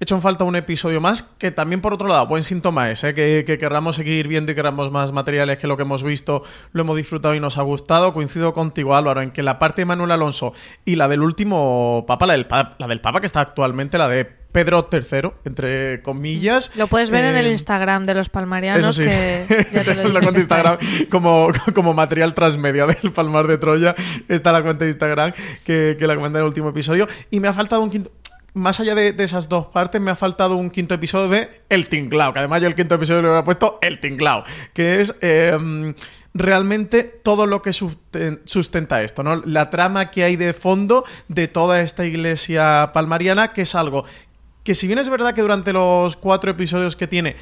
hecho 0.00 0.14
en 0.14 0.22
falta 0.22 0.44
un 0.44 0.56
episodio 0.56 1.00
más, 1.00 1.22
que 1.22 1.50
también 1.50 1.82
por 1.82 1.92
otro 1.92 2.08
lado, 2.08 2.26
buen 2.26 2.42
síntoma 2.42 2.90
es, 2.90 3.04
¿eh? 3.04 3.14
que, 3.14 3.44
que, 3.46 3.58
querramos 3.58 3.96
seguir 3.96 4.28
viendo 4.28 4.50
y 4.52 4.54
queramos 4.54 4.90
más 4.90 5.12
materiales 5.12 5.58
que 5.58 5.66
lo 5.66 5.76
que 5.76 5.82
hemos 5.82 6.02
visto, 6.02 6.42
lo 6.72 6.82
hemos 6.82 6.96
disfrutado 6.96 7.34
y 7.34 7.40
nos 7.40 7.58
ha 7.58 7.62
gustado. 7.62 8.14
Coincido 8.14 8.54
contigo, 8.54 8.96
Álvaro, 8.96 9.20
en 9.20 9.30
que 9.30 9.42
la 9.42 9.58
parte 9.58 9.82
de 9.82 9.86
Manuel 9.86 10.10
Alonso 10.12 10.54
y 10.86 10.96
la 10.96 11.06
del 11.06 11.22
último 11.22 12.04
Papa, 12.06 12.26
la 12.26 12.32
del, 12.32 12.46
la 12.78 12.86
del 12.88 13.00
Papa 13.00 13.20
que 13.20 13.26
está 13.26 13.40
actualmente, 13.40 13.98
la 13.98 14.08
de 14.08 14.24
Pedro 14.24 14.88
III, 14.90 15.30
entre 15.44 16.02
comillas. 16.02 16.72
Lo 16.74 16.86
puedes 16.86 17.10
ver 17.10 17.24
en 17.24 17.36
el 17.36 17.46
eh, 17.46 17.52
Instagram 17.52 18.06
de 18.06 18.14
los 18.14 18.28
palmarianos. 18.28 18.82
Eso 18.82 18.92
sí. 18.92 19.04
Que 19.04 19.68
ya 19.72 19.84
te 19.84 19.94
lo 19.94 20.08
la 20.08 20.20
cuenta 20.20 20.32
de 20.32 20.40
Instagram, 20.40 20.78
como, 21.10 21.50
como 21.74 21.94
material 21.94 22.34
transmedia 22.34 22.86
del 22.86 23.12
Palmar 23.12 23.46
de 23.46 23.58
Troya, 23.58 23.94
está 24.28 24.50
la 24.52 24.62
cuenta 24.62 24.84
de 24.84 24.90
Instagram 24.90 25.32
que, 25.64 25.96
que 25.98 26.06
la 26.06 26.16
comenté 26.16 26.38
en 26.38 26.44
el 26.44 26.48
último 26.48 26.70
episodio. 26.70 27.06
Y 27.30 27.38
me 27.38 27.48
ha 27.48 27.52
faltado 27.52 27.82
un 27.82 27.90
quinto 27.90 28.10
más 28.54 28.80
allá 28.80 28.94
de, 28.94 29.14
esas 29.18 29.48
dos 29.48 29.66
partes, 29.66 30.00
me 30.00 30.10
ha 30.10 30.16
faltado 30.16 30.56
un 30.56 30.70
quinto 30.70 30.94
episodio 30.94 31.28
de 31.28 31.62
El 31.68 31.88
Tinglao, 31.88 32.32
que 32.32 32.40
además 32.40 32.60
yo 32.62 32.68
el 32.68 32.74
quinto 32.74 32.94
episodio 32.94 33.22
le 33.22 33.28
hubiera 33.28 33.44
puesto 33.44 33.78
El 33.82 34.00
Tinglao, 34.00 34.44
que 34.72 35.00
es 35.00 35.14
em, 35.20 35.94
realmente 36.34 37.04
todo 37.04 37.46
lo 37.46 37.62
que 37.62 37.72
sustenta 37.72 39.02
esto, 39.02 39.22
¿no? 39.22 39.36
La 39.36 39.70
trama 39.70 40.10
que 40.10 40.24
hay 40.24 40.36
de 40.36 40.52
fondo 40.52 41.04
de 41.28 41.48
toda 41.48 41.80
esta 41.80 42.04
iglesia 42.04 42.90
palmariana, 42.92 43.52
que 43.52 43.62
es 43.62 43.74
algo 43.74 44.04
que 44.64 44.74
si 44.74 44.86
bien 44.86 44.98
es 44.98 45.08
verdad 45.08 45.34
que 45.34 45.40
durante 45.40 45.72
los 45.72 46.16
cuatro 46.16 46.50
episodios 46.50 46.94
que 46.94 47.06
tiene 47.06 47.36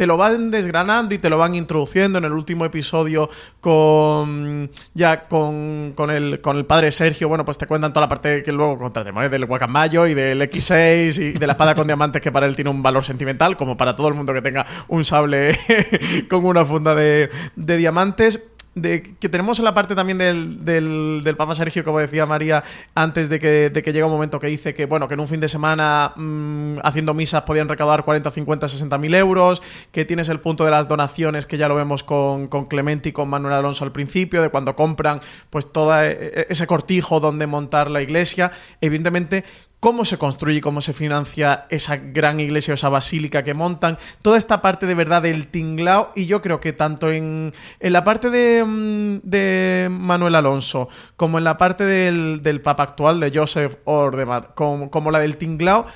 te 0.00 0.06
lo 0.06 0.16
van 0.16 0.50
desgranando 0.50 1.14
y 1.14 1.18
te 1.18 1.28
lo 1.28 1.36
van 1.36 1.54
introduciendo 1.54 2.16
en 2.16 2.24
el 2.24 2.32
último 2.32 2.64
episodio 2.64 3.28
con 3.60 4.70
ya 4.94 5.28
con, 5.28 5.92
con, 5.94 6.10
el, 6.10 6.40
con 6.40 6.56
el 6.56 6.64
padre 6.64 6.90
Sergio, 6.90 7.28
bueno, 7.28 7.44
pues 7.44 7.58
te 7.58 7.66
cuentan 7.66 7.92
toda 7.92 8.06
la 8.06 8.08
parte 8.08 8.42
que 8.42 8.50
luego 8.50 8.78
contratemos, 8.78 9.22
¿eh? 9.26 9.28
del 9.28 9.44
guacamayo 9.44 10.06
y 10.06 10.14
del 10.14 10.40
X6 10.40 11.34
y 11.34 11.38
de 11.38 11.46
la 11.46 11.52
espada 11.52 11.74
con 11.74 11.86
diamantes 11.86 12.22
que 12.22 12.32
para 12.32 12.46
él 12.46 12.56
tiene 12.56 12.70
un 12.70 12.82
valor 12.82 13.04
sentimental, 13.04 13.58
como 13.58 13.76
para 13.76 13.94
todo 13.94 14.08
el 14.08 14.14
mundo 14.14 14.32
que 14.32 14.40
tenga 14.40 14.64
un 14.88 15.04
sable 15.04 15.54
con 16.30 16.46
una 16.46 16.64
funda 16.64 16.94
de, 16.94 17.28
de 17.56 17.76
diamantes 17.76 18.50
de 18.74 19.02
que 19.18 19.28
tenemos 19.28 19.58
la 19.58 19.74
parte 19.74 19.94
también 19.94 20.18
del, 20.18 20.64
del, 20.64 21.36
Papa 21.36 21.54
Sergio, 21.54 21.82
como 21.84 21.98
decía 21.98 22.24
María, 22.24 22.62
antes 22.94 23.28
de 23.28 23.40
que, 23.40 23.70
de 23.70 23.82
que 23.82 23.92
llegue 23.92 24.04
un 24.04 24.12
momento 24.12 24.38
que 24.38 24.46
dice 24.46 24.74
que, 24.74 24.86
bueno, 24.86 25.08
que 25.08 25.14
en 25.14 25.20
un 25.20 25.26
fin 25.26 25.40
de 25.40 25.48
semana 25.48 26.12
mm, 26.16 26.78
haciendo 26.84 27.12
misas 27.12 27.42
podían 27.42 27.68
recaudar 27.68 28.04
40, 28.04 28.30
50, 28.30 28.68
60 28.68 28.98
mil 28.98 29.14
euros, 29.14 29.62
que 29.90 30.04
tienes 30.04 30.28
el 30.28 30.38
punto 30.38 30.64
de 30.64 30.70
las 30.70 30.86
donaciones, 30.86 31.46
que 31.46 31.58
ya 31.58 31.68
lo 31.68 31.74
vemos 31.74 32.04
con, 32.04 32.46
con 32.46 32.66
Clemente 32.66 33.08
y 33.08 33.12
con 33.12 33.28
Manuel 33.28 33.54
Alonso 33.54 33.84
al 33.84 33.92
principio, 33.92 34.40
de 34.40 34.50
cuando 34.50 34.76
compran 34.76 35.20
pues 35.50 35.72
todo 35.72 36.00
e, 36.02 36.10
e, 36.10 36.46
ese 36.48 36.66
cortijo 36.66 37.18
donde 37.18 37.48
montar 37.48 37.90
la 37.90 38.02
iglesia. 38.02 38.52
Evidentemente, 38.80 39.44
cómo 39.80 40.04
se 40.04 40.18
construye 40.18 40.60
cómo 40.60 40.82
se 40.82 40.92
financia 40.92 41.66
esa 41.70 41.96
gran 41.96 42.38
iglesia 42.38 42.72
o 42.72 42.76
esa 42.76 42.90
basílica 42.90 43.42
que 43.42 43.54
montan, 43.54 43.98
toda 44.22 44.36
esta 44.36 44.60
parte 44.60 44.86
de 44.86 44.94
verdad 44.94 45.22
del 45.22 45.48
tinglao 45.48 46.12
y 46.14 46.26
yo 46.26 46.42
creo 46.42 46.60
que 46.60 46.72
tanto 46.72 47.10
en, 47.10 47.54
en 47.80 47.92
la 47.92 48.04
parte 48.04 48.30
de, 48.30 48.64
mm, 48.64 49.20
de, 49.22 49.88
Manuel 49.90 50.34
Alonso 50.34 50.88
como 51.16 51.38
en 51.38 51.44
la 51.44 51.56
parte 51.56 51.84
del, 51.84 52.42
del 52.42 52.60
Papa 52.60 52.82
actual 52.82 53.18
de 53.18 53.32
Joseph 53.34 53.78
Ordemat 53.84 54.54
como, 54.54 54.90
como 54.90 55.10
la 55.10 55.18
del 55.18 55.38
tinglao 55.38 55.86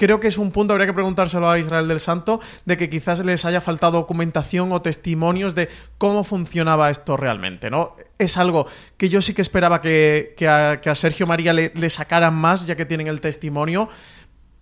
creo 0.00 0.18
que 0.18 0.28
es 0.28 0.38
un 0.38 0.50
punto, 0.50 0.72
habría 0.72 0.86
que 0.86 0.94
preguntárselo 0.94 1.50
a 1.50 1.58
Israel 1.58 1.86
del 1.86 2.00
Santo, 2.00 2.40
de 2.64 2.78
que 2.78 2.88
quizás 2.88 3.22
les 3.22 3.44
haya 3.44 3.60
faltado 3.60 3.98
documentación 3.98 4.72
o 4.72 4.80
testimonios 4.80 5.54
de 5.54 5.68
cómo 5.98 6.24
funcionaba 6.24 6.88
esto 6.88 7.18
realmente, 7.18 7.68
¿no? 7.68 7.96
Es 8.16 8.38
algo 8.38 8.66
que 8.96 9.10
yo 9.10 9.20
sí 9.20 9.34
que 9.34 9.42
esperaba 9.42 9.82
que, 9.82 10.34
a, 10.48 10.94
Sergio 10.94 11.26
María 11.26 11.52
le, 11.52 11.70
le 11.74 11.90
sacaran 11.90 12.34
más, 12.34 12.64
ya 12.66 12.76
que 12.76 12.86
tienen 12.86 13.08
el 13.08 13.20
testimonio 13.20 13.90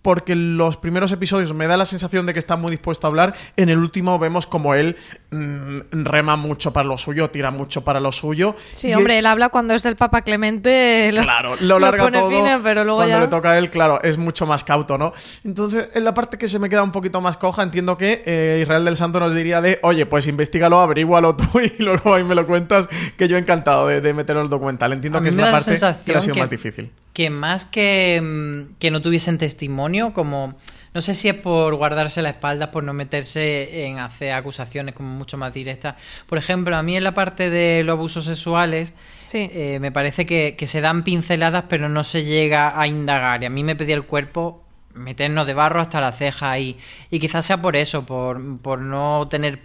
porque 0.09 0.35
los 0.35 0.75
primeros 0.75 1.11
episodios 1.11 1.53
me 1.53 1.67
da 1.67 1.77
la 1.77 1.85
sensación 1.85 2.25
de 2.25 2.33
que 2.33 2.39
está 2.39 2.55
muy 2.55 2.71
dispuesto 2.71 3.05
a 3.05 3.09
hablar. 3.09 3.35
En 3.57 3.69
el 3.69 3.77
último 3.77 4.17
vemos 4.17 4.47
como 4.47 4.73
él 4.73 4.95
mm, 5.29 6.03
rema 6.03 6.35
mucho 6.35 6.73
para 6.73 6.87
lo 6.87 6.97
suyo, 6.97 7.29
tira 7.29 7.51
mucho 7.51 7.83
para 7.83 7.99
lo 7.99 8.11
suyo. 8.11 8.55
Sí, 8.71 8.91
hombre, 8.91 9.19
él 9.19 9.27
habla 9.27 9.49
cuando 9.49 9.75
es 9.75 9.83
del 9.83 9.95
Papa 9.95 10.23
Clemente. 10.23 11.11
claro, 11.21 11.53
lo 11.59 11.77
larga 11.77 12.11
todo. 12.11 12.31
pero 12.63 12.83
luego 12.85 13.01
cuando 13.01 13.19
le 13.19 13.27
toca 13.27 13.51
a 13.51 13.59
él, 13.59 13.69
claro, 13.69 14.01
es 14.01 14.17
mucho 14.17 14.47
más 14.47 14.63
cauto, 14.63 14.97
¿no? 14.97 15.13
Entonces, 15.43 15.89
en 15.93 16.03
la 16.03 16.15
parte 16.15 16.39
que 16.39 16.47
se 16.47 16.57
me 16.57 16.69
queda 16.69 16.81
un 16.81 16.91
poquito 16.91 17.21
más 17.21 17.37
coja, 17.37 17.61
entiendo 17.61 17.95
que 17.95 18.23
eh, 18.25 18.61
Israel 18.63 18.85
del 18.85 18.97
Santo 18.97 19.19
nos 19.19 19.35
diría 19.35 19.61
de, 19.61 19.77
oye, 19.83 20.07
pues 20.07 20.25
investigalo, 20.25 20.81
averígualo 20.81 21.35
tú 21.35 21.59
y 21.59 21.83
luego 21.83 22.15
ahí 22.15 22.23
me 22.23 22.33
lo 22.33 22.47
cuentas, 22.47 22.89
que 23.15 23.27
yo 23.27 23.37
he 23.37 23.39
encantado 23.39 23.85
de, 23.85 24.01
de 24.01 24.11
meterlo 24.15 24.41
en 24.41 24.45
el 24.45 24.49
documental. 24.49 24.91
Entiendo 24.91 25.21
que 25.21 25.29
es 25.29 25.35
la 25.35 25.51
parte 25.51 25.77
que 26.03 26.15
ha 26.15 26.21
sido 26.21 26.33
más 26.33 26.49
difícil 26.49 26.89
que 27.19 27.29
más 27.29 27.65
que, 27.65 28.21
mm, 28.23 28.75
que 28.79 28.91
no 28.91 29.01
tuviesen 29.01 29.37
testimonio, 29.37 29.98
como 30.13 30.55
no 30.93 31.01
sé 31.01 31.13
si 31.13 31.29
es 31.29 31.35
por 31.35 31.75
guardarse 31.75 32.21
la 32.21 32.29
espalda, 32.29 32.71
por 32.71 32.83
no 32.83 32.93
meterse 32.93 33.85
en 33.85 33.99
hacer 33.99 34.33
acusaciones 34.33 34.95
como 34.95 35.09
mucho 35.09 35.37
más 35.37 35.53
directas. 35.53 35.95
Por 36.25 36.37
ejemplo, 36.37 36.75
a 36.75 36.83
mí 36.83 36.97
en 36.97 37.03
la 37.03 37.13
parte 37.13 37.49
de 37.49 37.83
los 37.83 37.93
abusos 37.93 38.25
sexuales, 38.25 38.93
eh, 39.33 39.77
me 39.79 39.91
parece 39.91 40.25
que, 40.25 40.55
se 40.67 40.81
dan 40.81 41.03
pinceladas, 41.03 41.65
pero 41.69 41.89
no 41.89 42.03
se 42.03 42.25
llega 42.25 42.79
a 42.79 42.87
indagar. 42.87 43.43
Y 43.43 43.45
a 43.45 43.49
mí 43.49 43.63
me 43.63 43.75
pedía 43.75 43.95
el 43.95 44.03
cuerpo 44.03 44.63
meternos 44.95 45.45
de 45.45 45.53
barro 45.53 45.79
hasta 45.79 46.01
la 46.01 46.11
ceja 46.11 46.57
y, 46.59 46.77
y 47.11 47.19
quizás 47.19 47.45
sea 47.45 47.61
por 47.61 47.75
eso, 47.75 48.05
por, 48.05 48.59
por 48.59 48.81
no 48.81 49.27
tener 49.29 49.59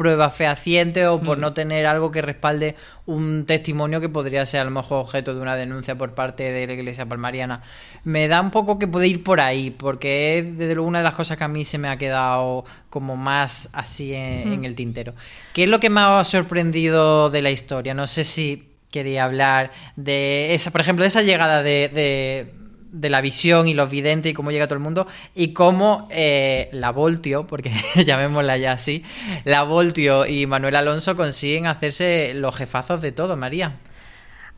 prueba 0.00 0.30
fehaciente 0.30 1.06
o 1.06 1.20
por 1.20 1.36
hmm. 1.36 1.40
no 1.42 1.52
tener 1.52 1.84
algo 1.84 2.10
que 2.10 2.22
respalde 2.22 2.74
un 3.04 3.44
testimonio 3.44 4.00
que 4.00 4.08
podría 4.08 4.46
ser 4.46 4.62
a 4.62 4.64
lo 4.64 4.70
mejor 4.70 5.00
objeto 5.00 5.34
de 5.34 5.42
una 5.42 5.56
denuncia 5.56 5.94
por 5.98 6.14
parte 6.14 6.44
de 6.52 6.66
la 6.66 6.72
Iglesia 6.72 7.04
Palmariana. 7.04 7.60
Me 8.04 8.26
da 8.26 8.40
un 8.40 8.50
poco 8.50 8.78
que 8.78 8.88
puede 8.88 9.08
ir 9.08 9.22
por 9.22 9.42
ahí, 9.42 9.70
porque 9.70 10.38
es 10.38 10.56
desde 10.56 10.74
luego 10.74 10.88
una 10.88 11.00
de 11.00 11.04
las 11.04 11.14
cosas 11.14 11.36
que 11.36 11.44
a 11.44 11.48
mí 11.48 11.66
se 11.66 11.76
me 11.76 11.88
ha 11.88 11.98
quedado 11.98 12.64
como 12.88 13.14
más 13.14 13.68
así 13.74 14.14
en, 14.14 14.60
hmm. 14.60 14.64
el 14.64 14.74
tintero. 14.74 15.12
¿Qué 15.52 15.64
es 15.64 15.68
lo 15.68 15.80
que 15.80 15.90
me 15.90 16.00
ha 16.00 16.24
sorprendido 16.24 17.28
de 17.28 17.42
la 17.42 17.50
historia? 17.50 17.92
No 17.92 18.06
sé 18.06 18.24
si 18.24 18.70
quería 18.90 19.26
hablar 19.26 19.70
de 19.96 20.54
esa, 20.54 20.70
por 20.70 20.80
ejemplo, 20.80 21.02
de 21.02 21.08
esa 21.08 21.20
llegada 21.20 21.62
de 21.62 21.90
de 21.92 22.59
la 22.92 23.20
visión 23.20 23.68
y 23.68 23.74
los 23.74 23.90
videntes 23.90 24.30
y 24.30 24.34
cómo 24.34 24.50
llega 24.50 24.66
todo 24.66 24.74
el 24.74 24.82
mundo 24.82 25.06
y 25.34 25.52
cómo 25.52 26.08
eh, 26.10 26.68
la 26.72 26.90
Voltio, 26.90 27.46
porque 27.46 27.72
llamémosla 28.04 28.56
ya 28.56 28.72
así, 28.72 29.04
la 29.44 29.62
Voltio 29.62 30.26
y 30.26 30.46
Manuel 30.46 30.76
Alonso 30.76 31.16
consiguen 31.16 31.66
hacerse 31.66 32.32
los 32.34 32.56
jefazos 32.56 33.00
de 33.00 33.12
todo, 33.12 33.36
María. 33.36 33.76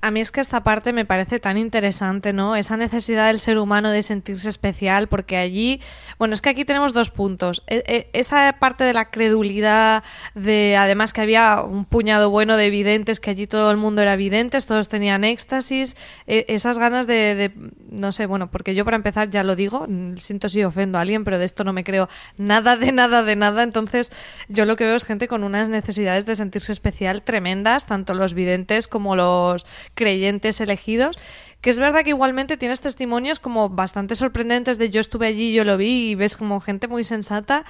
A 0.02 0.10
mí 0.10 0.18
es 0.18 0.32
que 0.32 0.40
esta 0.40 0.64
parte 0.64 0.92
me 0.92 1.04
parece 1.04 1.38
tan 1.38 1.56
interesante, 1.56 2.32
¿no? 2.32 2.56
Esa 2.56 2.76
necesidad 2.76 3.28
del 3.28 3.38
ser 3.38 3.56
humano 3.56 3.88
de 3.88 4.02
sentirse 4.02 4.48
especial, 4.48 5.06
porque 5.06 5.36
allí, 5.36 5.80
bueno, 6.18 6.34
es 6.34 6.42
que 6.42 6.48
aquí 6.48 6.64
tenemos 6.64 6.92
dos 6.92 7.10
puntos. 7.10 7.62
E, 7.68 7.84
e, 7.86 8.10
esa 8.12 8.52
parte 8.54 8.82
de 8.82 8.94
la 8.94 9.12
credulidad, 9.12 10.02
de 10.34 10.76
además 10.76 11.12
que 11.12 11.20
había 11.20 11.62
un 11.62 11.84
puñado 11.84 12.30
bueno 12.30 12.56
de 12.56 12.66
evidentes, 12.66 13.20
que 13.20 13.30
allí 13.30 13.46
todo 13.46 13.70
el 13.70 13.76
mundo 13.76 14.02
era 14.02 14.16
videntes, 14.16 14.66
todos 14.66 14.88
tenían 14.88 15.22
éxtasis, 15.22 15.96
e, 16.26 16.46
esas 16.48 16.78
ganas 16.78 17.06
de, 17.06 17.52
no 17.88 18.10
sé, 18.10 18.26
bueno, 18.26 18.50
porque 18.50 18.74
yo 18.74 18.84
para 18.84 18.96
empezar 18.96 19.30
ya 19.30 19.44
lo 19.44 19.54
digo, 19.54 19.86
siento 20.16 20.48
si 20.48 20.64
ofendo 20.64 20.98
a 20.98 21.02
alguien, 21.02 21.22
pero 21.22 21.38
de 21.38 21.44
esto 21.44 21.62
no 21.62 21.72
me 21.72 21.84
creo 21.84 22.08
nada 22.36 22.76
de 22.76 22.90
nada 22.90 23.22
de 23.22 23.36
nada, 23.36 23.62
entonces 23.62 24.10
yo 24.48 24.64
lo 24.64 24.74
que 24.74 24.84
veo 24.84 24.96
es 24.96 25.04
gente 25.04 25.28
con 25.28 25.44
unas 25.44 25.68
necesidades 25.68 26.26
de 26.26 26.34
sentirse 26.34 26.72
especial 26.72 27.22
tremendas, 27.22 27.86
tanto 27.86 28.14
los 28.14 28.34
videntes 28.34 28.88
como 28.88 29.14
los 29.14 29.64
creyentes 29.94 30.60
elegidos 30.60 31.18
que 31.62 31.70
es 31.70 31.78
verdad 31.78 32.02
que 32.02 32.10
igualmente 32.10 32.56
tienes 32.56 32.80
testimonios 32.80 33.38
como 33.38 33.68
bastante 33.68 34.16
sorprendentes 34.16 34.78
de 34.78 34.90
yo 34.90 35.00
estuve 35.00 35.28
allí, 35.28 35.54
yo 35.54 35.64
lo 35.64 35.76
vi 35.76 36.10
y 36.10 36.14
ves 36.16 36.36
como 36.36 36.58
gente 36.58 36.88
muy 36.88 37.04
sensata 37.04 37.64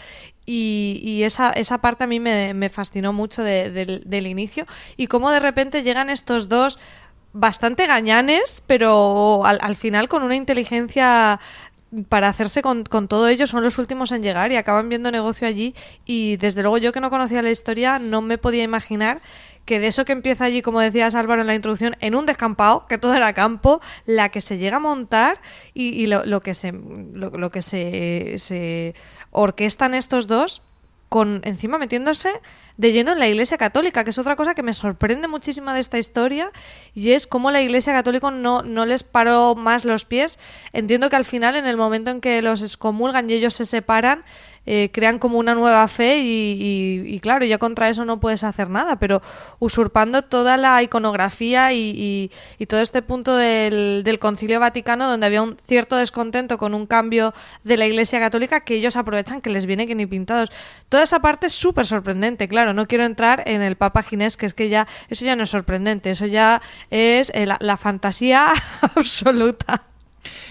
y, 0.46 1.20
esa, 1.24 1.50
esa 1.50 1.78
parte 1.78 2.04
a 2.04 2.06
mí 2.06 2.18
me, 2.18 2.68
fascinó 2.70 3.12
mucho 3.12 3.42
del 3.44 4.26
inicio. 4.26 4.64
Y 4.96 5.08
cómo 5.08 5.30
de 5.30 5.40
repente 5.40 5.82
llegan 5.82 6.08
estos 6.08 6.48
dos 6.48 6.78
bastante 7.34 7.86
gañanes, 7.86 8.62
pero 8.66 9.44
al, 9.44 9.76
final 9.76 10.08
con 10.08 10.22
una 10.22 10.36
inteligencia 10.36 11.38
para 12.08 12.28
hacerse 12.28 12.62
con, 12.62 12.84
con, 12.84 13.06
todo 13.06 13.28
ello 13.28 13.46
son 13.46 13.62
los 13.62 13.76
últimos 13.76 14.12
en 14.12 14.22
llegar 14.22 14.50
y 14.52 14.56
acaban 14.56 14.88
viendo 14.88 15.10
negocio 15.10 15.46
allí. 15.46 15.74
Y 16.06 16.38
desde 16.38 16.62
luego 16.62 16.78
yo 16.78 16.92
que 16.92 17.00
no 17.00 17.10
conocía 17.10 17.42
la 17.42 17.50
historia 17.50 17.98
no 17.98 18.22
me 18.22 18.38
podía 18.38 18.62
imaginar 18.62 19.20
que 19.64 19.78
de 19.78 19.86
eso 19.86 20.04
que 20.04 20.12
empieza 20.12 20.44
allí, 20.44 20.62
como 20.62 20.80
decías 20.80 21.14
Álvaro 21.14 21.40
en 21.40 21.46
la 21.46 21.54
introducción, 21.54 21.96
en 22.00 22.14
un 22.14 22.26
descampado, 22.26 22.86
que 22.86 22.98
todo 22.98 23.14
era 23.14 23.32
campo, 23.32 23.80
la 24.06 24.30
que 24.30 24.40
se 24.40 24.58
llega 24.58 24.76
a 24.76 24.80
montar 24.80 25.40
y, 25.74 26.06
lo, 26.06 26.40
que 26.40 26.54
se 26.54 26.72
lo, 26.72 27.50
que 27.50 27.62
se, 27.62 28.94
orquestan 29.30 29.94
estos 29.94 30.26
dos 30.26 30.62
con 31.08 31.42
encima 31.44 31.76
metiéndose 31.76 32.30
de 32.78 32.92
lleno 32.92 33.12
en 33.12 33.18
la 33.18 33.28
Iglesia 33.28 33.58
Católica, 33.58 34.02
que 34.02 34.10
es 34.10 34.18
otra 34.18 34.34
cosa 34.34 34.54
que 34.54 34.62
me 34.62 34.72
sorprende 34.72 35.28
muchísimo 35.28 35.70
de 35.74 35.80
esta 35.80 35.98
historia, 35.98 36.50
y 36.94 37.10
es 37.10 37.26
cómo 37.26 37.50
la 37.50 37.60
Iglesia 37.60 37.92
Católica 37.92 38.30
no, 38.30 38.62
no 38.62 38.86
les 38.86 39.04
paró 39.04 39.54
más 39.54 39.84
los 39.84 40.06
pies. 40.06 40.38
Entiendo 40.72 41.10
que 41.10 41.16
al 41.16 41.26
final, 41.26 41.54
en 41.54 41.66
el 41.66 41.76
momento 41.76 42.10
en 42.10 42.22
que 42.22 42.40
los 42.40 42.62
excomulgan 42.62 43.28
y 43.28 43.34
ellos 43.34 43.52
se 43.52 43.66
separan, 43.66 44.24
eh, 44.64 44.90
crean 44.92 45.18
como 45.18 45.38
una 45.38 45.54
nueva 45.54 45.86
fe 45.88 46.20
y, 46.22 47.18
claro, 47.20 47.44
ya 47.44 47.58
contra 47.58 47.88
eso 47.88 48.04
no 48.04 48.20
puedes 48.20 48.44
hacer 48.44 48.70
nada, 48.70 48.96
pero 48.96 49.22
usurpando 49.58 50.22
toda 50.22 50.56
la 50.56 50.82
iconografía 50.82 51.72
y, 51.72 52.30
todo 52.68 52.80
este 52.80 53.02
punto 53.02 53.36
del, 53.36 54.02
del, 54.04 54.18
Concilio 54.18 54.60
Vaticano 54.60 55.08
donde 55.08 55.26
había 55.26 55.42
un 55.42 55.58
cierto 55.62 55.96
descontento 55.96 56.56
con 56.56 56.74
un 56.74 56.86
cambio 56.86 57.34
de 57.64 57.76
la 57.76 57.86
Iglesia 57.86 58.18
Católica 58.18 58.60
que 58.60 58.76
ellos 58.76 58.96
aprovechan 58.96 59.42
que 59.42 59.50
les 59.50 59.66
viene 59.66 59.86
que 59.86 59.94
ni 59.94 60.06
pintados. 60.06 60.50
Toda 60.88 61.02
esa 61.02 61.20
parte 61.20 61.48
es 61.48 61.52
súper 61.52 61.86
sorprendente, 61.86 62.48
claro, 62.48 62.72
no 62.72 62.86
quiero 62.86 63.04
entrar 63.04 63.42
en 63.46 63.62
el 63.62 63.76
Papa 63.76 64.02
Ginés, 64.02 64.36
que 64.36 64.46
es 64.46 64.54
que 64.54 64.68
ya 64.68 64.86
eso 65.08 65.24
ya 65.24 65.36
no 65.36 65.42
es 65.42 65.50
sorprendente, 65.50 66.10
eso 66.10 66.26
ya 66.26 66.62
es 66.90 67.30
eh, 67.34 67.46
la 67.46 67.76
fantasía 67.76 68.46
absoluta. 68.94 69.91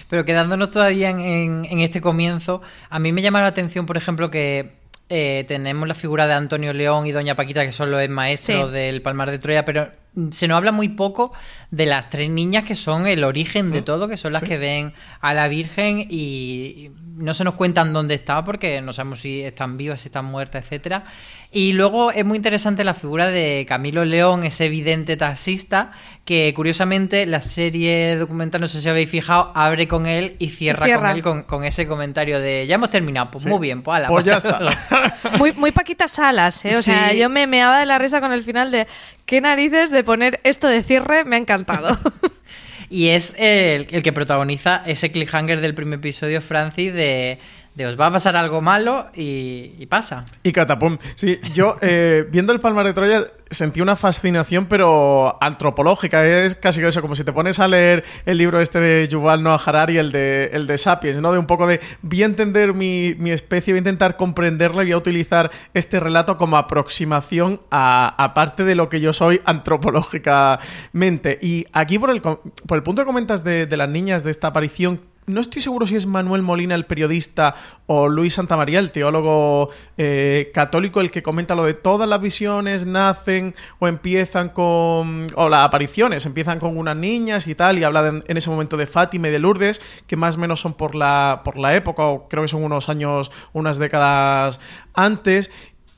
Pero 0.08 0.24
quedándonos 0.24 0.70
todavía 0.70 1.10
en, 1.10 1.80
este 1.80 2.00
comienzo, 2.00 2.62
a 2.90 2.98
mí 2.98 3.12
me 3.12 3.22
llama 3.22 3.40
la 3.40 3.48
atención, 3.48 3.86
por 3.86 3.96
ejemplo, 3.96 4.30
que 4.30 4.72
eh, 5.08 5.44
tenemos 5.48 5.88
la 5.88 5.94
figura 5.94 6.26
de 6.26 6.34
Antonio 6.34 6.72
León 6.72 7.06
y 7.06 7.12
Doña 7.12 7.34
Paquita, 7.34 7.64
que 7.64 7.72
son 7.72 7.90
los 7.90 8.06
maestros 8.08 8.72
del 8.72 9.02
Palmar 9.02 9.30
de 9.30 9.38
Troya, 9.38 9.64
pero 9.64 9.90
se 10.30 10.46
nos 10.46 10.56
habla 10.56 10.72
muy 10.72 10.88
poco 10.88 11.32
de 11.70 11.86
las 11.86 12.10
tres 12.10 12.28
niñas 12.28 12.64
que 12.64 12.74
son 12.74 13.06
el 13.06 13.24
origen 13.24 13.72
de 13.72 13.80
mm. 13.80 13.84
todo, 13.84 14.08
que 14.08 14.16
son 14.16 14.32
las 14.32 14.42
que 14.42 14.58
ven 14.58 14.92
a 15.20 15.32
la 15.32 15.48
Virgen 15.48 16.06
y 16.10 16.90
no 17.16 17.34
se 17.34 17.44
nos 17.44 17.54
cuentan 17.54 17.92
dónde 17.92 18.14
está 18.14 18.44
porque 18.44 18.80
no 18.80 18.92
sabemos 18.92 19.20
si 19.20 19.42
están 19.42 19.76
vivas, 19.76 20.00
si 20.00 20.08
están 20.08 20.26
muertas, 20.26 20.64
etcétera. 20.64 21.04
Y 21.50 21.72
luego 21.72 22.12
es 22.12 22.24
muy 22.24 22.36
interesante 22.36 22.82
la 22.82 22.94
figura 22.94 23.30
de 23.30 23.66
Camilo 23.68 24.04
León, 24.04 24.44
ese 24.44 24.66
evidente 24.66 25.16
taxista, 25.18 25.92
que 26.24 26.52
curiosamente 26.54 27.26
la 27.26 27.42
serie 27.42 28.16
documental, 28.16 28.60
no 28.62 28.66
sé 28.66 28.80
si 28.80 28.88
habéis 28.88 29.10
fijado, 29.10 29.52
abre 29.54 29.86
con 29.86 30.06
él 30.06 30.36
y 30.38 30.48
cierra, 30.48 30.86
con 30.98 31.06
él 31.06 31.46
con, 31.46 31.64
ese 31.64 31.86
comentario 31.86 32.40
de 32.40 32.66
ya 32.66 32.76
hemos 32.76 32.88
terminado, 32.88 33.30
pues 33.30 33.44
muy 33.44 33.58
bien, 33.60 33.82
pues, 33.82 33.96
ala, 33.96 34.08
pues 34.08 34.24
ya 34.24 34.38
está. 34.38 34.60
muy, 35.38 35.52
muy 35.52 35.72
Paquita 35.72 36.08
Salas, 36.08 36.64
¿eh? 36.64 36.76
O 36.76 36.82
sea, 36.82 37.12
yo 37.12 37.28
me 37.28 37.46
meaba 37.46 37.80
de 37.80 37.86
la 37.86 37.98
risa 37.98 38.20
con 38.20 38.32
el 38.32 38.42
final 38.42 38.70
de 38.70 38.86
qué 39.26 39.40
narices 39.40 39.90
de 39.90 40.04
poner 40.04 40.40
esto 40.44 40.68
de 40.68 40.82
cierre, 40.82 41.24
me 41.24 41.36
ha 41.36 41.38
encantado. 41.38 41.98
y 42.90 43.08
es 43.08 43.34
el, 43.38 43.86
que 43.86 44.12
protagoniza 44.12 44.82
ese 44.86 45.10
cliffhanger 45.10 45.60
del 45.60 45.74
primer 45.74 45.98
episodio, 45.98 46.40
Francis, 46.40 46.92
de 46.92 47.38
de 47.74 47.86
os 47.86 47.98
va 47.98 48.06
a 48.06 48.12
pasar 48.12 48.36
algo 48.36 48.60
malo 48.60 49.06
y, 49.14 49.86
pasa. 49.86 50.24
Y 50.42 50.52
catapum. 50.52 50.98
Sí, 51.14 51.40
yo 51.54 51.76
eh, 51.80 52.26
viendo 52.30 52.52
el 52.52 52.60
Palmar 52.60 52.86
de 52.86 52.92
Troya 52.92 53.26
sentí 53.50 53.80
una 53.80 53.96
fascinación, 53.96 54.66
pero 54.66 55.38
antropológica. 55.40 56.26
Es 56.26 56.54
casi 56.54 56.82
eso, 56.82 57.00
como 57.00 57.14
si 57.14 57.24
te 57.24 57.32
pones 57.32 57.60
a 57.60 57.68
leer 57.68 58.04
el 58.26 58.38
libro 58.38 58.60
este 58.60 58.80
de 58.80 59.08
Yuval 59.08 59.42
Noah 59.42 59.60
Harari, 59.64 59.98
el 59.98 60.12
de, 60.12 60.50
el 60.52 60.66
de 60.66 60.78
Sapiens, 60.78 61.18
¿no? 61.18 61.32
De 61.32 61.38
un 61.38 61.46
poco 61.46 61.66
de 61.66 61.80
voy 62.02 62.22
a 62.22 62.26
entender 62.26 62.74
mi, 62.74 63.14
especie, 63.30 63.72
voy 63.72 63.78
a 63.78 63.80
intentar 63.80 64.16
comprenderla 64.16 64.82
y 64.82 64.86
voy 64.86 64.92
a 64.92 64.98
utilizar 64.98 65.50
este 65.74 66.00
relato 66.00 66.36
como 66.36 66.56
aproximación 66.56 67.60
a, 67.70 68.32
parte 68.34 68.64
de 68.64 68.74
lo 68.74 68.88
que 68.88 69.00
yo 69.00 69.12
soy 69.12 69.40
antropológicamente. 69.44 71.38
Y 71.40 71.66
aquí 71.72 71.98
por 71.98 72.10
el, 72.10 72.20
por 72.20 72.42
el 72.70 72.82
punto 72.82 73.02
que 73.02 73.06
comentas 73.06 73.44
de, 73.44 73.66
de 73.66 73.76
las 73.76 73.88
niñas 73.88 74.24
de 74.24 74.30
esta 74.30 74.48
aparición 74.48 75.11
no 75.26 75.40
estoy 75.40 75.62
seguro 75.62 75.86
si 75.86 75.94
es 75.94 76.06
Manuel 76.06 76.42
Molina 76.42 76.74
el 76.74 76.84
periodista 76.84 77.54
o 77.86 78.08
Luis 78.08 78.34
Santamaría, 78.34 78.80
el 78.80 78.90
teólogo 78.90 79.70
eh, 79.96 80.50
católico, 80.52 81.00
el 81.00 81.10
que 81.10 81.22
comenta 81.22 81.54
lo 81.54 81.64
de 81.64 81.74
todas 81.74 82.08
las 82.08 82.20
visiones 82.20 82.86
nacen 82.86 83.54
o 83.78 83.86
empiezan 83.86 84.48
con. 84.48 85.28
o 85.36 85.48
las 85.48 85.64
apariciones 85.64 86.26
empiezan 86.26 86.58
con 86.58 86.76
unas 86.76 86.96
niñas 86.96 87.46
y 87.46 87.54
tal, 87.54 87.78
y 87.78 87.84
habla 87.84 88.22
en 88.26 88.36
ese 88.36 88.50
momento 88.50 88.76
de 88.76 88.86
Fátima 88.86 89.28
y 89.28 89.30
de 89.30 89.38
Lourdes, 89.38 89.80
que 90.06 90.16
más 90.16 90.36
o 90.36 90.38
menos 90.38 90.60
son 90.60 90.74
por 90.74 90.94
la, 90.94 91.42
por 91.44 91.56
la 91.56 91.74
época, 91.76 92.04
o 92.04 92.28
creo 92.28 92.42
que 92.42 92.48
son 92.48 92.64
unos 92.64 92.88
años, 92.88 93.30
unas 93.52 93.78
décadas 93.78 94.58
antes, 94.94 95.50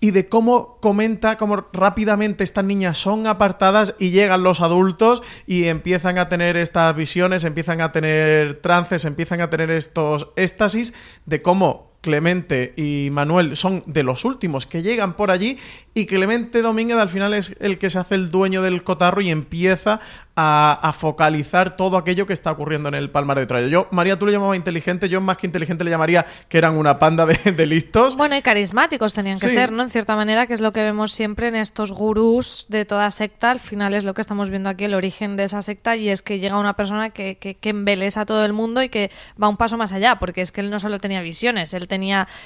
y 0.04 0.10
de 0.10 0.28
cómo 0.28 0.76
comenta 0.82 1.38
cómo 1.38 1.64
rápidamente 1.72 2.44
estas 2.44 2.62
niñas 2.62 2.98
son 2.98 3.26
apartadas 3.26 3.94
y 3.98 4.10
llegan 4.10 4.42
los 4.42 4.60
adultos 4.60 5.22
y 5.46 5.64
empiezan 5.64 6.18
a 6.18 6.28
tener 6.28 6.58
estas 6.58 6.94
visiones, 6.94 7.42
empiezan 7.44 7.80
a 7.80 7.90
tener 7.90 8.60
trances, 8.60 9.06
empiezan 9.06 9.40
a 9.40 9.48
tener 9.48 9.70
estos 9.70 10.28
éxtasis 10.36 10.92
de 11.24 11.40
cómo 11.40 11.93
Clemente 12.04 12.74
y 12.76 13.08
Manuel 13.10 13.56
son 13.56 13.82
de 13.86 14.02
los 14.02 14.26
últimos 14.26 14.66
que 14.66 14.82
llegan 14.82 15.14
por 15.14 15.30
allí 15.30 15.56
y 15.94 16.04
Clemente 16.04 16.60
Domínguez 16.60 16.98
al 16.98 17.08
final 17.08 17.32
es 17.32 17.56
el 17.60 17.78
que 17.78 17.88
se 17.88 17.98
hace 17.98 18.16
el 18.16 18.30
dueño 18.30 18.60
del 18.60 18.84
cotarro 18.84 19.22
y 19.22 19.30
empieza 19.30 20.00
a, 20.36 20.92
focalizar 20.96 21.76
todo 21.76 21.96
aquello 21.96 22.26
que 22.26 22.32
está 22.32 22.50
ocurriendo 22.50 22.88
en 22.88 22.96
el 22.96 23.10
Palmar 23.10 23.38
de 23.38 23.46
Troya. 23.46 23.68
Yo, 23.68 23.86
María, 23.92 24.18
tú 24.18 24.26
lo 24.26 24.32
llamabas 24.32 24.56
inteligente, 24.56 25.08
yo 25.08 25.20
más 25.20 25.36
que 25.36 25.46
inteligente 25.46 25.84
le 25.84 25.90
llamaría 25.90 26.26
que 26.48 26.58
eran 26.58 26.76
una 26.76 26.98
panda 26.98 27.24
de, 27.26 27.66
listos. 27.66 28.16
Bueno, 28.16 28.36
y 28.36 28.42
carismáticos 28.42 29.14
tenían 29.14 29.38
que 29.38 29.48
ser, 29.48 29.70
¿no? 29.70 29.84
En 29.84 29.90
cierta 29.90 30.16
manera, 30.16 30.46
que 30.46 30.54
es 30.54 30.60
lo 30.60 30.72
que 30.72 30.82
vemos 30.82 31.12
siempre 31.12 31.48
en 31.48 31.54
estos 31.54 31.92
gurús 31.92 32.66
de 32.68 32.84
toda 32.84 33.10
secta. 33.12 33.52
Al 33.52 33.60
final 33.60 33.94
es 33.94 34.02
lo 34.02 34.14
que 34.14 34.20
estamos 34.20 34.50
viendo 34.50 34.68
aquí, 34.68 34.84
el 34.84 34.94
origen 34.94 35.36
de 35.36 35.44
esa 35.44 35.62
secta, 35.62 35.96
y 35.96 36.08
es 36.08 36.22
que 36.22 36.40
llega 36.40 36.58
una 36.58 36.74
persona 36.74 37.10
que, 37.10 37.36
que, 37.36 37.54
que 37.54 37.68
embelesa 37.68 38.22
a 38.22 38.26
todo 38.26 38.44
el 38.44 38.52
mundo 38.52 38.82
y 38.82 38.88
que 38.88 39.12
va 39.40 39.48
un 39.48 39.56
paso 39.56 39.76
más 39.76 39.92
allá, 39.92 40.16
porque 40.16 40.40
es 40.40 40.50
que 40.50 40.60
él 40.60 40.70
no 40.70 40.80
solo 40.80 40.98
tenía 40.98 41.22
visiones, 41.22 41.72
él 41.74 41.86
tenía 41.86 41.93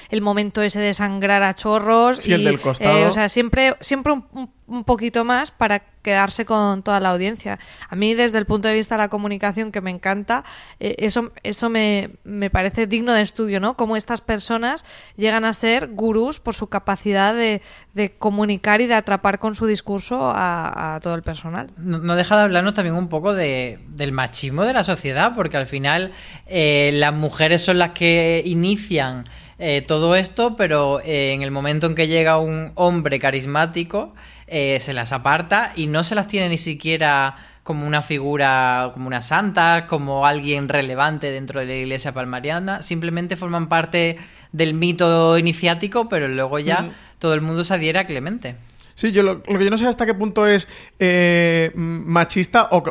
el 0.09 0.21
momento 0.21 0.61
ese 0.61 0.79
de 0.79 0.93
sangrar 0.93 1.43
a 1.43 1.53
chorros. 1.55 2.27
y, 2.27 2.33
el 2.33 2.43
del 2.43 2.59
costado. 2.59 2.97
Eh, 2.97 3.05
o 3.05 3.11
sea, 3.11 3.29
siempre, 3.29 3.75
siempre 3.81 4.13
un, 4.13 4.51
poquito 4.83 5.25
más 5.25 5.51
para 5.51 5.83
quedarse 6.01 6.45
con 6.45 6.81
toda 6.81 6.99
la 6.99 7.09
audiencia. 7.09 7.59
A 7.89 7.95
mí, 7.95 8.13
desde 8.13 8.37
el 8.37 8.45
punto 8.45 8.67
de 8.67 8.73
vista 8.73 8.95
de 8.95 8.99
la 8.99 9.09
comunicación, 9.09 9.71
que 9.71 9.81
me 9.81 9.91
encanta, 9.91 10.43
eh, 10.79 10.95
eso, 10.99 11.31
eso 11.43 11.69
me, 11.69 12.11
me, 12.23 12.49
parece 12.49 12.87
digno 12.87 13.13
de 13.13 13.21
estudio, 13.21 13.59
¿no? 13.59 13.75
Cómo 13.75 13.97
estas 13.97 14.21
personas 14.21 14.85
llegan 15.17 15.45
a 15.45 15.53
ser 15.53 15.87
gurús 15.87 16.39
por 16.39 16.55
su 16.55 16.67
capacidad 16.67 17.33
de, 17.33 17.61
de 17.93 18.11
comunicar 18.11 18.81
y 18.81 18.87
de 18.87 18.95
atrapar 18.95 19.39
con 19.39 19.55
su 19.55 19.65
discurso 19.65 20.31
a, 20.33 20.99
todo 21.03 21.15
el 21.15 21.21
personal. 21.21 21.69
No, 21.77 22.15
deja 22.15 22.37
de 22.37 22.43
hablarnos 22.43 22.73
también 22.73 22.95
un 22.95 23.09
poco 23.09 23.33
de, 23.33 23.79
del 23.89 24.11
machismo 24.11 24.63
de 24.63 24.73
la 24.73 24.83
sociedad, 24.83 25.33
porque 25.35 25.57
al 25.57 25.67
final 25.67 26.11
eh, 26.47 26.91
las 26.93 27.13
mujeres 27.13 27.63
son 27.63 27.77
las 27.77 27.91
que 27.91 28.41
inician 28.45 29.25
eh, 29.59 29.83
todo 29.85 30.15
esto, 30.15 30.55
pero 30.55 31.01
en 31.03 31.41
el 31.41 31.51
momento 31.51 31.87
en 31.87 31.95
que 31.95 32.07
llega 32.07 32.39
un 32.39 32.71
hombre 32.75 33.19
carismático, 33.19 34.13
eh, 34.51 34.79
se 34.81 34.93
las 34.93 35.11
aparta 35.11 35.73
y 35.75 35.87
no 35.87 36.03
se 36.03 36.15
las 36.15 36.27
tiene 36.27 36.49
ni 36.49 36.57
siquiera 36.57 37.35
como 37.63 37.85
una 37.85 38.01
figura, 38.01 38.91
como 38.93 39.07
una 39.07 39.21
santa, 39.21 39.85
como 39.87 40.25
alguien 40.25 40.69
relevante 40.69 41.29
dentro 41.31 41.59
de 41.59 41.67
la 41.67 41.75
iglesia 41.75 42.13
palmariana, 42.13 42.81
simplemente 42.81 43.35
forman 43.35 43.69
parte 43.69 44.17
del 44.51 44.73
mito 44.73 45.37
iniciático, 45.37 46.09
pero 46.09 46.27
luego 46.27 46.57
ya 46.59 46.89
todo 47.19 47.33
el 47.33 47.41
mundo 47.41 47.63
se 47.63 47.75
adhiere 47.75 47.99
a 47.99 48.05
Clemente. 48.05 48.55
Sí, 48.99 49.13
yo 49.13 49.23
lo, 49.23 49.41
que 49.43 49.63
yo 49.63 49.69
no 49.69 49.77
sé 49.77 49.87
hasta 49.87 50.05
qué 50.05 50.13
punto 50.13 50.45
es 50.45 50.67
eh, 50.99 51.71
machista 51.73 52.67
o, 52.71 52.83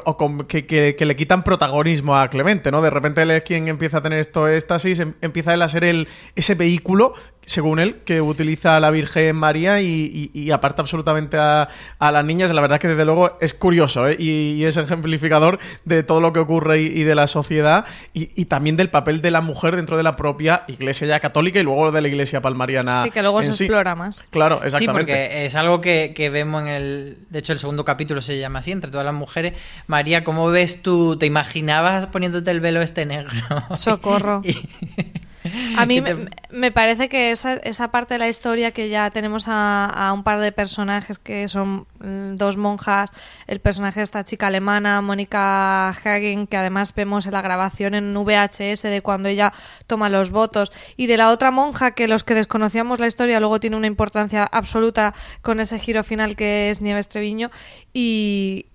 que, 0.47 0.97
le 0.99 1.17
quitan 1.17 1.45
protagonismo 1.45 2.17
a 2.17 2.31
Clemente, 2.31 2.71
¿no? 2.71 2.81
De 2.81 2.89
repente 2.89 3.21
él 3.21 3.31
es 3.31 3.43
quien 3.43 3.69
empieza 3.69 3.99
a 3.99 4.03
tener 4.03 4.19
esto 4.19 4.49
éxtasis, 4.49 5.01
em, 5.01 5.13
empieza 5.21 5.53
él 5.53 5.61
a 5.61 5.69
ser 5.69 5.85
el, 5.85 6.09
ese 6.35 6.55
vehículo 6.55 7.13
según 7.49 7.79
él, 7.79 7.97
que 8.05 8.21
utiliza 8.21 8.77
a 8.77 8.81
la 8.81 8.91
Virgen 8.91 9.35
María 9.35 9.81
y, 9.81 10.51
aparta 10.53 10.83
absolutamente 10.83 11.39
a, 11.39 11.69
las 11.99 12.25
niñas. 12.25 12.53
La 12.53 12.61
verdad 12.61 12.79
que 12.79 12.89
desde 12.89 13.05
luego 13.07 13.39
es 13.41 13.55
curioso 13.55 14.07
¿eh? 14.07 14.17
y, 14.19 14.65
es 14.65 14.77
ejemplificador 14.77 15.59
de 15.85 16.03
todo 16.03 16.21
lo 16.21 16.33
que 16.35 16.41
ocurre 16.41 16.83
y, 16.83 17.05
de 17.05 17.15
la 17.15 17.27
sociedad 17.27 17.87
y, 18.13 18.45
también 18.45 18.77
del 18.77 18.91
papel 18.91 19.23
de 19.23 19.31
la 19.31 19.41
mujer 19.41 19.77
dentro 19.77 19.97
de 19.97 20.03
la 20.03 20.15
propia 20.15 20.65
iglesia 20.69 21.07
ya 21.07 21.21
católica 21.21 21.59
y 21.59 21.63
luego 21.63 21.91
de 21.91 22.03
la 22.03 22.09
iglesia 22.09 22.43
palmariana. 22.43 23.03
Sí, 23.03 23.11
que 23.11 23.23
luego 23.23 23.43
se 23.43 23.51
explora 23.51 23.95
más. 23.95 24.21
Claro, 24.31 24.63
exactamente. 24.63 25.13
Sí, 25.13 25.19
porque 25.19 25.47
es 25.47 25.55
algo 25.55 25.81
que, 25.81 26.13
que, 26.15 26.29
vemos 26.29 26.63
en 26.63 26.69
el... 26.69 27.19
De 27.31 27.39
hecho, 27.39 27.55
el 27.55 27.59
segundo 27.59 27.85
capítulo 27.85 28.21
se 28.21 28.39
llama 28.39 28.59
así, 28.59 28.73
entre 28.73 28.91
todas 28.91 29.07
las 29.07 29.15
mujeres. 29.15 29.55
María, 29.87 30.23
¿cómo 30.23 30.49
ves 30.49 30.83
tú? 30.83 31.17
¿Te 31.17 31.25
imaginabas 31.25 32.07
poniéndote 32.09 32.51
el 32.51 32.61
velo 32.61 32.83
este 32.83 33.07
negro? 33.07 33.31
Socorro. 33.75 34.43
A 35.77 35.87
mí 35.87 36.03
me, 36.51 36.73
parece 36.73 37.09
que 37.09 37.31
esa, 37.31 37.55
esa, 37.55 37.91
parte 37.91 38.15
de 38.15 38.19
la 38.19 38.29
historia 38.29 38.71
que 38.71 38.89
ya 38.89 39.11
tenemos 39.11 39.45
a, 39.47 40.13
un 40.15 40.23
par 40.23 40.41
de 40.41 40.53
personajes 40.53 41.19
que 41.19 41.49
son 41.49 41.87
mm, 42.01 42.37
dos 42.37 42.57
monjas, 42.57 43.11
el 43.47 43.61
personaje 43.61 44.01
de 44.01 44.05
esta 44.05 44.25
chica 44.25 44.49
alemana, 44.49 45.01
Mónica 45.01 45.89
Hagen, 45.91 46.47
que 46.47 46.57
además 46.57 46.95
vemos 46.95 47.27
en 47.27 47.33
la 47.33 47.43
grabación 47.43 47.95
en 47.95 48.15
VHS 48.15 48.83
de 48.83 49.01
cuando 49.03 49.29
ella 49.29 49.53
toma 49.87 50.09
los 50.09 50.31
votos, 50.31 50.73
y 50.97 51.07
de 51.07 51.17
la 51.17 51.31
otra 51.31 51.51
monja 51.51 51.93
que 51.93 52.09
los 52.09 52.25
que 52.25 52.35
desconocíamos 52.35 52.99
la 52.99 53.07
historia 53.07 53.41
luego 53.41 53.61
tiene 53.61 53.77
una 53.77 53.87
importancia 53.87 54.45
absoluta 54.45 55.15
con 55.43 55.61
ese 55.61 55.79
giro 55.79 56.03
final 56.03 56.37
que 56.37 56.71
es 56.71 56.81
Nieves 56.81 57.09
Treviño, 57.09 57.51
y, 57.93 58.67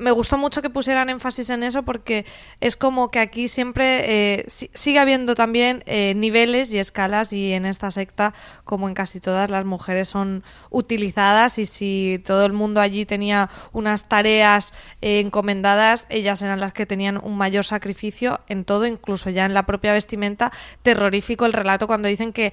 me 0.00 0.10
gustó 0.10 0.38
mucho 0.38 0.62
que 0.62 0.70
pusieran 0.70 1.10
énfasis 1.10 1.50
en 1.50 1.62
eso 1.62 1.82
porque 1.82 2.24
es 2.60 2.76
como 2.76 3.10
que 3.10 3.20
aquí 3.20 3.48
siempre 3.48 4.38
eh, 4.38 4.46
sigue 4.48 4.98
habiendo 4.98 5.34
también 5.34 5.82
eh, 5.86 6.14
niveles 6.16 6.72
y 6.72 6.78
escalas 6.78 7.32
y 7.32 7.52
en 7.52 7.66
esta 7.66 7.90
secta, 7.90 8.34
como 8.64 8.88
en 8.88 8.94
casi 8.94 9.20
todas, 9.20 9.50
las 9.50 9.64
mujeres 9.64 10.08
son 10.08 10.42
utilizadas 10.70 11.58
y 11.58 11.66
si 11.66 12.22
todo 12.24 12.46
el 12.46 12.52
mundo 12.52 12.80
allí 12.80 13.04
tenía 13.04 13.50
unas 13.72 14.08
tareas 14.08 14.72
eh, 15.02 15.20
encomendadas, 15.20 16.06
ellas 16.08 16.40
eran 16.42 16.60
las 16.60 16.72
que 16.72 16.86
tenían 16.86 17.20
un 17.22 17.36
mayor 17.36 17.64
sacrificio 17.64 18.40
en 18.48 18.64
todo, 18.64 18.86
incluso 18.86 19.30
ya 19.30 19.44
en 19.44 19.54
la 19.54 19.66
propia 19.66 19.92
vestimenta. 19.92 20.50
Terrorífico 20.82 21.44
el 21.44 21.52
relato 21.52 21.86
cuando 21.86 22.08
dicen 22.08 22.32
que 22.32 22.52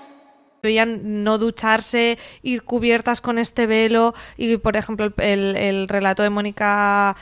veían 0.61 1.23
no 1.23 1.37
ducharse, 1.37 2.17
ir 2.41 2.63
cubiertas 2.63 3.21
con 3.21 3.37
este 3.37 3.65
velo 3.67 4.13
y, 4.37 4.57
por 4.57 4.77
ejemplo, 4.77 5.11
el, 5.17 5.55
el, 5.55 5.87
relato 5.87 6.23
de 6.23 6.29
Mónica, 6.29 7.15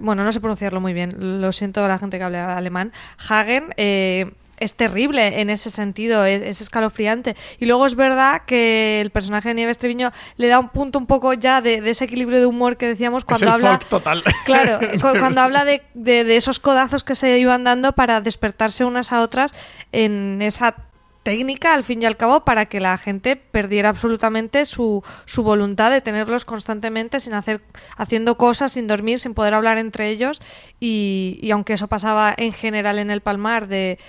bueno, 0.00 0.24
no 0.24 0.32
sé 0.32 0.40
pronunciarlo 0.40 0.80
muy 0.80 0.92
bien, 0.92 1.40
lo 1.40 1.52
siento 1.52 1.84
a 1.84 1.88
la 1.88 1.98
gente 1.98 2.18
que 2.18 2.24
habla 2.24 2.56
alemán, 2.56 2.92
Hagen, 3.28 3.70
eh, 3.76 4.32
es 4.60 4.74
terrible 4.74 5.40
en 5.40 5.50
ese 5.50 5.70
sentido, 5.70 6.24
es, 6.24 6.42
es, 6.42 6.60
escalofriante. 6.60 7.34
Y 7.58 7.66
luego 7.66 7.86
es 7.86 7.96
verdad 7.96 8.42
que 8.46 9.00
el 9.00 9.10
personaje 9.10 9.48
de 9.48 9.54
Nieves 9.54 9.78
Treviño 9.78 10.12
le 10.36 10.48
da 10.48 10.58
un 10.58 10.68
punto 10.68 10.98
un 10.98 11.06
poco 11.06 11.32
ya 11.32 11.62
de, 11.62 11.80
de 11.80 11.90
ese 11.90 12.04
equilibrio 12.04 12.38
de 12.38 12.46
humor 12.46 12.76
que 12.76 12.86
decíamos 12.86 13.24
cuando 13.24 13.46
es 13.46 13.48
el 13.48 13.54
habla. 13.54 13.70
folk 13.70 13.88
total. 13.88 14.22
Claro, 14.44 14.78
cuando 15.00 15.40
habla 15.40 15.64
de, 15.64 15.82
de, 15.94 16.24
de 16.24 16.36
esos 16.36 16.60
codazos 16.60 17.04
que 17.04 17.14
se 17.14 17.38
iban 17.38 17.64
dando 17.64 17.92
para 17.92 18.20
despertarse 18.20 18.84
unas 18.84 19.12
a 19.12 19.22
otras 19.22 19.54
en 19.92 20.42
esa 20.42 20.76
técnica 21.30 21.74
al 21.74 21.84
fin 21.84 22.02
y 22.02 22.06
al 22.06 22.16
cabo 22.16 22.44
para 22.44 22.66
que 22.66 22.80
la 22.80 22.98
gente 22.98 23.36
perdiera 23.36 23.88
absolutamente 23.88 24.64
su, 24.64 25.04
su 25.26 25.44
voluntad 25.44 25.88
de 25.92 26.00
tenerlos 26.00 26.44
constantemente 26.44 27.20
sin 27.20 27.34
hacer 27.34 27.60
haciendo 27.96 28.36
cosas 28.36 28.72
sin 28.72 28.88
dormir 28.88 29.20
sin 29.20 29.32
poder 29.32 29.54
hablar 29.54 29.78
entre 29.78 30.08
ellos. 30.08 30.42
Y, 30.80 31.38
y 31.40 31.52
aunque 31.52 31.74
eso 31.74 31.86
pasaba 31.86 32.34
en 32.36 32.52
general 32.52 32.98
en 32.98 33.12
el 33.12 33.20
Palmar 33.20 33.68
de 33.68 34.00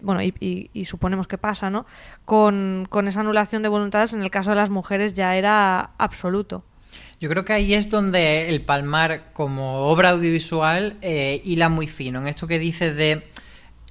bueno 0.00 0.22
y, 0.22 0.84
suponemos 0.86 1.28
que 1.28 1.36
pasa 1.36 1.68
no 1.68 1.84
con, 2.24 2.86
con 2.88 3.06
esa 3.06 3.20
anulación 3.20 3.62
de 3.62 3.68
voluntades 3.68 4.14
en 4.14 4.22
el 4.22 4.30
caso 4.30 4.50
de 4.50 4.56
las 4.56 4.70
mujeres 4.70 5.12
ya 5.12 5.36
era 5.36 5.90
absoluto. 5.98 6.64
Yo 7.20 7.28
creo 7.28 7.44
que 7.44 7.52
ahí 7.52 7.74
es 7.74 7.90
donde 7.90 8.48
el 8.48 8.64
Palmar 8.64 9.32
como 9.34 9.88
obra 9.88 10.08
audiovisual 10.08 10.96
eh, 11.02 11.42
hila 11.44 11.68
muy 11.68 11.86
fino. 11.86 12.20
En 12.20 12.28
esto 12.28 12.46
que 12.46 12.58
dices 12.58 12.96
de 12.96 13.30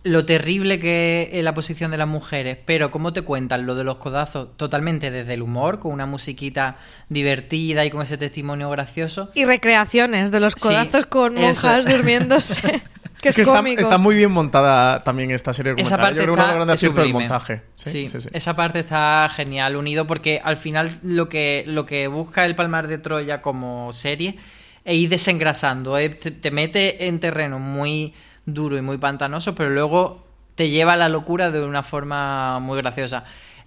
lo 0.03 0.25
terrible 0.25 0.79
que 0.79 1.29
es 1.33 1.43
la 1.43 1.53
posición 1.53 1.91
de 1.91 1.97
las 1.97 2.07
mujeres, 2.07 2.57
pero 2.65 2.89
cómo 2.89 3.13
te 3.13 3.21
cuentan 3.21 3.65
lo 3.65 3.75
de 3.75 3.83
los 3.83 3.97
codazos 3.97 4.57
totalmente 4.57 5.11
desde 5.11 5.35
el 5.35 5.41
humor, 5.41 5.79
con 5.79 5.91
una 5.91 6.05
musiquita 6.05 6.77
divertida 7.09 7.85
y 7.85 7.91
con 7.91 8.01
ese 8.01 8.17
testimonio 8.17 8.69
gracioso. 8.69 9.29
Y 9.35 9.45
recreaciones 9.45 10.31
de 10.31 10.39
los 10.39 10.55
codazos 10.55 11.03
sí, 11.03 11.09
con 11.09 11.35
monjas 11.35 11.85
eso. 11.85 11.95
durmiéndose. 11.97 12.81
que 13.21 13.29
es, 13.29 13.35
que 13.35 13.41
está, 13.41 13.57
cómico. 13.57 13.81
está, 13.81 13.99
muy 13.99 14.15
bien 14.15 14.31
montada 14.31 15.03
también 15.03 15.29
esta 15.29 15.53
serie 15.53 15.75
esa 15.77 15.97
parte 15.97 16.15
Yo 16.15 16.23
creo 16.23 16.33
está 16.33 16.55
una 16.55 16.65
gran 16.65 16.95
del 16.95 17.13
montaje. 17.13 17.61
Sí, 17.75 18.09
sí, 18.09 18.21
sí, 18.21 18.29
esa 18.33 18.55
parte 18.55 18.79
está 18.79 19.29
genial 19.29 19.75
unido 19.75 20.07
porque 20.07 20.41
al 20.43 20.57
final 20.57 20.97
lo 21.03 21.29
que, 21.29 21.63
lo 21.67 21.85
que 21.85 22.07
busca 22.07 22.45
el 22.45 22.55
Palmar 22.55 22.87
de 22.87 22.97
Troya 22.97 23.43
como 23.43 23.93
serie 23.93 24.37
es 24.83 24.95
ir 24.95 25.09
desengrasando, 25.09 25.99
¿eh? 25.99 26.09
te, 26.09 26.31
te 26.31 26.49
mete 26.49 27.05
en 27.05 27.19
terreno 27.19 27.59
muy 27.59 28.15
duro 28.45 28.77
y 28.77 28.81
muy 28.81 28.97
pantanoso, 28.97 29.55
pero 29.55 29.69
luego 29.69 30.25
te 30.55 30.69
lleva 30.69 30.93
a 30.93 30.97
la 30.97 31.09
locura 31.09 31.51
de 31.51 31.63
una 31.63 31.83
forma 31.83 32.59
muy 32.59 32.77
graciosa. 32.77 33.23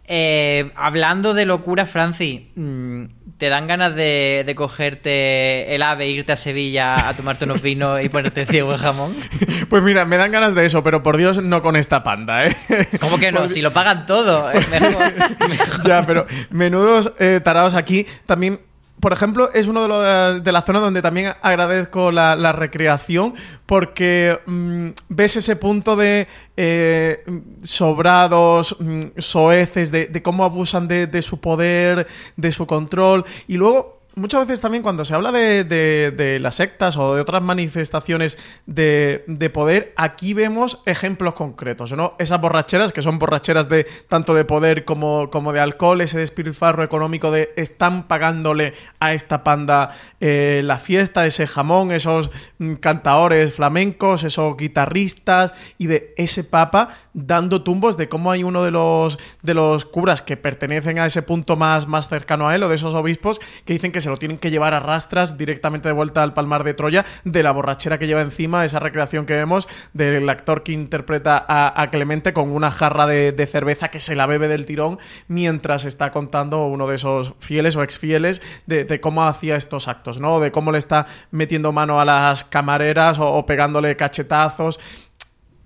Eh, 0.07 0.71
hablando 0.77 1.33
de 1.33 1.47
locura, 1.47 1.87
Francis, 1.87 2.43
mmm, 2.57 3.05
¿te 3.39 3.49
dan 3.49 3.67
ganas 3.67 3.95
de, 3.95 4.45
de, 4.47 4.55
cogerte 4.55 5.75
el 5.75 5.83
ave, 5.83 6.09
irte 6.09 6.33
a 6.33 6.37
Sevilla 6.37 7.09
a 7.09 7.15
tomarte 7.15 7.47
unos 7.47 7.63
vinos 7.63 8.03
y 8.05 8.11
ponerte 8.11 8.45
ciego 8.45 8.73
de 8.73 8.79
jamón? 8.79 9.15
Pues 9.71 9.83
mira, 9.83 10.05
me 10.05 10.19
dan 10.19 10.31
ganas 10.31 10.55
de 10.55 10.67
eso, 10.67 10.83
pero 10.83 11.03
por 11.03 11.17
Dios, 11.17 11.43
no 11.43 11.63
con 11.63 11.75
esta 11.75 12.03
panda, 12.05 12.47
¿eh? 12.47 12.55
¿Cómo 13.01 13.19
que 13.19 13.33
no? 13.33 13.41
Por... 13.41 13.49
Si 13.49 13.63
lo 13.63 13.73
pagan 13.73 14.05
todo. 14.05 14.53
¿eh? 14.53 14.61
Mejor, 14.71 15.49
mejor. 15.49 15.87
Ya, 15.87 16.05
pero 16.07 16.27
menudos 16.51 17.13
eh, 17.19 17.41
tarados 17.43 17.75
aquí. 17.75 18.07
También 18.27 18.61
por 19.05 19.13
ejemplo, 19.13 19.51
es 19.53 19.67
uno 19.67 19.83
de, 19.83 19.89
los, 19.89 20.43
de 20.43 20.51
las 20.51 20.65
zonas 20.65 20.81
donde 20.81 21.03
también 21.03 21.35
agradezco 21.43 22.11
la, 22.11 22.53
recreación 22.53 23.35
porque 23.67 24.41
mmm, 24.47 24.93
ves 25.11 25.37
ese 25.37 25.57
punto 25.57 25.95
de 25.95 26.27
eh, 26.57 27.23
sobrados, 27.63 28.75
mmm, 28.81 29.03
soeces, 29.19 29.93
de, 29.93 30.23
cómo 30.23 30.43
abusan 30.43 30.89
de 30.89 31.21
su 31.21 31.39
poder, 31.39 32.07
de 32.39 32.51
su 32.51 32.67
control 32.67 33.27
y 33.47 33.59
luego 33.59 34.04
muchas 34.17 34.41
veces 34.47 34.61
también 34.61 34.83
cuando 34.83 35.05
se 35.05 35.15
habla 35.15 35.33
de, 35.33 35.65
de, 35.65 36.39
las 36.39 36.57
sectas 36.57 36.97
o 36.97 37.15
de 37.15 37.21
otras 37.21 37.43
manifestaciones 37.43 38.39
de, 38.67 39.25
de, 39.27 39.51
poder, 39.51 39.93
aquí 39.97 40.35
vemos 40.35 40.83
ejemplos 40.87 41.35
concretos, 41.35 41.93
¿no? 41.93 42.15
Esas 42.19 42.41
borracheras, 42.41 42.93
que 42.93 43.03
son 43.03 43.19
borracheras 43.19 43.69
de 43.69 43.85
tanto 44.09 44.35
de 44.35 44.45
poder 44.45 44.85
como, 44.85 45.31
como 45.31 45.53
de 45.53 45.61
alcohol, 45.61 46.01
ese 46.01 46.19
despilfarro 46.19 46.83
económico 46.83 47.31
de 47.31 47.53
están 47.57 48.07
pagándole 48.07 48.75
a 49.01 49.15
esta 49.15 49.45
panda 49.45 49.91
eh, 50.21 50.63
la 50.65 50.79
fiesta, 50.79 51.27
ese 51.27 51.47
jamón, 51.47 51.91
esos 51.91 52.31
mm, 52.59 52.75
cantaores 52.75 53.55
flamencos, 53.55 54.23
esos 54.23 54.57
guitarristas 54.57 55.53
y 55.79 55.87
de 55.87 56.15
ese 56.17 56.45
papa 56.45 56.91
dando 57.15 57.63
tumbos 57.63 57.97
de 57.97 58.09
cómo 58.09 58.31
hay 58.31 58.43
uno 58.43 58.65
de 58.65 58.71
los, 58.71 59.19
de 59.43 59.55
los 59.55 59.85
curas 59.85 60.23
que 60.23 60.37
pertenecen 60.37 60.99
a 60.99 61.07
ese 61.07 61.23
punto 61.23 61.57
más, 61.57 61.87
más 61.87 62.09
cercano 62.09 62.49
a 62.49 62.55
él 62.55 62.63
o 62.63 62.69
de 62.69 62.75
esos 62.75 62.95
obispos 62.95 63.41
que 63.65 63.73
dicen 63.73 63.93
que 63.93 64.01
se 64.05 64.11
lo 64.11 64.17
tienen 64.17 64.39
que 64.39 64.51
llevar 64.51 64.75
a 64.75 64.81
rastras 64.81 65.37
directamente 65.37 65.89
de 65.89 65.93
vuelta 65.93 66.23
al 66.23 66.35
Palmar 66.35 66.63
de 66.63 66.75
Troya 66.75 67.05
de 67.25 67.43
la 67.43 67.51
borrachera 67.51 67.99
que 67.99 68.07
lleva 68.07 68.21
encima, 68.21 68.65
esa 68.65 68.79
recreación 68.79 69.27
que 69.27 69.35
vemos 69.35 69.69
del 69.93 70.29
actor 70.29 70.63
que 70.63 70.73
interpreta 70.73 71.45
a, 71.49 71.91
Clemente 71.91 72.33
con 72.33 72.51
una 72.51 72.71
jarra 72.71 73.07
de, 73.07 73.47
cerveza 73.47 73.89
que 73.89 74.01
se 74.01 74.15
la 74.15 74.27
bebe 74.27 74.49
del 74.49 74.67
tirón 74.67 74.99
mientras 75.29 75.85
está 75.85 76.11
contando 76.11 76.67
uno 76.67 76.87
de 76.87 76.97
esos 76.97 77.35
fieles 77.39 77.77
o 77.77 77.83
exfieles 77.83 78.43
de, 78.67 78.85
de 78.85 79.01
cómo 79.01 79.25
hacía 79.25 79.57
estos 79.57 79.87
actos, 79.89 80.21
¿no? 80.21 80.41
De 80.41 80.51
cómo 80.51 80.73
le 80.73 80.79
está 80.79 81.07
metiendo 81.31 81.73
mano 81.73 82.01
a 82.01 82.05
las 82.05 82.45
camareras 82.45 83.19
o 83.21 83.47
pegándole 83.47 83.97
cachetazos 83.97 84.81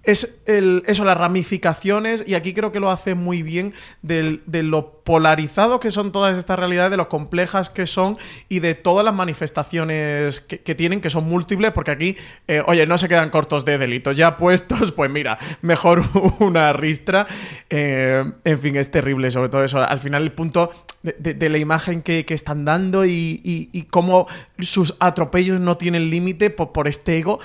es 0.08 0.40
el, 0.46 0.84
eso, 0.86 1.04
las 1.04 1.18
ramificaciones, 1.18 2.24
y 2.26 2.34
aquí 2.34 2.54
creo 2.54 2.72
que 2.72 2.80
lo 2.80 2.90
hace 2.90 3.14
muy 3.14 3.42
bien 3.42 3.74
de, 4.00 4.40
lo 4.62 5.02
polarizado 5.04 5.80
que 5.80 5.90
son 5.90 6.12
todas 6.12 6.38
estas 6.38 6.58
realidades, 6.58 6.90
de 6.90 6.96
lo 6.96 7.10
complejas 7.10 7.68
que 7.68 7.84
son 7.84 8.16
y 8.48 8.60
de 8.60 8.74
todas 8.74 9.04
las 9.04 9.14
manifestaciones 9.14 10.40
que, 10.40 10.74
tienen, 10.74 11.02
que 11.02 11.10
son 11.10 11.24
múltiples, 11.24 11.72
porque 11.72 11.90
aquí, 11.90 12.16
eh, 12.46 12.62
oye, 12.66 12.86
no 12.86 12.96
se 12.96 13.06
quedan 13.06 13.28
cortos 13.28 13.66
de 13.66 13.76
delitos 13.76 14.16
ya 14.16 14.38
puestos, 14.38 14.92
pues 14.96 15.10
mira, 15.10 15.36
mejor 15.60 16.02
una 16.38 16.72
ristra. 16.72 17.26
Eh, 17.68 18.24
en 18.44 18.60
fin, 18.60 18.76
es 18.76 18.90
terrible, 18.90 19.30
sobre 19.30 19.50
todo 19.50 19.62
eso. 19.62 19.82
Al 19.82 20.00
final, 20.00 20.22
el 20.22 20.32
punto 20.32 20.72
de 21.02 21.48
la 21.50 21.58
imagen 21.58 22.00
que, 22.00 22.24
que 22.24 22.34
están 22.34 22.64
dando 22.64 23.04
y, 23.04 23.40
y, 23.44 23.68
y, 23.72 23.82
cómo 23.84 24.26
sus 24.58 24.96
atropellos 24.98 25.60
no 25.60 25.76
tienen 25.76 26.10
límite 26.10 26.50
por, 26.50 26.72
por 26.72 26.88
este 26.88 27.18
ego 27.18 27.38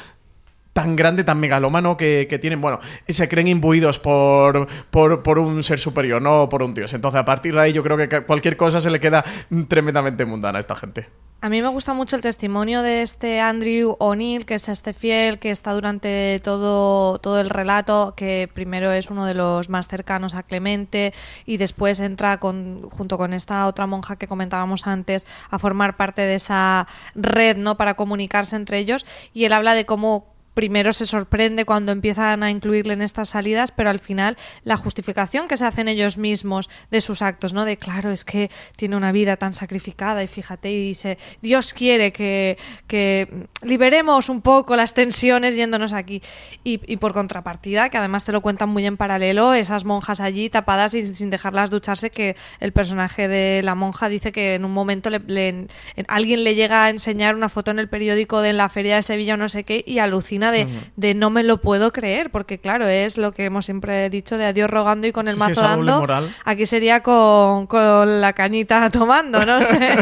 tan 0.73 0.95
grande, 0.95 1.23
tan 1.23 1.39
megalómano 1.39 1.95
que, 1.95 2.27
que 2.29 2.39
tienen, 2.39 2.59
bueno, 2.59 2.79
se 3.07 3.29
creen 3.29 3.47
imbuidos 3.47 3.99
por, 3.99 4.67
por, 4.89 5.23
por, 5.23 5.39
un 5.39 5.61
ser 5.63 5.79
superior, 5.79 6.21
no 6.21 6.49
por 6.49 6.63
un 6.63 6.73
dios. 6.73 6.93
Entonces, 6.93 7.19
a 7.19 7.25
partir 7.25 7.53
de 7.53 7.61
ahí, 7.61 7.73
yo 7.73 7.83
creo 7.83 7.97
que 7.97 8.21
cualquier 8.23 8.57
cosa 8.57 8.81
se 8.81 8.89
le 8.89 8.99
queda 8.99 9.23
tremendamente 9.67 10.25
mundana 10.25 10.57
a 10.57 10.59
esta 10.59 10.75
gente. 10.75 11.07
A 11.41 11.49
mí 11.49 11.61
me 11.61 11.67
gusta 11.67 11.93
mucho 11.93 12.15
el 12.15 12.21
testimonio 12.21 12.81
de 12.81 13.01
este 13.01 13.41
Andrew 13.41 13.97
O'Neill, 13.99 14.45
que 14.45 14.55
es 14.55 14.69
este 14.69 14.93
fiel 14.93 15.39
que 15.39 15.51
está 15.51 15.73
durante 15.73 16.39
todo, 16.41 17.19
todo 17.19 17.41
el 17.41 17.49
relato, 17.49 18.13
que 18.15 18.49
primero 18.53 18.93
es 18.93 19.11
uno 19.11 19.25
de 19.25 19.33
los 19.33 19.67
más 19.67 19.89
cercanos 19.89 20.35
a 20.35 20.43
Clemente 20.43 21.13
y 21.45 21.57
después 21.57 21.99
entra 21.99 22.39
con, 22.39 22.89
junto 22.89 23.17
con 23.17 23.33
esta 23.33 23.67
otra 23.67 23.87
monja 23.87 24.15
que 24.15 24.25
comentábamos 24.25 24.87
antes 24.87 25.27
a 25.49 25.59
formar 25.59 25.97
parte 25.97 26.21
de 26.21 26.35
esa 26.35 26.87
red 27.13 27.57
¿no? 27.57 27.75
para 27.75 27.95
comunicarse 27.95 28.55
entre 28.55 28.79
ellos. 28.79 29.05
Y 29.33 29.43
él 29.43 29.51
habla 29.51 29.73
de 29.73 29.85
cómo 29.85 30.32
primero 30.53 30.93
se 30.93 31.05
sorprende 31.05 31.65
cuando 31.65 31.91
empiezan 31.91 32.43
a 32.43 32.51
incluirle 32.51 32.93
en 32.93 33.01
estas 33.01 33.29
salidas, 33.29 33.71
pero 33.71 33.89
al 33.89 33.99
final 33.99 34.37
la 34.63 34.77
justificación 34.77 35.47
que 35.47 35.57
se 35.57 35.65
hacen 35.65 35.87
ellos 35.87 36.17
mismos 36.17 36.69
de 36.91 37.01
sus 37.01 37.21
actos, 37.21 37.53
¿no? 37.53 37.65
De 37.65 37.77
claro, 37.77 38.11
es 38.11 38.25
que 38.25 38.49
tiene 38.75 38.95
una 38.95 39.11
vida 39.11 39.37
tan 39.37 39.53
sacrificada 39.53 40.23
y 40.23 40.27
fíjate, 40.27 40.71
y 40.71 40.93
se, 40.93 41.17
Dios 41.41 41.73
quiere 41.73 42.11
que, 42.11 42.57
que 42.87 43.47
liberemos 43.61 44.29
un 44.29 44.41
poco 44.41 44.75
las 44.75 44.93
tensiones 44.93 45.55
yéndonos 45.55 45.93
aquí. 45.93 46.21
Y, 46.63 46.79
y, 46.91 46.97
por 46.97 47.13
contrapartida, 47.13 47.89
que 47.89 47.97
además 47.97 48.25
te 48.25 48.31
lo 48.31 48.41
cuentan 48.41 48.69
muy 48.69 48.85
en 48.85 48.97
paralelo, 48.97 49.53
esas 49.53 49.85
monjas 49.85 50.19
allí 50.19 50.49
tapadas 50.49 50.93
y 50.93 51.15
sin 51.15 51.29
dejarlas 51.29 51.69
ducharse, 51.69 52.09
que 52.09 52.35
el 52.59 52.71
personaje 52.73 53.27
de 53.27 53.61
la 53.63 53.75
monja 53.75 54.09
dice 54.09 54.31
que 54.31 54.55
en 54.55 54.65
un 54.65 54.71
momento 54.71 55.09
le, 55.09 55.67
alguien 56.07 56.43
le 56.43 56.55
llega 56.55 56.85
a 56.85 56.89
enseñar 56.89 57.35
una 57.35 57.49
foto 57.49 57.71
en 57.71 57.79
el 57.79 57.89
periódico 57.89 58.41
de 58.41 58.53
la 58.53 58.69
feria 58.69 58.95
de 58.95 59.01
Sevilla 59.01 59.33
o 59.35 59.37
no 59.37 59.49
sé 59.49 59.63
qué 59.63 59.83
y 59.85 59.99
alucina 59.99 60.42
de, 60.51 60.65
uh 60.65 60.67
-huh. 60.67 60.91
de, 60.95 61.13
no 61.13 61.29
me 61.29 61.43
lo 61.43 61.61
puedo 61.61 61.91
creer, 61.91 62.31
porque 62.31 62.59
claro, 62.59 62.87
es 62.87 63.17
lo 63.17 63.31
que 63.31 63.45
hemos 63.45 63.65
siempre 63.65 64.09
dicho 64.09 64.37
de 64.37 64.45
adiós 64.45 64.69
rogando 64.69 65.07
y 65.07 65.11
con 65.11 65.27
el 65.27 65.35
sí, 65.35 65.39
mazo 65.39 65.55
sí, 65.55 65.61
dando. 65.61 66.07
Aquí 66.45 66.65
sería 66.65 67.01
con, 67.01 67.67
con, 67.67 68.21
la 68.21 68.33
cañita 68.33 68.89
tomando, 68.91 69.45
no 69.45 69.61
sé. 69.61 69.95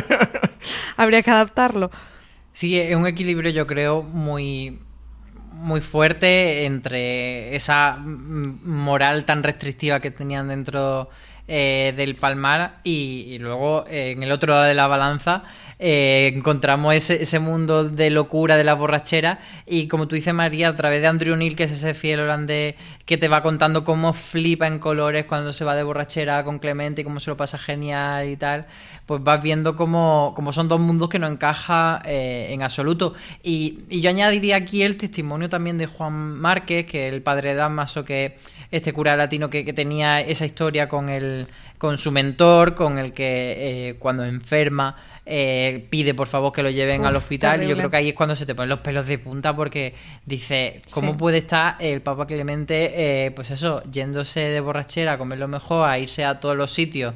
Habría 0.97 1.21
que 1.21 1.31
adaptarlo. 1.31 1.91
Sí, 2.53 2.79
es 2.79 2.95
un 2.95 3.07
equilibrio 3.07 3.51
yo 3.51 3.65
creo 3.65 4.03
muy 4.03 4.79
muy 5.53 5.81
fuerte 5.81 6.65
entre 6.65 7.55
esa 7.55 7.97
moral 7.99 9.25
tan 9.25 9.43
restrictiva 9.43 9.99
que 9.99 10.09
tenían 10.09 10.47
dentro 10.47 11.09
eh, 11.47 11.93
del 11.95 12.15
Palmar 12.15 12.79
y, 12.83 13.25
y 13.27 13.37
luego 13.37 13.85
eh, 13.87 14.11
en 14.11 14.23
el 14.23 14.31
otro 14.31 14.53
lado 14.53 14.63
de 14.63 14.73
la 14.73 14.87
balanza 14.87 15.43
eh, 15.83 16.31
encontramos 16.35 16.93
ese, 16.93 17.23
ese, 17.23 17.39
mundo 17.39 17.89
de 17.89 18.11
locura 18.11 18.55
de 18.55 18.63
la 18.63 18.75
borrachera. 18.75 19.39
Y 19.65 19.87
como 19.87 20.07
tú 20.07 20.13
dices 20.13 20.31
María 20.31 20.69
a 20.69 20.75
través 20.75 21.01
de 21.01 21.07
Andrew 21.07 21.35
Neil 21.35 21.55
que 21.55 21.63
es 21.63 21.71
ese 21.71 21.95
fiel 21.95 22.19
holandés 22.19 22.75
que 23.07 23.17
te 23.17 23.27
va 23.27 23.41
contando 23.41 23.83
cómo 23.83 24.13
flipa 24.13 24.67
en 24.67 24.77
colores 24.77 25.25
cuando 25.25 25.53
se 25.53 25.65
va 25.65 25.75
de 25.75 25.81
borrachera 25.81 26.43
con 26.43 26.59
Clemente 26.59 27.01
y 27.01 27.03
cómo 27.03 27.19
se 27.19 27.31
lo 27.31 27.35
pasa 27.35 27.57
genial 27.57 28.29
y 28.29 28.37
tal 28.37 28.67
pues 29.11 29.23
vas 29.23 29.43
viendo 29.43 29.75
cómo, 29.75 30.31
cómo 30.37 30.53
son 30.53 30.69
dos 30.69 30.79
mundos 30.79 31.09
que 31.09 31.19
no 31.19 31.27
encaja 31.27 32.01
eh, 32.05 32.47
en 32.51 32.63
absoluto. 32.63 33.13
Y, 33.43 33.79
yo 33.89 34.09
añadiría 34.09 34.55
aquí 34.55 34.83
el 34.83 34.95
testimonio 34.95 35.49
también 35.49 35.77
de 35.77 35.85
Juan 35.85 36.13
Márquez 36.13 36.85
que 36.85 37.09
el 37.09 37.21
padre 37.21 37.49
de 37.49 37.55
Damaso 37.55 38.05
que 38.05 38.37
este 38.71 38.93
cura 38.93 39.17
latino 39.17 39.49
que, 39.49 39.65
que 39.65 39.73
tenía 39.73 40.21
esa 40.21 40.45
historia 40.45 40.87
con 40.87 41.09
el 41.09 41.47
con 41.77 41.97
su 41.97 42.11
mentor, 42.11 42.75
con 42.75 42.99
el 42.99 43.11
que 43.11 43.89
eh, 43.89 43.95
cuando 43.97 44.23
enferma 44.23 44.95
eh, 45.25 45.87
pide 45.89 46.13
por 46.13 46.27
favor 46.27 46.51
que 46.51 46.63
lo 46.63 46.69
lleven 46.69 47.01
Uf, 47.01 47.07
al 47.07 47.15
hospital 47.15 47.51
terrible. 47.51 47.65
y 47.65 47.69
yo 47.69 47.77
creo 47.77 47.91
que 47.91 47.97
ahí 47.97 48.09
es 48.09 48.15
cuando 48.15 48.35
se 48.35 48.45
te 48.45 48.55
ponen 48.55 48.69
los 48.69 48.79
pelos 48.79 49.07
de 49.07 49.17
punta 49.17 49.55
porque 49.55 49.93
dice, 50.25 50.81
¿cómo 50.91 51.11
sí. 51.11 51.17
puede 51.17 51.37
estar 51.39 51.75
el 51.79 52.01
Papa 52.01 52.25
Clemente, 52.25 53.25
eh, 53.25 53.31
pues 53.31 53.51
eso, 53.51 53.83
yéndose 53.91 54.39
de 54.39 54.59
borrachera 54.59 55.13
a 55.13 55.17
comer 55.17 55.39
lo 55.39 55.47
mejor, 55.47 55.87
a 55.87 55.99
irse 55.99 56.25
a 56.25 56.39
todos 56.39 56.57
los 56.57 56.71
sitios? 56.71 57.13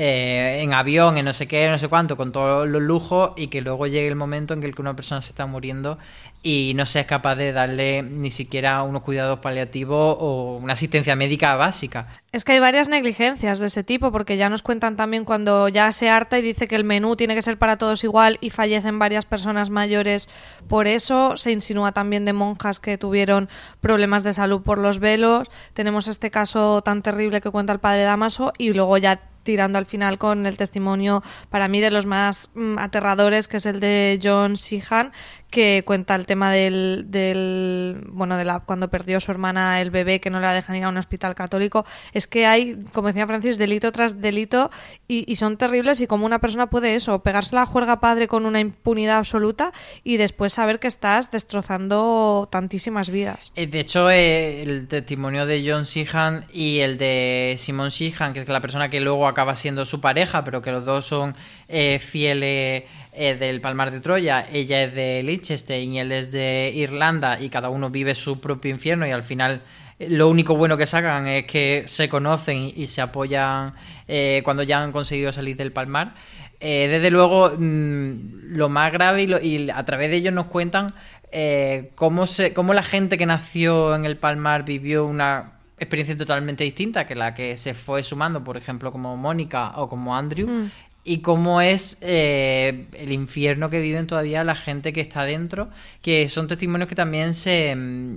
Eh, 0.00 0.60
en 0.62 0.74
avión, 0.74 1.18
en 1.18 1.24
no 1.24 1.32
sé 1.32 1.48
qué, 1.48 1.68
no 1.68 1.76
sé 1.76 1.88
cuánto, 1.88 2.16
con 2.16 2.30
todos 2.30 2.68
los 2.68 2.80
lujos 2.80 3.32
y 3.36 3.48
que 3.48 3.60
luego 3.60 3.88
llegue 3.88 4.06
el 4.06 4.14
momento 4.14 4.54
en 4.54 4.60
que 4.60 4.72
una 4.80 4.94
persona 4.94 5.20
se 5.20 5.30
está 5.30 5.46
muriendo 5.46 5.98
y 6.42 6.72
no 6.76 6.86
seas 6.86 7.06
capaz 7.06 7.34
de 7.34 7.52
darle 7.52 8.02
ni 8.02 8.30
siquiera 8.30 8.82
unos 8.82 9.02
cuidados 9.02 9.40
paliativos 9.40 10.16
o 10.20 10.58
una 10.62 10.74
asistencia 10.74 11.16
médica 11.16 11.56
básica. 11.56 12.08
Es 12.30 12.44
que 12.44 12.52
hay 12.52 12.60
varias 12.60 12.88
negligencias 12.88 13.58
de 13.58 13.66
ese 13.66 13.82
tipo, 13.82 14.12
porque 14.12 14.36
ya 14.36 14.48
nos 14.48 14.62
cuentan 14.62 14.96
también 14.96 15.24
cuando 15.24 15.68
ya 15.68 15.90
se 15.92 16.10
harta 16.10 16.38
y 16.38 16.42
dice 16.42 16.68
que 16.68 16.76
el 16.76 16.84
menú 16.84 17.16
tiene 17.16 17.34
que 17.34 17.42
ser 17.42 17.58
para 17.58 17.76
todos 17.76 18.04
igual 18.04 18.38
y 18.40 18.50
fallecen 18.50 18.98
varias 18.98 19.26
personas 19.26 19.70
mayores 19.70 20.28
por 20.68 20.86
eso. 20.86 21.36
Se 21.36 21.50
insinúa 21.50 21.92
también 21.92 22.24
de 22.24 22.32
monjas 22.32 22.80
que 22.80 22.98
tuvieron 22.98 23.48
problemas 23.80 24.22
de 24.22 24.32
salud 24.32 24.62
por 24.62 24.78
los 24.78 25.00
velos. 25.00 25.48
Tenemos 25.74 26.06
este 26.06 26.30
caso 26.30 26.82
tan 26.82 27.02
terrible 27.02 27.40
que 27.40 27.50
cuenta 27.50 27.72
el 27.72 27.80
padre 27.80 28.04
Damaso 28.04 28.52
y 28.58 28.72
luego 28.72 28.96
ya 28.98 29.20
tirando 29.48 29.78
al 29.78 29.86
final 29.86 30.18
con 30.18 30.44
el 30.44 30.58
testimonio 30.58 31.22
para 31.48 31.68
mí 31.68 31.80
de 31.80 31.90
los 31.90 32.04
más 32.04 32.50
mm, 32.54 32.78
aterradores 32.78 33.48
que 33.48 33.56
es 33.56 33.64
el 33.64 33.80
de 33.80 34.20
John 34.22 34.54
Sheehan 34.54 35.12
que 35.50 35.82
cuenta 35.84 36.14
el 36.14 36.26
tema 36.26 36.52
del, 36.52 37.06
del 37.08 38.04
bueno 38.08 38.36
de 38.36 38.44
la 38.44 38.60
cuando 38.60 38.88
perdió 38.88 39.18
su 39.20 39.30
hermana 39.30 39.80
el 39.80 39.90
bebé 39.90 40.20
que 40.20 40.30
no 40.30 40.40
la 40.40 40.52
dejan 40.52 40.76
ir 40.76 40.84
a 40.84 40.88
un 40.88 40.96
hospital 40.96 41.34
católico. 41.34 41.86
Es 42.12 42.26
que 42.26 42.46
hay 42.46 42.76
como 42.92 43.08
decía 43.08 43.26
Francis 43.26 43.58
delito 43.58 43.90
tras 43.92 44.20
delito 44.20 44.70
y, 45.06 45.30
y 45.30 45.36
son 45.36 45.56
terribles 45.56 46.00
y 46.00 46.06
como 46.06 46.26
una 46.26 46.38
persona 46.38 46.68
puede 46.68 46.94
eso 46.94 47.22
pegarse 47.22 47.54
la 47.54 47.66
juerga 47.66 48.00
padre 48.00 48.28
con 48.28 48.46
una 48.46 48.60
impunidad 48.60 49.18
absoluta 49.18 49.72
y 50.04 50.18
después 50.18 50.52
saber 50.52 50.78
que 50.78 50.88
estás 50.88 51.30
destrozando 51.30 52.48
tantísimas 52.50 53.10
vidas. 53.10 53.52
De 53.54 53.80
hecho 53.80 54.10
eh, 54.10 54.62
el 54.62 54.86
testimonio 54.86 55.46
de 55.46 55.64
John 55.66 55.84
Sheehan 55.84 56.44
y 56.52 56.80
el 56.80 56.98
de 56.98 57.54
Simon 57.58 57.88
Sheehan 57.88 58.34
que 58.34 58.40
es 58.40 58.48
la 58.48 58.60
persona 58.60 58.90
que 58.90 59.00
luego 59.00 59.26
acaba 59.26 59.54
siendo 59.54 59.86
su 59.86 60.00
pareja 60.00 60.44
pero 60.44 60.60
que 60.60 60.72
los 60.72 60.84
dos 60.84 61.06
son 61.06 61.34
eh, 61.68 61.98
fieles 61.98 62.84
eh, 63.12 63.36
del 63.38 63.60
Palmar 63.60 63.90
de 63.90 64.00
Troya, 64.00 64.46
ella 64.52 64.82
es 64.82 64.94
de 64.94 65.22
Liechtenstein 65.22 65.92
y 65.92 66.00
él 66.00 66.12
es 66.12 66.30
de 66.30 66.72
Irlanda 66.74 67.40
y 67.40 67.48
cada 67.48 67.68
uno 67.68 67.90
vive 67.90 68.14
su 68.14 68.40
propio 68.40 68.70
infierno 68.70 69.06
y 69.06 69.10
al 69.10 69.22
final 69.22 69.62
lo 69.98 70.28
único 70.28 70.56
bueno 70.56 70.76
que 70.76 70.86
sacan 70.86 71.26
es 71.26 71.44
que 71.46 71.84
se 71.86 72.08
conocen 72.08 72.72
y 72.74 72.86
se 72.86 73.00
apoyan 73.00 73.74
eh, 74.06 74.42
cuando 74.44 74.62
ya 74.62 74.82
han 74.82 74.92
conseguido 74.92 75.32
salir 75.32 75.56
del 75.56 75.72
Palmar. 75.72 76.14
Eh, 76.60 76.88
desde 76.88 77.10
luego, 77.10 77.52
mmm, 77.56 78.56
lo 78.56 78.68
más 78.68 78.92
grave 78.92 79.24
y, 79.42 79.70
a 79.70 79.84
través 79.84 80.10
de 80.10 80.16
ellos 80.16 80.32
nos 80.32 80.46
cuentan 80.46 80.94
eh, 81.32 81.90
cómo, 81.94 82.26
la 82.72 82.82
gente 82.82 83.18
que 83.18 83.26
nació 83.26 83.94
en 83.94 84.04
el 84.04 84.16
Palmar 84.16 84.64
vivió 84.64 85.04
una 85.04 85.52
experiencia 85.78 86.16
totalmente 86.16 86.64
distinta 86.64 87.06
que 87.06 87.14
la 87.14 87.34
que 87.34 87.56
se 87.56 87.74
fue 87.74 88.02
sumando, 88.02 88.42
por 88.42 88.56
ejemplo, 88.56 88.90
como 88.90 89.16
Mónica 89.16 89.72
o 89.76 89.88
como 89.88 90.16
Andrew. 90.16 90.48
Mm 90.48 90.70
y 91.08 91.22
cómo 91.22 91.62
es 91.62 91.96
eh, 92.02 92.86
el 92.92 93.12
infierno 93.12 93.70
que 93.70 93.80
viven 93.80 94.06
todavía 94.06 94.44
la 94.44 94.54
gente 94.54 94.92
que 94.92 95.00
está 95.00 95.24
dentro, 95.24 95.68
que 96.02 96.28
son 96.28 96.48
testimonios 96.48 96.86
que 96.86 96.94
también 96.94 97.32
se, 97.32 97.74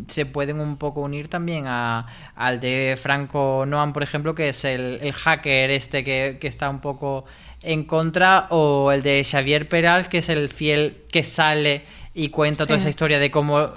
se 0.07 0.25
pueden 0.25 0.59
un 0.59 0.75
poco 0.75 0.99
unir 0.99 1.29
también 1.29 1.67
a, 1.67 2.05
al 2.35 2.59
de 2.59 2.99
Franco 3.01 3.63
Noam, 3.65 3.93
por 3.93 4.03
ejemplo, 4.03 4.35
que 4.35 4.49
es 4.49 4.65
el, 4.65 4.99
el 5.01 5.13
hacker 5.13 5.71
este 5.71 6.03
que, 6.03 6.37
que, 6.41 6.49
está 6.49 6.69
un 6.69 6.81
poco 6.81 7.23
en 7.63 7.85
contra, 7.85 8.47
o 8.49 8.91
el 8.91 9.03
de 9.03 9.23
Xavier 9.23 9.69
Peral, 9.69 10.09
que 10.09 10.17
es 10.17 10.27
el 10.27 10.49
fiel 10.49 11.03
que 11.09 11.23
sale 11.23 11.85
y 12.13 12.27
cuenta 12.27 12.65
sí. 12.65 12.67
toda 12.67 12.77
esa 12.77 12.89
historia 12.89 13.19
de 13.19 13.31
cómo... 13.31 13.69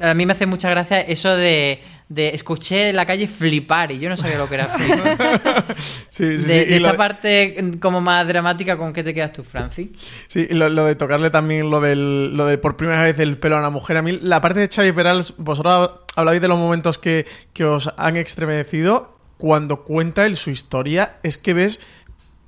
A 0.00 0.14
mí 0.14 0.26
me 0.26 0.32
hace 0.32 0.46
mucha 0.46 0.70
gracia 0.70 1.00
eso 1.00 1.36
de 1.36 1.80
de 2.10 2.30
escuché 2.30 2.88
en 2.88 2.96
la 2.96 3.06
calle 3.06 3.28
flipar 3.28 3.92
y 3.92 4.00
yo 4.00 4.08
no 4.08 4.16
sabía 4.16 4.36
lo 4.36 4.48
que 4.48 4.56
era 4.56 4.66
flipar. 4.66 5.76
sí, 6.10 6.38
sí, 6.38 6.46
de, 6.48 6.64
sí. 6.64 6.70
de 6.70 6.76
esta 6.76 6.96
parte 6.96 7.78
como 7.80 8.00
más 8.00 8.26
dramática, 8.26 8.76
¿con 8.76 8.92
qué 8.92 9.04
te 9.04 9.14
quedas 9.14 9.32
tú, 9.32 9.44
Francis? 9.44 9.90
Sí, 10.26 10.48
lo, 10.50 10.68
lo, 10.68 10.86
de 10.86 10.96
tocarle 10.96 11.30
también 11.30 11.70
lo 11.70 11.80
del 11.80 12.36
lo 12.36 12.46
de 12.46 12.58
por 12.58 12.76
primera 12.76 13.02
vez 13.02 13.16
el 13.20 13.38
pelo 13.38 13.56
a 13.56 13.60
una 13.60 13.70
mujer. 13.70 13.96
A 13.96 14.02
mí, 14.02 14.18
la 14.20 14.40
parte 14.40 14.58
de 14.58 14.66
Xavi 14.66 14.90
Peral, 14.90 15.24
vosotros 15.38 15.92
hablabais 16.16 16.42
de 16.42 16.48
los 16.48 16.58
momentos 16.58 16.98
que, 16.98 17.26
que 17.52 17.64
os 17.64 17.88
han 17.96 18.16
estremecido. 18.16 19.16
Cuando 19.38 19.84
cuenta 19.84 20.26
él 20.26 20.36
su 20.36 20.50
historia, 20.50 21.16
es 21.22 21.38
que 21.38 21.54
ves 21.54 21.80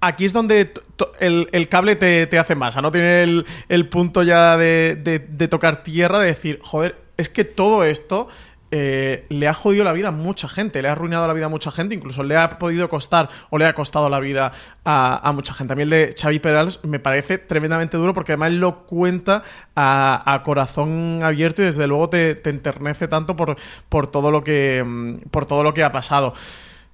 aquí 0.00 0.24
es 0.24 0.32
donde 0.32 0.74
el, 1.20 1.48
el, 1.52 1.68
cable 1.68 1.96
te, 1.96 2.26
te, 2.26 2.38
hace 2.38 2.54
masa, 2.56 2.82
¿no? 2.82 2.90
Tiene 2.90 3.22
el, 3.22 3.46
el 3.68 3.88
punto 3.88 4.24
ya 4.24 4.58
de, 4.58 4.96
de, 4.96 5.20
de, 5.20 5.48
tocar 5.48 5.84
tierra, 5.84 6.18
de 6.18 6.26
decir, 6.26 6.58
joder, 6.60 7.01
es 7.16 7.28
que 7.28 7.44
todo 7.44 7.84
esto 7.84 8.28
eh, 8.74 9.26
le 9.28 9.48
ha 9.48 9.52
jodido 9.52 9.84
la 9.84 9.92
vida 9.92 10.08
a 10.08 10.12
mucha 10.12 10.48
gente, 10.48 10.80
le 10.80 10.88
ha 10.88 10.92
arruinado 10.92 11.26
la 11.26 11.34
vida 11.34 11.44
a 11.44 11.50
mucha 11.50 11.70
gente, 11.70 11.94
incluso 11.94 12.22
le 12.22 12.38
ha 12.38 12.58
podido 12.58 12.88
costar 12.88 13.28
o 13.50 13.58
le 13.58 13.66
ha 13.66 13.74
costado 13.74 14.08
la 14.08 14.18
vida 14.18 14.50
a, 14.82 15.30
mucha 15.34 15.52
gente. 15.52 15.74
A 15.74 15.76
mí 15.76 15.82
el 15.82 15.90
de 15.90 16.14
Xavi 16.18 16.38
Perals 16.38 16.82
me 16.82 16.98
parece 16.98 17.36
tremendamente 17.36 17.98
duro 17.98 18.14
porque 18.14 18.32
además 18.32 18.52
lo 18.52 18.86
cuenta 18.86 19.42
a, 19.76 20.40
corazón 20.42 21.20
abierto 21.22 21.60
y 21.60 21.66
desde 21.66 21.86
luego 21.86 22.08
te, 22.08 22.34
te, 22.34 22.48
enternece 22.48 23.08
tanto 23.08 23.36
por, 23.36 23.56
por, 23.90 24.06
todo 24.06 24.30
lo 24.30 24.42
que, 24.42 24.82
mm, 24.82 25.28
por 25.30 25.44
todo 25.44 25.62
lo 25.62 25.74
que 25.74 25.84
ha 25.84 25.92
pasado. 25.92 26.32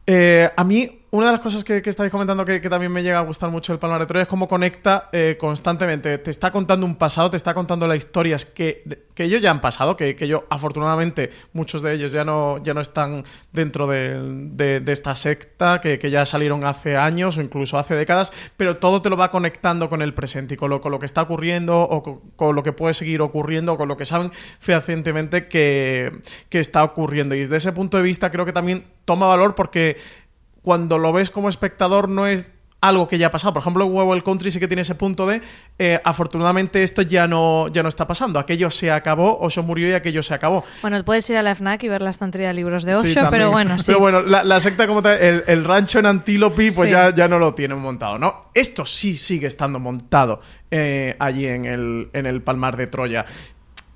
Eh, 0.05 0.51
a 0.57 0.65
mí 0.65 0.98
una 1.11 1.27
de 1.27 1.33
las 1.33 1.41
cosas 1.41 1.65
que, 1.65 1.83
estáis 1.83 2.11
comentando 2.11 2.45
que, 2.45 2.61
también 2.61 2.93
me 2.93 3.03
llega 3.03 3.19
a 3.19 3.23
gustar 3.23 3.51
mucho 3.51 3.73
el 3.73 3.79
Palmar 3.79 4.01
de 4.01 4.07
Troya 4.07 4.23
es 4.23 4.29
cómo 4.29 4.47
conecta 4.47 5.09
eh, 5.13 5.37
constantemente. 5.41 6.19
Te 6.19 6.31
está 6.31 6.51
contando 6.51 6.85
un 6.85 6.97
pasado, 6.97 7.31
te 7.31 7.39
está 7.39 7.55
contando 7.55 7.89
las 7.89 7.97
historias 7.97 8.45
que, 8.45 9.07
que 9.15 9.25
ellos 9.25 9.41
ya 9.41 9.51
han 9.51 9.63
pasado, 9.63 9.97
que, 9.97 10.15
que 10.15 10.29
yo, 10.29 10.45
afortunadamente, 10.51 11.31
muchos 11.55 11.81
de 11.81 11.95
ellos 11.95 12.13
ya 12.13 12.27
no, 12.27 12.63
ya 12.63 12.75
no 12.75 12.83
están 12.83 13.25
dentro 13.53 13.87
de, 13.87 14.81
de, 14.81 14.93
esta 14.93 15.15
secta, 15.15 15.81
que, 15.81 15.99
ya 16.11 16.27
salieron 16.27 16.65
hace 16.65 16.99
años 16.99 17.39
o 17.39 17.41
incluso 17.41 17.79
hace 17.79 17.95
décadas, 17.95 18.35
pero 18.59 18.77
todo 18.77 19.01
te 19.01 19.09
lo 19.09 19.17
va 19.17 19.31
conectando 19.31 19.89
con 19.89 20.03
el 20.03 20.13
presente 20.13 20.55
y 20.55 20.57
con 20.59 20.69
lo, 20.69 20.83
con 20.83 20.93
lo 20.93 20.99
que 20.99 21.07
está 21.07 21.23
ocurriendo 21.23 21.81
o 21.81 22.03
con, 22.03 22.21
con, 22.37 22.55
lo 22.55 22.63
que 22.63 22.73
puede 22.73 22.93
seguir 22.93 23.23
ocurriendo 23.23 23.73
o 23.73 23.79
con 23.79 23.89
lo 23.89 23.97
que 23.97 24.05
saben 24.05 24.31
fehacientemente 24.59 25.49
que, 25.49 26.21
que 26.51 26.61
está 26.61 26.85
ocurriendo. 26.85 27.35
Y 27.35 27.41
desde 27.41 27.57
ese 27.57 27.73
punto 27.73 27.97
de 27.97 28.03
vista 28.03 28.31
creo 28.31 28.45
que 28.45 28.53
también 28.53 28.85
toma 29.07 29.27
valor 29.27 29.55
porque 29.55 29.97
cuando 30.63 30.99
lo 30.99 31.13
ves 31.13 31.31
como 31.31 31.49
espectador 31.49 32.09
no 32.09 32.27
es 32.27 32.47
algo 32.81 33.09
que 33.09 33.19
ya 33.19 33.29
ha 33.29 33.31
pasado. 33.31 33.53
Por 33.53 33.63
ejemplo, 33.63 33.87
Huevo 33.87 34.15
el 34.15 34.23
Country 34.23 34.53
sí 34.53 34.61
que 34.61 34.69
tiene 34.69 34.83
ese 34.83 34.95
punto 34.95 35.27
de 35.27 35.43
eh, 35.79 36.01
afortunadamente 36.05 36.83
esto 36.83 37.03
ya 37.03 37.27
no, 37.27 37.69
ya 37.69 37.83
no 37.83 37.89
está 37.89 38.07
pasando. 38.07 38.39
Aquello 38.39 38.71
se 38.71 38.91
acabó, 38.91 39.39
Osho 39.41 39.63
murió 39.63 39.89
y 39.89 39.93
aquello 39.93 40.23
se 40.23 40.35
acabó. 40.35 40.65
Bueno, 40.83 41.03
puedes 41.05 41.29
ir 41.31 41.37
a 41.37 41.43
la 41.43 41.55
FNAC 41.55 41.83
y 41.85 41.89
ver 41.89 42.03
la 42.03 42.11
estantería 42.11 42.49
de 42.49 42.55
libros 42.55 42.85
de 42.85 42.95
Osho, 42.95 43.29
pero 43.31 43.51
bueno, 43.51 43.79
sí. 43.79 43.87
Pero 43.87 44.01
bueno, 44.01 44.23
la, 44.23 44.61
secta 44.61 44.87
como 44.87 45.03
tal, 45.03 45.19
el, 45.21 45.65
rancho 45.65 45.99
en 45.99 46.07
Antílope, 46.07 46.73
pues 46.73 46.91
ya, 46.91 47.15
ya 47.15 47.29
no 47.29 47.39
lo 47.39 47.55
tienen 47.55 47.79
montado, 47.79 48.19
¿no? 48.19 48.51
Esto 48.55 48.85
sí 48.85 49.17
sigue 49.17 49.47
estando 49.47 49.81
montado 49.81 50.41
eh, 50.71 51.17
allí 51.19 51.47
en 51.47 51.65
el, 51.65 52.11
en 52.13 52.27
el 52.27 52.43
Palmar 52.43 52.77
de 52.77 52.87
Troya. 52.87 53.25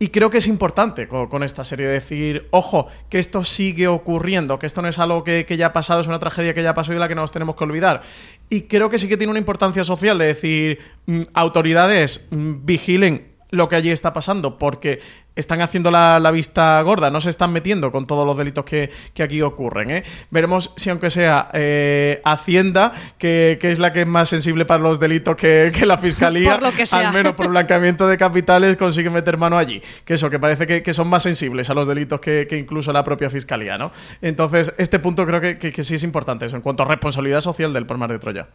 Y 0.03 0.09
creo 0.09 0.31
que 0.31 0.39
es 0.39 0.49
importante 0.49 1.07
con, 1.07 1.45
esta 1.45 1.63
serie 1.63 1.87
decir, 1.87 2.49
ojo, 2.51 2.89
que 3.09 3.21
esto 3.21 3.45
sigue 3.45 3.87
ocurriendo, 3.87 4.59
que 4.59 4.67
esto 4.67 4.83
no 4.83 4.89
es 4.89 4.99
algo 4.99 5.23
que, 5.23 5.47
ya 5.57 5.67
ha 5.67 5.73
pasado, 5.73 6.01
es 6.01 6.09
una 6.09 6.19
tragedia 6.19 6.55
que 6.55 6.63
ya 6.65 6.75
pasó 6.75 6.91
y 6.91 6.95
de 6.95 6.99
la 6.99 7.07
que 7.07 7.15
nos 7.15 7.31
tenemos 7.31 7.55
que 7.55 7.63
olvidar. 7.63 8.03
Y 8.49 8.63
creo 8.63 8.91
que 8.91 8.99
sí 8.99 9.07
que 9.07 9.17
tiene 9.17 9.31
una 9.31 9.39
importancia 9.39 9.85
social 9.85 10.19
de 10.19 10.25
decir, 10.25 10.81
mm, 11.07 11.23
autoridades, 11.35 12.27
mm, 12.33 12.65
vigilen 12.65 13.32
lo 13.53 13.69
que 13.69 13.77
allí 13.77 13.91
está 13.91 14.13
pasando, 14.13 14.59
porque 14.59 15.01
están 15.37 15.61
haciendo 15.61 15.91
la, 15.91 16.31
vista 16.33 16.81
gorda, 16.83 17.11
no 17.11 17.21
se 17.21 17.31
están 17.31 17.53
metiendo 17.53 17.93
con 17.93 18.07
todos 18.07 18.27
los 18.27 18.37
delitos 18.37 18.65
que, 18.65 18.91
aquí 19.23 19.43
ocurren. 19.43 19.91
¿eh? 19.91 20.05
Veremos 20.31 20.73
si 20.77 20.89
aunque 20.91 21.11
sea 21.11 21.51
eh, 21.53 22.21
Hacienda, 22.25 22.93
que, 23.19 23.59
es 23.61 23.79
la 23.79 23.93
que 23.93 24.01
es 24.01 24.07
más 24.07 24.31
sensible 24.31 24.65
para 24.65 24.83
los 24.83 24.99
delitos 24.99 25.37
que, 25.37 25.71
la 25.85 25.99
Fiscalía, 25.99 26.59
al 26.93 27.13
menos 27.13 27.35
por 27.35 27.49
blanqueamiento 27.49 28.09
de 28.09 28.17
capitales, 28.17 28.77
consigue 28.77 29.11
meter 29.11 29.37
mano 29.37 29.59
allí. 29.59 29.83
Que 30.07 30.15
eso, 30.15 30.31
que 30.31 30.39
parece 30.39 30.83
que, 30.83 30.95
son 30.95 31.09
más 31.09 31.23
sensibles 31.23 31.69
a 31.69 31.75
los 31.75 31.87
delitos 31.87 32.21
que, 32.21 32.49
incluso 32.53 32.91
la 32.93 33.05
propia 33.05 33.29
Fiscalía. 33.29 33.77
¿no? 33.77 33.93
Entonces, 34.23 34.75
este 34.79 34.99
punto 34.99 35.27
creo 35.27 35.41
que, 35.41 35.83
sí 35.83 35.97
es 35.97 36.05
importante, 36.05 36.47
eso, 36.47 36.57
en 36.57 36.63
cuanto 36.63 36.85
a 36.85 36.87
responsabilidad 36.87 37.43
social 37.43 37.75
del 37.75 37.85
Palmar 37.85 38.11
de 38.11 38.19
Troya. 38.19 38.49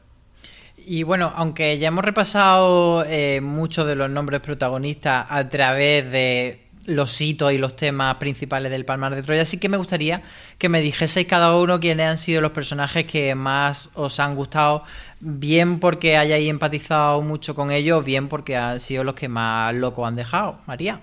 Y 0.89 1.03
bueno, 1.03 1.33
aunque 1.35 1.77
ya 1.79 1.89
hemos 1.89 2.05
repasado 2.05 3.03
eh, 3.05 3.41
muchos 3.41 3.85
de 3.85 3.95
los 3.95 4.09
nombres 4.09 4.39
protagonistas 4.39 5.27
a 5.29 5.49
través 5.49 6.09
de 6.09 6.61
los 6.85 7.19
hitos 7.19 7.51
y 7.51 7.57
los 7.57 7.75
temas 7.75 8.15
principales 8.15 8.71
del 8.71 8.85
Palmar 8.85 9.13
de 9.13 9.21
Troya, 9.21 9.43
sí 9.43 9.57
que 9.57 9.67
me 9.67 9.75
gustaría 9.75 10.21
que 10.57 10.69
me 10.69 10.79
dijeseis 10.79 11.27
cada 11.27 11.57
uno 11.57 11.81
quiénes 11.81 12.07
han 12.07 12.17
sido 12.17 12.39
los 12.39 12.51
personajes 12.51 13.03
que 13.05 13.35
más 13.35 13.89
os 13.95 14.21
han 14.21 14.35
gustado, 14.35 14.85
bien 15.19 15.81
porque 15.81 16.15
hayáis 16.15 16.49
empatizado 16.49 17.21
mucho 17.21 17.53
con 17.53 17.69
ellos, 17.71 18.05
bien 18.05 18.29
porque 18.29 18.55
han 18.55 18.79
sido 18.79 19.03
los 19.03 19.15
que 19.15 19.27
más 19.27 19.75
locos 19.75 20.07
han 20.07 20.15
dejado. 20.15 20.59
María. 20.67 21.01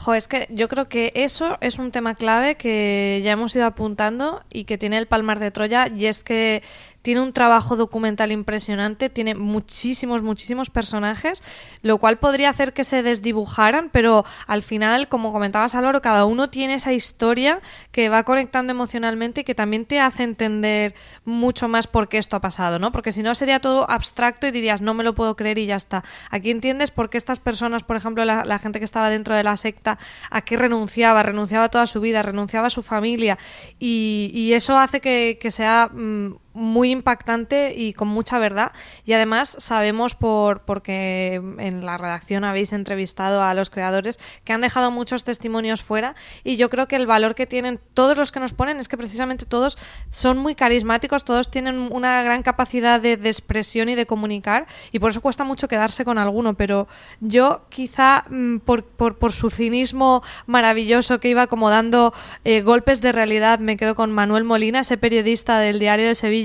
Jo, 0.00 0.14
es 0.14 0.28
que 0.28 0.46
yo 0.48 0.66
creo 0.68 0.88
que 0.88 1.12
eso 1.14 1.58
es 1.60 1.78
un 1.78 1.90
tema 1.90 2.14
clave 2.14 2.54
que 2.54 3.20
ya 3.22 3.32
hemos 3.32 3.54
ido 3.54 3.66
apuntando 3.66 4.42
y 4.50 4.64
que 4.64 4.78
tiene 4.78 4.96
el 4.96 5.06
Palmar 5.06 5.38
de 5.38 5.50
Troya 5.50 5.88
y 5.94 6.06
es 6.06 6.24
que 6.24 6.62
tiene 7.02 7.20
un 7.22 7.32
trabajo 7.32 7.76
documental 7.76 8.32
impresionante, 8.32 9.08
tiene 9.08 9.34
muchísimos, 9.34 10.22
muchísimos 10.22 10.70
personajes, 10.70 11.42
lo 11.82 11.98
cual 11.98 12.18
podría 12.18 12.50
hacer 12.50 12.72
que 12.72 12.84
se 12.84 13.02
desdibujaran, 13.02 13.90
pero 13.90 14.24
al 14.46 14.62
final, 14.62 15.08
como 15.08 15.32
comentabas 15.32 15.74
Álvaro, 15.74 16.02
cada 16.02 16.24
uno 16.24 16.50
tiene 16.50 16.74
esa 16.74 16.92
historia 16.92 17.60
que 17.92 18.08
va 18.08 18.24
conectando 18.24 18.72
emocionalmente 18.72 19.40
y 19.40 19.44
que 19.44 19.54
también 19.54 19.86
te 19.86 20.00
hace 20.00 20.24
entender 20.24 20.94
mucho 21.24 21.68
más 21.68 21.86
por 21.86 22.08
qué 22.08 22.18
esto 22.18 22.36
ha 22.36 22.40
pasado, 22.40 22.78
¿no? 22.78 22.92
Porque 22.92 23.12
si 23.12 23.22
no 23.22 23.34
sería 23.34 23.60
todo 23.60 23.90
abstracto 23.90 24.46
y 24.46 24.50
dirías, 24.50 24.82
no 24.82 24.94
me 24.94 25.04
lo 25.04 25.14
puedo 25.14 25.36
creer 25.36 25.58
y 25.58 25.66
ya 25.66 25.76
está. 25.76 26.04
Aquí 26.30 26.50
entiendes 26.50 26.90
por 26.90 27.10
qué 27.10 27.16
estas 27.18 27.40
personas, 27.40 27.82
por 27.82 27.96
ejemplo, 27.96 28.24
la, 28.24 28.58
gente 28.58 28.78
que 28.78 28.84
estaba 28.84 29.08
dentro 29.08 29.34
de 29.34 29.42
la 29.42 29.56
secta, 29.56 29.98
a 30.30 30.42
qué 30.42 30.56
renunciaba, 30.56 31.22
renunciaba 31.22 31.70
toda 31.70 31.86
su 31.86 32.00
vida, 32.00 32.22
renunciaba 32.22 32.66
a 32.66 32.70
su 32.70 32.82
familia 32.82 33.38
y, 33.78 34.50
eso 34.50 34.76
hace 34.76 35.00
que, 35.00 35.50
sea... 35.50 35.88
Mm, 35.92 36.34
muy 36.52 36.90
impactante 36.90 37.72
y 37.76 37.92
con 37.92 38.08
mucha 38.08 38.38
verdad. 38.38 38.72
Y 39.04 39.12
además 39.12 39.56
sabemos 39.58 40.14
por 40.14 40.62
porque 40.62 41.34
en 41.58 41.86
la 41.86 41.96
redacción 41.96 42.44
habéis 42.44 42.72
entrevistado 42.72 43.42
a 43.42 43.54
los 43.54 43.70
creadores 43.70 44.18
que 44.44 44.52
han 44.52 44.60
dejado 44.60 44.90
muchos 44.90 45.24
testimonios 45.24 45.82
fuera 45.82 46.14
y 46.44 46.56
yo 46.56 46.70
creo 46.70 46.88
que 46.88 46.96
el 46.96 47.06
valor 47.06 47.34
que 47.34 47.46
tienen 47.46 47.80
todos 47.94 48.16
los 48.16 48.32
que 48.32 48.40
nos 48.40 48.52
ponen 48.52 48.78
es 48.78 48.88
que 48.88 48.96
precisamente 48.96 49.46
todos 49.46 49.78
son 50.08 50.38
muy 50.38 50.54
carismáticos, 50.54 51.24
todos 51.24 51.50
tienen 51.50 51.88
una 51.92 52.22
gran 52.22 52.42
capacidad 52.42 53.00
de, 53.00 53.12
expresión 53.12 53.88
y 53.88 53.94
de 53.94 54.06
comunicar 54.06 54.66
y 54.90 54.98
por 54.98 55.10
eso 55.10 55.20
cuesta 55.20 55.44
mucho 55.44 55.68
quedarse 55.68 56.04
con 56.04 56.18
alguno, 56.18 56.54
pero 56.54 56.88
yo 57.20 57.62
quizá 57.68 58.24
mm, 58.28 58.58
por, 58.58 58.84
por, 58.84 59.32
su 59.32 59.50
cinismo 59.50 60.22
maravilloso 60.46 61.20
que 61.20 61.28
iba 61.28 61.46
como 61.46 61.70
dando 61.70 62.12
eh, 62.44 62.62
golpes 62.62 63.00
de 63.00 63.12
realidad 63.12 63.60
me 63.60 63.76
quedo 63.76 63.94
con 63.94 64.10
Manuel 64.10 64.42
Molina, 64.42 64.80
ese 64.80 64.96
periodista 64.96 65.60
del 65.60 65.78
diario 65.78 66.06
de 66.06 66.14
Sevilla 66.16 66.39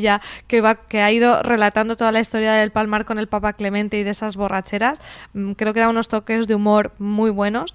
que, 0.47 0.61
va, 0.61 0.75
que 0.75 1.01
ha 1.01 1.11
ido 1.11 1.43
relatando 1.43 1.95
toda 1.95 2.11
la 2.11 2.19
historia 2.19 2.53
del 2.53 2.71
Palmar 2.71 3.05
con 3.05 3.19
el 3.19 3.27
Papa 3.27 3.53
Clemente 3.53 3.97
y 3.99 4.03
de 4.03 4.11
esas 4.11 4.35
borracheras. 4.35 5.01
Mm, 5.33 5.51
creo 5.53 5.73
que 5.73 5.79
da 5.79 5.89
unos 5.89 6.07
toques 6.07 6.47
de 6.47 6.55
humor 6.55 6.93
muy 6.99 7.31
buenos. 7.31 7.73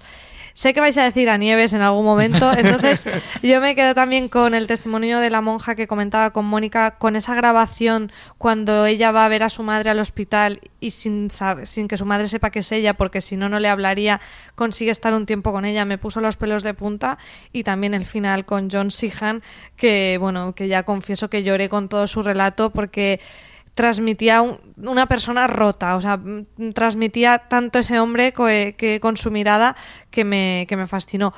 Sé 0.53 0.73
que 0.73 0.81
vais 0.81 0.97
a 0.97 1.03
decir 1.03 1.29
a 1.29 1.37
Nieves 1.37 1.73
en 1.73 1.81
algún 1.81 2.05
momento, 2.05 2.51
entonces 2.57 3.07
yo 3.41 3.61
me 3.61 3.75
quedo 3.75 3.93
también 3.93 4.29
con 4.29 4.53
el 4.53 4.67
testimonio 4.67 5.19
de 5.19 5.29
la 5.29 5.41
monja 5.41 5.75
que 5.75 5.87
comentaba 5.87 6.31
con 6.31 6.45
Mónica, 6.45 6.91
con 6.91 7.15
esa 7.15 7.35
grabación 7.35 8.11
cuando 8.37 8.85
ella 8.85 9.11
va 9.11 9.25
a 9.25 9.29
ver 9.29 9.43
a 9.43 9.49
su 9.49 9.63
madre 9.63 9.89
al 9.89 9.99
hospital 9.99 10.59
y 10.79 10.91
sin, 10.91 11.29
sin 11.63 11.87
que 11.87 11.97
su 11.97 12.05
madre 12.05 12.27
sepa 12.27 12.49
que 12.49 12.59
es 12.59 12.71
ella, 12.71 12.93
porque 12.95 13.21
si 13.21 13.37
no, 13.37 13.49
no 13.49 13.59
le 13.59 13.69
hablaría, 13.69 14.19
consigue 14.55 14.91
estar 14.91 15.13
un 15.13 15.25
tiempo 15.25 15.51
con 15.51 15.65
ella, 15.65 15.85
me 15.85 15.97
puso 15.97 16.21
los 16.21 16.35
pelos 16.35 16.63
de 16.63 16.73
punta 16.73 17.17
y 17.53 17.63
también 17.63 17.93
el 17.93 18.05
final 18.05 18.45
con 18.45 18.69
John 18.69 18.91
Sihan, 18.91 19.41
que 19.75 20.17
bueno, 20.19 20.53
que 20.53 20.67
ya 20.67 20.83
confieso 20.83 21.29
que 21.29 21.43
lloré 21.43 21.69
con 21.69 21.89
todo 21.89 22.07
su 22.07 22.21
relato 22.21 22.71
porque 22.71 23.19
transmitía 23.73 24.41
una 24.77 25.05
persona 25.05 25.47
rota, 25.47 25.95
o 25.95 26.01
sea, 26.01 26.19
transmitía 26.73 27.39
tanto 27.39 27.79
ese 27.79 27.99
hombre 27.99 28.33
que, 28.33 28.99
con 29.01 29.17
su 29.17 29.31
mirada 29.31 29.75
que 30.09 30.25
me, 30.25 30.65
que 30.67 30.75
me 30.75 30.87
fascinó. 30.87 31.33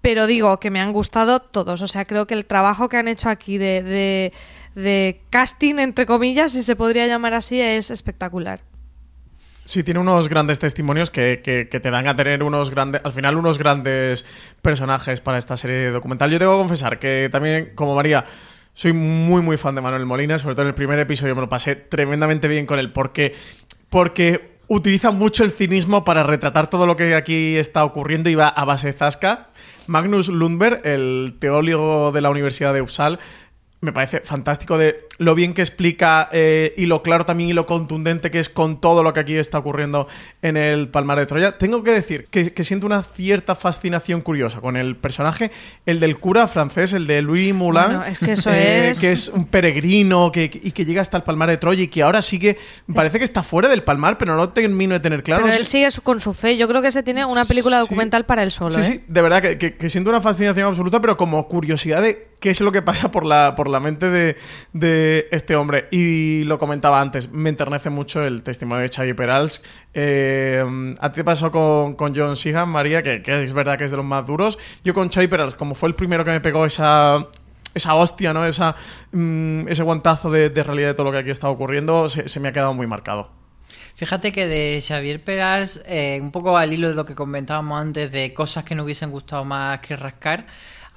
Pero 0.00 0.26
digo 0.26 0.60
que 0.60 0.70
me 0.70 0.80
han 0.80 0.92
gustado 0.92 1.40
todos, 1.40 1.80
o 1.80 1.86
sea, 1.86 2.04
creo 2.04 2.26
que 2.26 2.34
el 2.34 2.44
trabajo 2.44 2.88
que 2.88 2.96
han 2.98 3.08
hecho 3.08 3.30
aquí 3.30 3.58
de, 3.58 4.32
de, 4.74 5.20
casting, 5.30 5.76
entre 5.78 6.04
comillas, 6.04 6.52
si 6.52 6.62
se 6.62 6.76
podría 6.76 7.06
llamar 7.06 7.34
así, 7.34 7.60
es 7.60 7.90
espectacular. 7.90 8.60
Sí, 9.66 9.82
tiene 9.82 10.00
unos 10.00 10.28
grandes 10.28 10.58
testimonios 10.58 11.10
que, 11.10 11.40
que, 11.42 11.70
que, 11.70 11.80
te 11.80 11.90
dan 11.90 12.06
a 12.06 12.14
tener 12.14 12.42
unos 12.42 12.70
grandes, 12.70 13.00
al 13.02 13.12
final 13.12 13.38
unos 13.38 13.56
grandes 13.56 14.26
personajes 14.60 15.22
para 15.22 15.38
esta 15.38 15.56
serie 15.56 15.90
documental. 15.90 16.30
Yo 16.30 16.38
tengo 16.38 16.52
que 16.52 16.58
confesar 16.58 16.98
que 16.98 17.30
también, 17.32 17.72
como 17.74 17.94
María, 17.94 18.26
soy 18.74 18.92
muy, 18.92 19.40
muy 19.40 19.56
fan 19.56 19.74
de 19.74 19.80
Manuel 19.80 20.04
Molina, 20.04 20.38
sobre 20.38 20.54
todo 20.54 20.62
en 20.62 20.68
el 20.68 20.74
primer 20.74 20.98
episodio 20.98 21.34
me 21.34 21.40
lo 21.40 21.48
pasé 21.48 21.76
tremendamente 21.76 22.48
bien 22.48 22.66
con 22.66 22.78
él, 22.78 22.92
porque, 22.92 23.34
porque 23.88 24.58
utiliza 24.66 25.12
mucho 25.12 25.44
el 25.44 25.52
cinismo 25.52 26.04
para 26.04 26.24
retratar 26.24 26.68
todo 26.68 26.86
lo 26.86 26.96
que 26.96 27.14
aquí 27.14 27.56
está 27.56 27.84
ocurriendo 27.84 28.30
y 28.30 28.34
va 28.34 28.48
a 28.48 28.64
base 28.64 28.92
zasca. 28.92 29.48
Magnus 29.86 30.28
Lundberg, 30.28 30.80
el 30.84 31.36
teólogo 31.38 32.10
de 32.10 32.20
la 32.20 32.30
Universidad 32.30 32.74
de 32.74 32.82
Uppsala, 32.82 33.18
me 33.80 33.92
parece 33.92 34.20
fantástico 34.20 34.76
de 34.78 35.06
lo 35.18 35.34
bien 35.34 35.54
que 35.54 35.62
explica 35.62 36.28
eh, 36.32 36.74
y 36.76 36.86
lo 36.86 37.02
claro 37.02 37.24
también 37.24 37.50
y 37.50 37.52
lo 37.52 37.66
contundente 37.66 38.30
que 38.30 38.40
es 38.40 38.48
con 38.48 38.80
todo 38.80 39.02
lo 39.02 39.12
que 39.12 39.20
aquí 39.20 39.36
está 39.36 39.58
ocurriendo 39.58 40.08
en 40.42 40.56
el 40.56 40.88
Palmar 40.88 41.18
de 41.18 41.26
Troya. 41.26 41.58
Tengo 41.58 41.82
que 41.82 41.92
decir 41.92 42.26
que, 42.30 42.64
siento 42.64 42.86
una 42.86 43.02
cierta 43.02 43.54
fascinación 43.54 44.22
curiosa 44.22 44.60
con 44.60 44.76
el 44.76 44.96
personaje, 44.96 45.50
el 45.86 46.00
del 46.00 46.18
cura 46.18 46.46
francés, 46.48 46.92
el 46.92 47.06
de 47.06 47.22
Louis 47.22 47.54
Moulin, 47.54 48.00
es 48.06 48.18
que, 48.18 48.32
eso 48.32 48.50
eh, 48.50 48.90
es... 48.90 49.00
que 49.00 49.12
es 49.12 49.28
un 49.28 49.46
peregrino 49.46 50.32
que, 50.32 50.44
y 50.44 50.72
que 50.72 50.84
llega 50.84 51.02
hasta 51.02 51.16
el 51.16 51.22
Palmar 51.22 51.50
de 51.50 51.58
Troya 51.58 51.82
y 51.82 51.88
que 51.88 52.02
ahora 52.02 52.22
sigue, 52.22 52.56
parece 52.94 53.18
que 53.18 53.24
está 53.24 53.42
fuera 53.42 53.68
del 53.68 53.82
Palmar, 53.82 54.18
pero 54.18 54.32
no 54.32 54.38
lo 54.38 54.48
termino 54.50 54.94
de 54.94 55.00
tener 55.00 55.22
claro. 55.22 55.44
Pero 55.44 55.56
él 55.56 55.66
sigue 55.66 55.88
con 56.02 56.20
su 56.20 56.32
fe. 56.32 56.56
Yo 56.56 56.68
creo 56.68 56.82
que 56.82 56.90
se 56.90 57.02
tiene 57.02 57.24
una 57.24 57.44
película 57.44 57.78
documental 57.78 58.24
para 58.24 58.42
él 58.42 58.50
solo. 58.50 58.70
Sí, 58.70 58.80
¿eh? 58.80 58.82
sí, 58.82 59.04
de 59.06 59.22
verdad 59.22 59.42
que, 59.42 59.76
que, 59.76 59.88
siento 59.88 60.10
una 60.10 60.20
fascinación 60.20 60.68
absoluta, 60.68 61.00
pero 61.00 61.16
como 61.16 61.46
curiosidad 61.48 62.02
de 62.02 62.28
qué 62.40 62.50
es 62.50 62.60
lo 62.60 62.72
que 62.72 62.82
pasa 62.82 63.10
por 63.10 63.24
la, 63.24 63.54
por 63.54 63.68
la 63.68 63.80
mente 63.80 64.10
de, 64.10 64.36
de 64.72 65.03
este 65.30 65.56
hombre. 65.56 65.88
Y 65.90 66.44
lo 66.44 66.58
comentaba 66.58 67.00
antes, 67.00 67.30
me 67.30 67.50
enternece 67.50 67.90
mucho 67.90 68.24
el 68.24 68.42
testimonio 68.42 68.82
de 68.82 68.88
Xavi 68.88 69.14
Perals. 69.14 69.62
Eh, 69.92 70.64
a 70.98 71.12
ti 71.12 71.16
te 71.16 71.24
pasó 71.24 71.50
con, 71.50 71.94
con 71.94 72.14
John 72.14 72.34
Sheehan, 72.34 72.68
María, 72.68 73.02
que, 73.02 73.22
es 73.24 73.52
verdad 73.52 73.78
que 73.78 73.84
es 73.84 73.90
de 73.90 73.96
los 73.96 74.06
más 74.06 74.26
duros. 74.26 74.58
Yo 74.84 74.94
con 74.94 75.10
Xavi 75.10 75.26
Perals, 75.26 75.54
como 75.54 75.74
fue 75.74 75.88
el 75.88 75.94
primero 75.94 76.24
que 76.24 76.30
me 76.30 76.40
pegó 76.40 76.66
esa 76.66 77.28
esa 77.74 77.94
hostia, 77.94 78.32
¿no? 78.32 78.46
Esa, 78.46 78.76
mm, 79.12 79.68
ese 79.68 79.82
guantazo 79.82 80.30
de, 80.30 80.48
realidad 80.50 80.88
de 80.88 80.94
todo 80.94 81.06
lo 81.06 81.12
que 81.12 81.18
aquí 81.18 81.30
está 81.30 81.48
ocurriendo, 81.48 82.08
se, 82.08 82.40
me 82.40 82.48
ha 82.48 82.52
quedado 82.52 82.72
muy 82.72 82.86
marcado. 82.86 83.30
Fíjate 83.96 84.32
que 84.32 84.46
de 84.46 84.80
Xavier 84.80 85.22
Peras, 85.22 85.82
eh, 85.86 86.18
un 86.20 86.30
poco 86.30 86.56
al 86.56 86.72
hilo 86.72 86.88
de 86.88 86.94
lo 86.94 87.04
que 87.04 87.14
comentábamos 87.14 87.80
antes 87.80 88.10
de 88.10 88.32
cosas 88.32 88.64
que 88.64 88.74
no 88.74 88.84
hubiesen 88.84 89.10
gustado 89.10 89.44
más 89.44 89.80
que 89.80 89.96
rascar, 89.96 90.46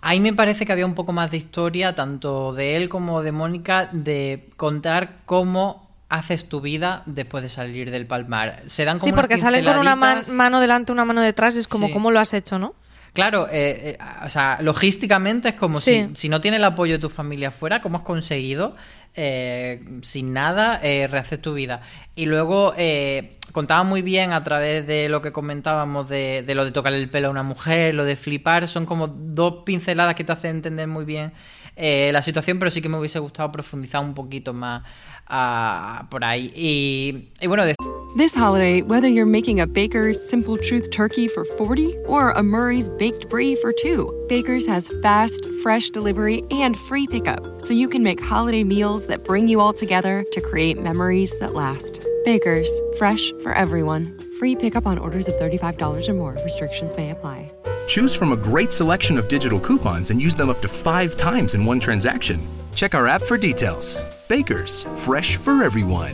Ahí 0.08 0.22
me 0.22 0.32
parece 0.32 0.66
que 0.66 0.72
había 0.72 0.86
un 0.86 0.96
poco 0.96 1.12
más 1.12 1.32
de 1.32 1.36
historia, 1.36 1.94
tanto 1.94 2.54
de 2.54 2.78
él 2.78 2.88
como 2.88 3.24
de 3.24 3.34
Mónica, 3.34 3.90
de 3.92 4.48
contar 4.56 5.18
cómo 5.26 5.86
haces 6.08 6.48
tu 6.48 6.62
vida 6.62 7.04
después 7.06 7.44
de 7.44 7.50
salir 7.50 7.92
del 7.92 8.08
palmar. 8.08 8.64
Se 8.68 8.86
dan 8.86 9.00
como 9.00 9.10
Sí, 9.10 9.14
porque 9.14 9.38
sale 9.38 9.62
con 9.66 9.78
una 9.78 9.98
mano 9.98 10.62
delante, 10.62 10.94
una 10.94 11.04
mano 11.04 11.22
detrás, 11.22 11.58
y 11.58 11.60
es 11.60 11.68
como 11.68 11.92
cómo 11.92 12.12
lo 12.12 12.22
has 12.22 12.34
hecho, 12.34 12.58
¿no? 12.58 12.74
Claro, 13.18 13.48
eh, 13.52 13.98
eh, 13.98 13.98
o 14.24 14.30
sea, 14.30 14.60
logísticamente 14.62 15.50
es 15.50 15.56
como 15.56 15.80
Sí. 15.80 16.06
si, 16.10 16.16
si 16.16 16.30
no 16.30 16.40
tiene 16.40 16.58
el 16.58 16.64
apoyo 16.64 16.94
de 16.94 17.00
tu 17.00 17.10
familia 17.10 17.50
fuera, 17.50 17.82
¿cómo 17.82 17.98
has 17.98 18.04
conseguido 18.04 18.76
eh, 19.16 19.82
sin 20.04 20.34
nada 20.34 20.80
eh, 20.84 21.08
rehacer 21.08 21.40
tu 21.40 21.56
vida? 21.56 21.82
Y 22.16 22.28
luego 22.28 22.76
eh, 22.78 23.38
contaba 23.54 23.84
muy 23.84 24.04
bien 24.04 24.32
a 24.34 24.44
través 24.44 24.86
de 24.86 25.10
lo 25.10 25.24
que 25.24 25.32
comentábamos 25.32 26.08
de, 26.10 26.44
de 26.44 26.54
lo 26.54 26.64
de 26.64 26.72
tocarle 26.72 27.00
el 27.00 27.10
pelo 27.10 27.30
a 27.30 27.32
una 27.32 27.42
mujer, 27.42 27.96
lo 27.96 28.06
de 28.06 28.16
flipar, 28.16 28.68
son 28.68 28.86
como 28.86 29.08
dos 29.08 29.64
pinceladas 29.66 30.14
que 30.14 30.24
te 30.24 30.34
hacen 30.34 30.52
entender 30.58 30.88
muy 30.88 31.04
bien 31.04 31.32
eh, 31.78 32.10
la 32.12 32.22
situación, 32.24 32.58
pero 32.58 32.72
sí 32.72 32.82
que 32.82 32.90
me 32.90 32.98
hubiese 32.98 33.20
gustado 33.20 33.52
profundizar 33.52 34.04
un 34.04 34.16
poquito 34.16 34.52
más 34.52 34.84
ah, 35.28 36.08
por 36.10 36.24
ahí. 36.26 36.52
Y, 36.56 37.30
y 37.40 37.48
bueno, 37.48 37.66
de 37.66 37.76
This 38.16 38.34
holiday, 38.34 38.82
whether 38.82 39.08
you're 39.08 39.28
making 39.28 39.60
a 39.60 39.68
Baker's 39.68 40.18
Simple 40.28 40.58
Truth 40.58 40.90
turkey 40.90 41.28
for 41.28 41.46
40 41.46 41.96
or 42.08 42.32
a 42.32 42.42
Murray's 42.42 42.90
baked 42.90 43.30
brie 43.30 43.56
for 43.56 43.72
2, 43.72 44.26
Baker's 44.28 44.66
has 44.66 44.92
fast, 45.04 45.46
fresh 45.62 45.92
delivery 45.92 46.42
and 46.50 46.76
free 46.76 47.06
pickup, 47.06 47.62
so 47.62 47.76
you 47.76 47.88
can 47.88 48.02
make 48.02 48.20
holiday 48.20 48.64
meals 48.64 49.06
that 49.06 49.24
bring 49.24 49.48
you 49.48 49.60
all 49.60 49.74
together 49.74 50.26
to 50.32 50.42
create 50.42 50.82
memories 50.82 51.38
that 51.38 51.54
last. 51.54 52.04
Baker's, 52.26 52.72
fresh 52.98 53.32
for 53.44 53.54
everyone. 53.54 54.18
Free 54.40 54.56
pickup 54.56 54.88
on 54.88 54.98
orders 54.98 55.28
of 55.28 55.36
$35 55.36 56.10
or 56.10 56.14
more. 56.16 56.36
Restrictions 56.44 56.98
may 56.98 57.12
apply. 57.12 57.52
Choose 57.88 58.14
from 58.18 58.34
a 58.34 58.36
great 58.36 58.72
selection 58.72 59.18
of 59.18 59.28
digital 59.28 59.60
coupons 59.60 60.12
and 60.12 60.22
use 60.22 60.36
them 60.36 60.50
up 60.50 60.62
to 60.62 60.68
five 60.68 61.16
times 61.16 61.54
in 61.56 61.66
one 61.66 61.80
transaction. 61.80 62.40
Check 62.76 62.94
our 62.94 63.08
app 63.08 63.22
for 63.24 63.38
details. 63.40 64.02
Bakers, 64.28 64.86
fresh 64.96 65.38
for 65.38 65.64
everyone. 65.64 66.14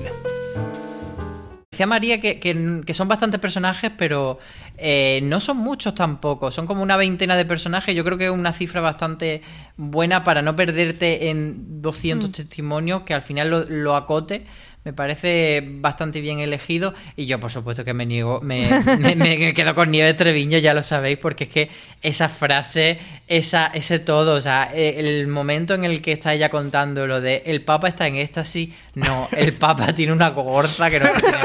Decía 1.72 1.88
María 1.88 2.22
que, 2.22 2.40
que- 2.40 2.84
que 2.86 2.94
son 2.94 3.08
bastantes 3.08 3.40
personajes, 3.40 3.92
pero 3.98 4.38
eh, 4.78 5.22
no 5.24 5.40
son 5.40 5.58
muchos 5.58 5.96
tampoco. 5.96 6.52
Son 6.52 6.68
como 6.68 6.84
una 6.84 6.96
veintena 6.98 7.36
de 7.36 7.46
personajes. 7.46 7.96
Yo 7.96 8.04
creo 8.04 8.20
que 8.20 8.26
es 8.26 8.32
una 8.32 8.54
cifra 8.54 8.80
bastante 8.80 9.42
buena 9.76 10.24
para 10.24 10.44
no 10.44 10.56
perderte 10.56 11.30
en 11.32 11.82
200 11.82 12.30
Mm. 12.30 12.34
testimonios, 12.34 13.02
que 13.02 13.16
al 13.16 13.24
final 13.24 13.50
lo, 13.50 13.64
lo 13.66 13.96
acote. 13.96 14.46
Me 14.84 14.92
parece 14.92 15.64
bastante 15.66 16.20
bien 16.20 16.40
elegido. 16.40 16.94
Y 17.16 17.26
yo, 17.26 17.40
por 17.40 17.52
supuesto, 17.52 17.86
que 17.86 17.94
me 17.94 18.06
niego, 18.06 18.42
me, 18.42 19.54
quedo 19.56 19.76
con 19.76 19.92
Nieves 19.92 20.18
Treviño, 20.18 20.58
ya 20.58 20.74
lo 20.74 20.84
sabéis, 20.84 21.18
porque 21.18 21.46
es 21.46 21.50
que 21.50 21.70
esa 22.02 22.28
frase, 22.28 23.00
esa, 23.28 23.68
ese 23.68 24.00
todo, 24.00 24.36
o 24.36 24.42
sea, 24.42 24.72
eh, 24.74 24.96
el 24.98 25.28
momento 25.28 25.74
en 25.74 25.86
el 25.86 26.02
que 26.02 26.12
está 26.12 26.34
ella 26.34 26.50
contando 26.50 27.08
lo 27.08 27.22
de 27.22 27.44
el 27.46 27.64
Papa 27.64 27.88
está 27.88 28.08
en 28.08 28.16
éxtasis, 28.16 28.70
no, 28.96 29.30
el 29.32 29.54
Papa 29.54 29.94
tiene 29.96 30.12
una 30.12 30.30
gorza 30.30 30.90
que 30.90 31.00
no 31.00 31.08
se 31.08 31.22
tiene. 31.22 31.40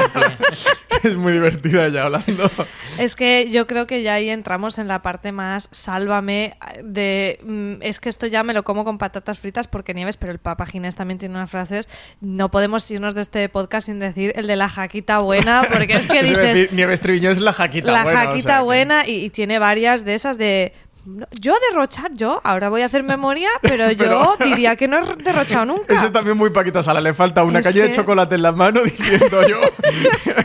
es 1.03 1.15
muy 1.15 1.33
divertida 1.33 1.85
ella 1.85 2.03
hablando. 2.03 2.49
Es 2.97 3.15
que 3.15 3.49
yo 3.49 3.67
creo 3.67 3.87
que 3.87 4.03
ya 4.03 4.15
ahí 4.15 4.29
entramos 4.29 4.79
en 4.79 4.87
la 4.87 5.01
parte 5.01 5.31
más 5.31 5.69
sálvame 5.71 6.55
de 6.83 7.39
mm, 7.43 7.73
es 7.81 7.99
que 7.99 8.09
esto 8.09 8.27
ya 8.27 8.43
me 8.43 8.53
lo 8.53 8.63
como 8.63 8.83
con 8.83 8.97
patatas 8.97 9.39
fritas 9.39 9.67
porque 9.67 9.93
Nieves, 9.93 10.17
pero 10.17 10.31
el 10.31 10.39
Papa 10.39 10.65
Ginés 10.65 10.95
también 10.95 11.17
tiene 11.17 11.35
unas 11.35 11.49
frases. 11.49 11.89
No 12.21 12.51
podemos 12.51 12.89
irnos 12.91 13.15
de 13.15 13.21
este 13.21 13.47
podcast 13.49 13.87
sin 13.87 13.99
decir 13.99 14.33
el 14.35 14.47
de 14.47 14.55
la 14.55 14.69
jaquita 14.69 15.19
buena, 15.19 15.63
porque 15.71 15.93
es 15.93 16.07
que 16.11 16.21
dices 16.21 16.37
decir, 16.37 16.73
Nieves 16.73 17.01
Triviño 17.01 17.31
es 17.31 17.39
la 17.39 17.53
jaquita 17.53 17.91
la 17.91 18.03
buena. 18.03 18.21
o 18.21 18.25
jaquita 18.25 18.49
sea 18.49 18.61
buena 18.61 19.07
y, 19.07 19.25
y 19.25 19.29
tiene 19.29 19.59
varias 19.59 20.05
de 20.05 20.15
esas 20.15 20.37
de 20.37 20.73
"No, 20.75 20.88
yo 21.31 21.53
derrochar 21.69 22.11
yo, 22.13 22.41
ahora 22.43 22.69
voy 22.69 22.81
a 22.81 22.85
hacer 22.85 23.03
memoria, 23.03 23.49
pero 23.61 23.91
yo 23.91 24.35
diría 24.43 24.75
que 24.75 24.87
no 24.87 24.97
he 24.99 25.15
derrochado 25.23 25.65
nunca. 25.65 25.93
Eso 25.93 26.05
es 26.07 26.11
también 26.11 26.37
muy 26.37 26.49
Paquito 26.51 26.83
Sala. 26.83 27.01
Le 27.01 27.13
falta 27.13 27.43
una 27.43 27.59
Es 27.59 27.65
calle 27.65 27.83
de 27.83 27.91
chocolate 27.91 28.35
en 28.35 28.41
la 28.41 28.51
mano 28.51 28.81
diciendo 28.83 29.47
yo. 29.47 29.59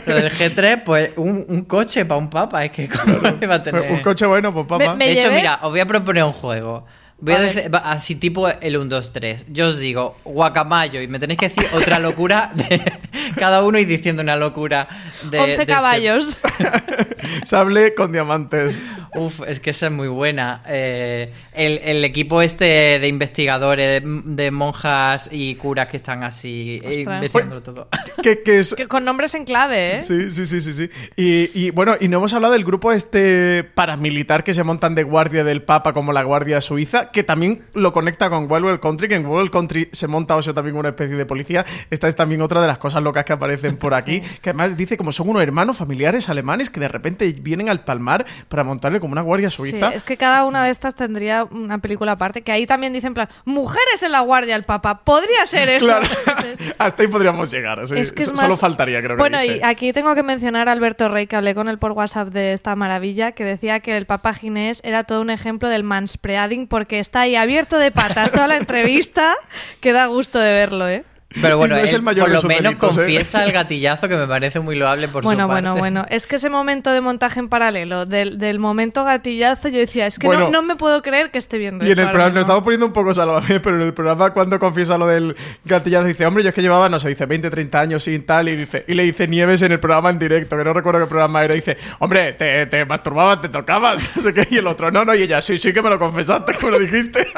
Lo 0.05 0.15
del 0.15 0.31
G3, 0.31 0.83
pues 0.83 1.11
un, 1.17 1.45
un 1.47 1.65
coche 1.65 2.05
para 2.05 2.17
un 2.19 2.29
papa, 2.29 2.63
es 2.65 2.71
que 2.71 2.89
¿cómo 2.89 3.17
lo 3.17 3.37
iba 3.41 3.55
a 3.55 3.63
tener? 3.63 3.91
Un 3.91 3.99
coche 4.01 4.25
bueno, 4.25 4.53
pues 4.53 4.65
papá. 4.65 4.91
Me- 4.91 4.95
me 4.95 5.05
de 5.05 5.11
hecho, 5.13 5.27
llevé- 5.29 5.35
mira, 5.37 5.59
os 5.61 5.71
voy 5.71 5.79
a 5.79 5.85
proponer 5.85 6.23
un 6.23 6.33
juego. 6.33 6.85
Voy 7.17 7.33
a, 7.33 7.39
decir, 7.39 7.73
va, 7.73 7.79
así 7.79 8.15
tipo 8.15 8.47
el 8.49 8.75
1, 8.77 8.85
2, 8.89 9.11
3. 9.13 9.45
Yo 9.49 9.69
os 9.69 9.79
digo 9.79 10.17
guacamayo 10.25 11.01
y 11.01 11.07
me 11.07 11.17
tenéis 11.17 11.39
que 11.39 11.49
decir 11.49 11.65
otra 11.73 11.97
locura 11.99 12.51
de 12.53 12.81
cada 13.37 13.63
uno 13.63 13.79
y 13.79 13.85
diciendo 13.85 14.21
una 14.21 14.35
locura 14.35 14.87
de. 15.31 15.39
11 15.39 15.47
de 15.47 15.53
este- 15.53 15.65
caballos. 15.65 16.37
Sable 17.45 17.95
con 17.95 18.11
diamantes. 18.11 18.81
Uf, 19.15 19.41
es 19.47 19.59
que 19.59 19.69
esa 19.69 19.85
es 19.87 19.91
muy 19.91 20.07
buena. 20.09 20.61
Eh, 20.67 21.33
el, 21.53 21.79
el 21.83 22.03
equipo 22.03 22.41
este 22.41 22.99
de 22.99 23.07
investigadores, 23.07 24.03
de, 24.03 24.21
de 24.25 24.51
monjas 24.51 25.29
y 25.31 25.55
curas 25.55 25.87
que 25.87 25.97
están 25.97 26.23
así 26.23 26.81
eh, 26.83 26.89
Ostras. 26.99 27.15
investigando 27.15 27.63
todo. 27.63 27.87
Que, 28.21 28.41
que 28.41 28.57
es, 28.59 28.73
Que 28.73 28.87
con 28.87 29.05
nombres 29.05 29.35
en 29.35 29.45
clave, 29.45 29.97
¿eh? 29.97 30.01
Sí, 30.01 30.31
sí, 30.31 30.47
sí, 30.47 30.59
sí, 30.59 30.73
sí. 30.73 30.89
Y, 31.15 31.49
y, 31.65 31.69
bueno, 31.69 31.95
y 31.99 32.07
no 32.07 32.17
hemos 32.17 32.33
hablado 32.33 32.53
del 32.53 32.63
grupo 32.65 32.91
este 32.91 33.63
paramilitar 33.63 34.43
que 34.43 34.53
se 34.55 34.63
montan 34.63 34.95
de 34.95 35.03
guardia 35.03 35.43
del 35.43 35.61
Papa 35.61 35.93
como 35.93 36.11
la 36.11 36.23
Guardia 36.23 36.59
Suiza, 36.59 37.11
que 37.15 37.23
también 37.23 37.63
lo 37.73 37.93
conecta 37.93 38.29
con 38.29 38.51
Wild 38.51 38.79
Country, 38.81 39.07
que 39.07 39.15
en 39.15 39.25
Wild 39.25 39.49
Country 39.49 39.89
se 39.93 40.07
monta 40.07 40.35
o 40.35 40.41
sea 40.41 40.53
también 40.53 40.75
una 40.75 40.89
especie 40.89 41.15
de 41.15 41.25
policía. 41.25 41.65
Esta 41.89 42.07
es 42.09 42.15
también 42.15 42.41
otra 42.41 42.61
de 42.61 42.67
las 42.67 42.77
cosas 42.77 43.01
locas 43.01 43.23
que 43.23 43.31
aparecen 43.33 43.77
por 43.77 43.93
aquí, 43.93 44.19
que 44.41 44.49
además 44.49 44.75
dice 44.75 44.97
como 44.97 45.11
son 45.13 45.29
unos 45.29 45.41
hermanos 45.41 45.77
familiares 45.77 46.27
alemanes 46.27 46.69
que 46.69 46.81
de 46.81 46.89
repente 46.89 47.33
vienen 47.41 47.69
al 47.69 47.85
palmar 47.85 48.25
para 48.49 48.65
montarle 48.65 48.99
como 48.99 49.13
una 49.13 49.21
Guardia 49.21 49.49
Sí, 49.49 49.55
Suiza. 49.57 49.89
es 49.93 50.03
que 50.03 50.17
cada 50.17 50.45
una 50.45 50.65
de 50.65 50.71
estas 50.71 50.93
tendría 50.93 51.45
una 51.45 51.77
película 51.79 52.11
aparte, 52.11 52.41
que 52.41 52.51
ahí 52.51 52.67
también 52.67 52.91
dicen 52.91 53.07
en 53.07 53.13
plan, 53.13 53.29
mujeres 53.45 54.03
en 54.03 54.11
la 54.11 54.19
guardia 54.19 54.55
del 54.55 54.63
Papa, 54.65 54.99
podría 55.05 55.45
ser 55.45 55.69
eso. 55.69 55.85
Claro. 55.87 56.07
Hasta 56.77 57.01
ahí 57.03 57.07
podríamos 57.07 57.49
llegar. 57.51 57.87
sí. 57.87 57.95
Es 57.97 58.11
que 58.11 58.21
es 58.23 58.27
So- 58.27 58.33
más- 58.33 58.41
Solo 58.41 58.57
faltaría, 58.57 58.99
creo 59.01 59.15
que 59.15 59.21
Bueno, 59.21 59.39
dice. 59.39 59.57
y 59.57 59.63
aquí 59.63 59.93
tengo 59.93 60.13
que 60.15 60.23
mencionar 60.23 60.67
a 60.67 60.73
Alberto 60.73 61.07
Rey, 61.07 61.27
que 61.27 61.35
hablé 61.37 61.55
con 61.55 61.69
él 61.69 61.79
por 61.79 61.93
WhatsApp 61.93 62.27
de 62.29 62.51
esta 62.53 62.75
maravilla, 62.75 63.31
que 63.31 63.45
decía 63.45 63.79
que 63.79 63.95
el 63.95 64.05
Papa 64.05 64.33
Ginés 64.33 64.81
era 64.83 65.03
todo 65.05 65.21
un 65.21 65.29
ejemplo 65.29 65.69
del 65.69 65.83
manspreading 65.83 66.67
porque 66.67 66.94
está 66.99 67.21
ahí 67.21 67.35
abierto 67.35 67.77
de 67.77 67.91
patas 67.91 68.31
toda 68.31 68.47
la 68.47 68.57
entrevista, 68.57 69.35
que 69.81 69.93
da 69.93 70.07
gusto 70.07 70.39
de 70.39 70.51
verlo, 70.53 70.87
¿eh? 70.89 71.03
Pero 71.41 71.57
bueno, 71.57 71.75
es 71.77 71.91
el 71.93 72.01
mayor 72.01 72.25
por 72.25 72.29
de 72.29 72.35
lo 72.35 72.41
sus 72.41 72.47
menos 72.47 72.73
¿eh? 72.73 72.77
confiesa 72.77 73.43
el 73.43 73.51
gatillazo 73.51 74.07
que 74.07 74.15
me 74.15 74.27
parece 74.27 74.59
muy 74.59 74.75
loable 74.75 75.07
por 75.07 75.23
bueno, 75.23 75.43
su 75.43 75.47
parte. 75.49 75.61
bueno, 75.69 75.79
bueno. 75.79 76.05
Es 76.09 76.27
que 76.27 76.37
ese 76.37 76.49
momento 76.49 76.91
de 76.91 77.01
montaje 77.01 77.39
en 77.39 77.49
paralelo, 77.49 78.05
del, 78.05 78.37
del 78.37 78.59
momento 78.59 79.03
gatillazo, 79.03 79.67
yo 79.69 79.79
decía, 79.79 80.07
es 80.07 80.17
que 80.19 80.27
Bueno. 80.27 80.45
no, 80.45 80.51
no 80.51 80.61
me 80.61 80.75
puedo 80.75 81.01
creer 81.01 81.31
que 81.31 81.37
esté 81.37 81.57
viendo 81.57 81.83
Y 81.85 81.91
en 81.91 81.99
el 81.99 82.09
programa, 82.09 82.29
nos 82.31 82.41
estamos 82.41 82.63
poniendo 82.63 82.85
un 82.85 82.93
poco 82.93 83.13
salvaje, 83.13 83.59
pero 83.59 83.75
en 83.75 83.81
el 83.83 83.93
programa 83.93 84.31
cuando 84.31 84.59
confiesa 84.59 84.97
lo 84.97 85.07
del 85.07 85.35
gatillazo 85.65 86.05
dice, 86.05 86.25
hombre, 86.25 86.43
yo 86.43 86.49
es 86.49 86.55
que 86.55 86.61
llevaba, 86.61 86.87
no 86.89 86.99
sé, 86.99 87.09
dice 87.09 87.25
20, 87.25 87.49
30 87.49 87.79
años 87.81 88.03
sin 88.03 88.25
tal, 88.25 88.47
y 88.49 88.55
dice, 88.55 88.85
y 88.87 88.93
le 88.93 89.03
dice 89.03 89.27
Nieves 89.27 89.61
en 89.61 89.71
el 89.71 89.79
programa 89.79 90.09
en 90.11 90.19
directo, 90.19 90.57
que 90.57 90.63
no 90.63 90.73
recuerdo 90.73 91.01
qué 91.01 91.07
programa 91.07 91.43
era, 91.43 91.53
y 91.53 91.57
dice, 91.57 91.77
hombre, 91.99 92.33
te, 92.33 92.65
te 92.67 92.85
masturbabas, 92.85 93.41
te 93.41 93.49
tocabas, 93.49 94.09
no 94.15 94.21
sé 94.21 94.33
qué, 94.33 94.47
y 94.51 94.57
el 94.57 94.67
otro, 94.67 94.89
no, 94.91 95.03
no, 95.03 95.13
y 95.13 95.23
ella, 95.23 95.41
sí, 95.41 95.57
sí 95.57 95.73
que 95.73 95.81
me 95.81 95.89
lo 95.89 95.99
confesaste, 95.99 96.53
que 96.53 96.65
me 96.65 96.71
lo 96.71 96.79
dijiste. 96.79 97.27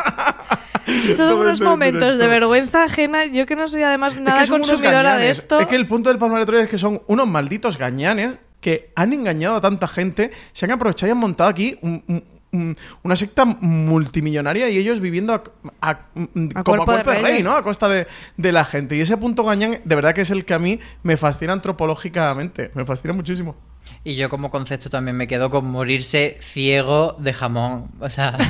Todos 0.87 1.17
Todo 1.17 1.41
unos 1.41 1.61
momentos 1.61 2.17
de 2.17 2.27
vergüenza 2.27 2.85
ajena. 2.85 3.25
Yo 3.25 3.45
que 3.45 3.55
no 3.55 3.67
soy 3.67 3.83
además 3.83 4.13
Es 4.13 4.21
nada 4.21 4.41
que 4.43 4.49
consumidora 4.49 5.17
de 5.17 5.29
esto. 5.29 5.59
Es 5.59 5.67
que 5.67 5.75
el 5.75 5.85
punto 5.85 6.09
del 6.09 6.17
Palmar 6.17 6.39
de 6.39 6.45
Troya 6.45 6.63
es 6.63 6.69
que 6.69 6.77
son 6.77 7.01
unos 7.07 7.27
malditos 7.27 7.77
gañanes 7.77 8.35
que 8.61 8.91
han 8.95 9.13
engañado 9.13 9.57
a 9.57 9.61
tanta 9.61 9.87
gente, 9.87 10.31
se 10.53 10.65
han 10.65 10.71
aprovechado 10.71 11.09
y 11.09 11.11
han 11.11 11.17
montado 11.19 11.49
aquí 11.49 11.77
un- 11.81 12.03
un- 12.07 12.23
un- 12.53 12.77
una 13.03 13.15
secta 13.17 13.43
multimillonaria 13.45 14.69
y 14.69 14.77
ellos 14.77 14.99
viviendo 15.01 15.33
a, 15.33 15.43
a- 15.81 15.89
A 15.89 16.03
como 16.13 16.49
a 16.55 16.63
cuerpo 16.63 16.91
de 16.97 17.03
cuerpo 17.03 17.11
de 17.11 17.21
rey. 17.21 17.43
¿no? 17.43 17.51
A 17.53 17.61
costa 17.63 17.89
de, 17.89 18.07
de 18.37 18.51
la 18.51 18.63
gente. 18.63 18.95
Y 18.95 19.01
ese 19.01 19.17
punto 19.17 19.43
gañán, 19.43 19.79
de 19.83 19.95
verdad 19.95 20.13
que 20.15 20.21
es 20.21 20.31
el 20.31 20.45
que 20.45 20.53
a 20.53 20.59
mí 20.59 20.79
me 21.03 21.17
fascina 21.17 21.53
antropológicamente. 21.53 22.71
Me 22.73 22.85
fascina 22.85 23.13
muchísimo. 23.13 23.55
Y 24.03 24.15
yo 24.15 24.29
como 24.29 24.49
concepto 24.49 24.89
también 24.89 25.15
me 25.17 25.27
quedo 25.27 25.49
con 25.49 25.65
morirse 25.65 26.37
ciego 26.41 27.15
de 27.19 27.33
jamón. 27.33 27.89
O 27.99 28.09
sea... 28.09 28.37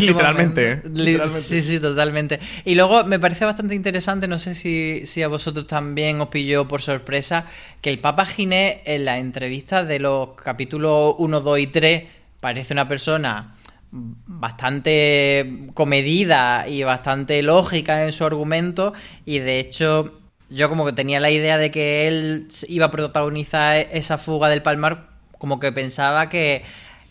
Literalmente, 0.00 0.70
¿eh? 0.72 0.82
momento. 0.82 0.88
Li- 0.94 1.04
Literalmente. 1.04 1.40
Sí, 1.40 1.62
sí, 1.62 1.80
totalmente. 1.80 2.40
Y 2.64 2.74
luego 2.74 3.04
me 3.04 3.18
parece 3.18 3.44
bastante 3.44 3.74
interesante, 3.74 4.28
no 4.28 4.38
sé 4.38 4.54
si, 4.54 5.02
si 5.06 5.22
a 5.22 5.28
vosotros 5.28 5.66
también 5.66 6.20
os 6.20 6.28
pilló 6.28 6.66
por 6.68 6.82
sorpresa, 6.82 7.46
que 7.80 7.90
el 7.90 7.98
Papa 7.98 8.26
Ginés 8.26 8.78
en 8.84 9.04
la 9.04 9.18
entrevista 9.18 9.84
de 9.84 9.98
los 9.98 10.30
capítulos 10.34 11.14
1, 11.18 11.40
2 11.40 11.58
y 11.58 11.66
3 11.68 12.04
parece 12.40 12.74
una 12.74 12.88
persona 12.88 13.54
bastante 13.90 15.68
comedida 15.74 16.66
y 16.68 16.82
bastante 16.82 17.42
lógica 17.42 18.04
en 18.04 18.12
su 18.12 18.24
argumento 18.24 18.92
y 19.24 19.38
de 19.38 19.60
hecho 19.60 20.20
yo 20.50 20.68
como 20.68 20.84
que 20.84 20.92
tenía 20.92 21.20
la 21.20 21.30
idea 21.30 21.58
de 21.58 21.70
que 21.70 22.08
él 22.08 22.48
iba 22.68 22.86
a 22.86 22.90
protagonizar 22.90 23.76
esa 23.92 24.18
fuga 24.18 24.48
del 24.48 24.62
Palmar 24.62 25.10
como 25.38 25.60
que 25.60 25.72
pensaba 25.72 26.28
que 26.28 26.64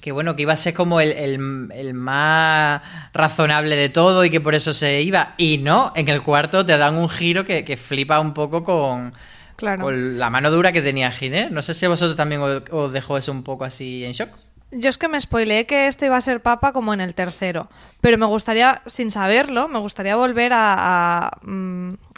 que 0.04 0.12
bueno, 0.12 0.36
que 0.36 0.42
iba 0.42 0.52
a 0.52 0.58
ser 0.58 0.74
como 0.74 1.00
el, 1.00 1.14
el- 1.14 1.70
el 1.74 1.94
más 1.94 2.82
razonable 3.14 3.78
de 3.78 3.88
todo 3.88 4.26
y 4.26 4.30
que 4.30 4.42
por 4.42 4.54
eso 4.54 4.74
se 4.74 5.02
iba. 5.02 5.34
Y 5.38 5.60
no, 5.60 5.94
en 5.96 6.10
el 6.10 6.22
cuarto 6.22 6.66
te 6.66 6.78
dan 6.78 6.96
un 6.96 7.08
giro 7.10 7.46
que, 7.46 7.64
que 7.64 7.78
flipa 7.78 8.20
un 8.20 8.34
poco 8.34 8.66
con, 8.66 9.14
Claro. 9.56 9.84
con 9.84 10.20
la 10.20 10.30
mano 10.30 10.52
dura 10.52 10.74
que 10.74 10.82
tenía 10.82 11.10
Ginés. 11.10 11.52
No 11.52 11.62
sé 11.62 11.74
si 11.74 11.86
a 11.86 11.90
vosotros 11.90 12.18
también 12.18 12.42
os, 12.42 12.64
os 12.70 12.92
dejó 12.92 13.18
eso 13.18 13.32
un 13.32 13.44
poco 13.44 13.64
así 13.64 14.04
en 14.04 14.12
shock. 14.12 14.30
Yo 14.72 14.90
es 14.90 14.98
que 14.98 15.08
me 15.08 15.22
spoileé 15.22 15.66
que 15.68 15.88
este 15.88 16.08
iba 16.08 16.18
a 16.18 16.22
ser 16.22 16.42
papa 16.42 16.74
como 16.74 16.94
en 16.94 17.00
el 17.00 17.16
tercero. 17.16 17.70
Pero 18.02 18.18
me 18.18 18.26
gustaría, 18.26 18.82
sin 18.88 19.10
saberlo, 19.10 19.70
me 19.70 19.80
gustaría 19.80 20.16
volver 20.18 20.52
a, 20.52 20.74
a, 21.28 21.32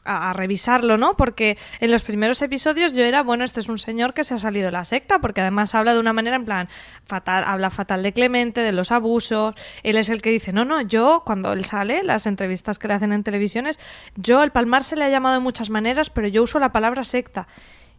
mm, 0.06 0.10
a, 0.10 0.34
revisarlo, 0.34 0.97
¿no? 0.97 1.16
Porque 1.18 1.58
en 1.80 1.91
los 1.91 2.03
primeros 2.03 2.41
episodios 2.41 2.93
yo 2.93 3.03
era, 3.03 3.24
bueno, 3.24 3.43
este 3.43 3.60
es 3.60 3.70
un 3.70 3.78
señor 3.78 4.14
que 4.14 4.24
se 4.24 4.34
ha 4.34 4.38
salido 4.38 4.68
de 4.68 4.72
la 4.72 4.86
secta, 4.86 5.20
porque 5.20 5.41
además 5.41 5.76
habla 5.76 5.93
de 5.93 5.99
una 5.99 6.14
manera 6.14 6.36
en 6.36 6.45
plan, 6.45 6.70
fatal, 7.06 7.43
habla 7.45 7.70
fatal 7.70 8.03
de 8.03 8.14
Clemente, 8.14 8.62
de 8.62 8.72
los 8.72 8.91
abusos, 8.91 9.56
él 9.84 9.97
es 9.97 10.10
el 10.10 10.22
que 10.22 10.30
dice, 10.30 10.53
no, 10.53 10.66
no, 10.66 10.82
yo, 10.82 11.24
cuando 11.26 11.53
él 11.53 11.66
sale, 11.66 12.03
las 12.03 12.26
entrevistas 12.26 12.80
que 12.80 12.88
le 12.88 12.93
hacen 12.93 13.14
en 13.14 13.24
televisiones, 13.24 13.80
yo, 14.16 14.43
el 14.43 14.51
palmar 14.51 14.84
se 14.84 14.95
le 14.95 15.06
ha 15.06 15.10
llamado 15.10 15.36
de 15.36 15.41
muchas 15.41 15.70
maneras, 15.70 16.10
pero 16.10 16.28
yo 16.28 16.43
uso 16.43 16.60
la 16.60 16.72
palabra 16.72 17.03
secta. 17.03 17.47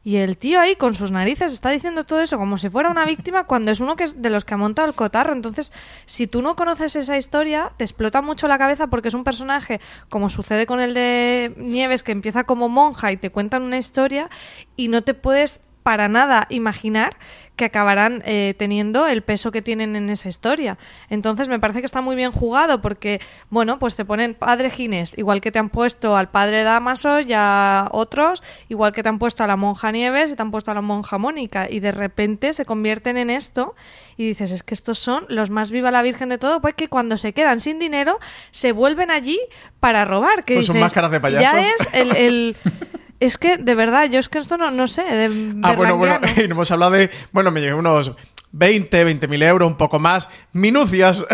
Y 0.05 0.17
el 0.17 0.39
tío 0.39 0.61
ahí 0.61 0.77
con 0.77 0.95
sus 0.95 1.11
narices 1.11 1.53
está 1.53 1.71
diciendo 1.71 2.05
todo 2.05 2.21
eso 2.21 2.39
como 2.39 2.59
si 2.59 2.69
fuera 2.71 2.91
una 2.91 3.05
víctima 3.05 3.45
cuando 3.45 3.73
es 3.73 3.81
uno 3.81 3.97
que 3.97 4.05
es 4.05 4.23
de 4.23 4.31
los 4.31 4.45
que 4.45 4.55
ha 4.55 4.57
montado 4.57 4.87
el 4.87 4.95
cotarro. 4.95 5.33
Entonces, 5.33 5.73
si 6.05 6.27
tú 6.27 6.43
no 6.43 6.55
conoces 6.55 6.95
esa 6.95 7.17
historia, 7.17 7.73
te 7.77 7.85
explota 7.85 8.23
mucho 8.23 8.47
la 8.47 8.59
cabeza 8.59 8.87
porque 8.87 9.09
es 9.09 9.15
un 9.15 9.25
personaje, 9.25 9.81
como 10.09 10.29
sucede 10.29 10.67
con 10.67 10.81
el 10.81 10.95
de 10.95 11.55
Nieves, 11.57 12.05
que 12.05 12.13
empieza 12.13 12.45
como 12.45 12.69
monja 12.69 13.11
y 13.11 13.17
te 13.17 13.31
cuentan 13.31 13.63
una 13.63 13.79
historia 13.79 14.31
y 14.77 14.89
no 14.89 15.03
te 15.03 15.15
puedes 15.15 15.61
para 15.83 16.09
nada 16.09 16.47
imaginar 16.51 17.17
que 17.57 17.65
acabarán 17.65 18.23
eh, 18.27 18.55
teniendo 18.59 19.07
el 19.07 19.23
peso 19.23 19.51
que 19.51 19.63
tienen 19.63 19.97
en 19.97 20.11
esa 20.11 20.29
historia. 20.29 20.79
Entonces 21.09 21.49
me 21.49 21.59
parece 21.59 21.81
que 21.81 21.87
está 21.87 22.03
muy 22.03 22.15
bien 22.15 22.31
jugado 22.31 22.83
porque, 22.83 23.21
bueno, 23.51 23.79
pues 23.79 23.97
te 23.97 24.05
ponen 24.05 24.35
padre 24.35 24.71
Ginés, 24.71 25.17
igual 25.17 25.41
que 25.41 25.51
te 25.51 25.59
han 25.59 25.71
puesto 25.71 26.17
al 26.17 26.29
padre 26.29 26.63
Damaso 26.63 27.21
y 27.21 27.33
a 27.35 27.89
otros, 27.91 28.43
igual 28.69 28.93
que 28.93 29.03
te 29.03 29.09
han 29.09 29.19
puesto 29.19 29.43
a 29.43 29.47
la 29.47 29.57
monja 29.57 29.91
Nieves 29.91 30.31
y 30.31 30.37
te 30.37 30.43
han 30.43 30.51
puesto 30.51 30.71
a 30.71 30.75
la 30.75 30.83
monja 30.83 31.19
Mónica, 31.19 31.67
y 31.69 31.81
de 31.81 31.93
repente 31.93 32.53
se 32.53 32.65
convierten 32.65 33.17
en 33.17 33.31
esto 33.31 33.75
y 34.17 34.27
dices, 34.27 34.51
es 34.51 34.63
que 34.63 34.75
estos 34.75 34.99
son 34.99 35.27
los 35.29 35.51
más 35.51 35.71
viva 35.71 35.91
la 35.91 36.03
Virgen 36.03 36.29
de 36.29 36.39
todo, 36.39 36.61
pues 36.61 36.75
que 36.75 36.89
cuando 36.89 37.17
se 37.17 37.33
quedan 37.33 37.61
sin 37.61 37.79
dinero 37.79 38.19
se 38.51 38.73
vuelven 38.73 39.11
allí 39.11 39.39
para 39.81 40.05
robar. 40.05 40.45
Que 40.45 40.55
pues 40.57 40.67
son 40.67 40.79
máscaras 40.79 41.11
de 41.11 41.21
payasos. 41.21 41.53
Ya 41.53 41.61
es 41.61 42.17
el 42.17 42.57
es 43.21 43.39
que, 43.39 43.57
de 43.57 43.75
verdad, 43.75 44.09
yo 44.11 44.19
es 44.19 44.29
que 44.29 44.39
esto 44.39 44.57
no, 44.57 44.71
no 44.71 44.89
sé. 44.89 45.03
De, 45.03 45.55
ah, 45.63 45.75
bueno, 45.75 45.97
bueno, 45.97 46.21
hemos 46.37 46.71
hablado 46.71 46.93
de. 46.93 47.11
Bueno, 47.33 47.51
me 47.51 47.61
llegué 47.61 47.75
unos 47.75 48.13
20, 48.53 49.05
20 49.05 49.29
mil 49.29 49.43
euros, 49.43 49.69
un 49.69 49.77
poco 49.77 49.99
más. 49.99 50.31
Minucias. 50.53 51.25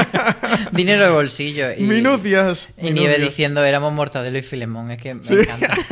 Dinero 0.72 1.04
de 1.04 1.10
bolsillo. 1.10 1.72
Y, 1.76 1.82
minucias. 1.82 2.74
Y 2.76 2.90
Nieve 2.90 3.18
diciendo, 3.18 3.64
éramos 3.64 3.92
Mortadelo 3.92 4.38
y 4.38 4.42
Filemón. 4.42 4.90
Es 4.90 5.02
que 5.02 5.14
me 5.14 5.20
encanta. 5.20 5.74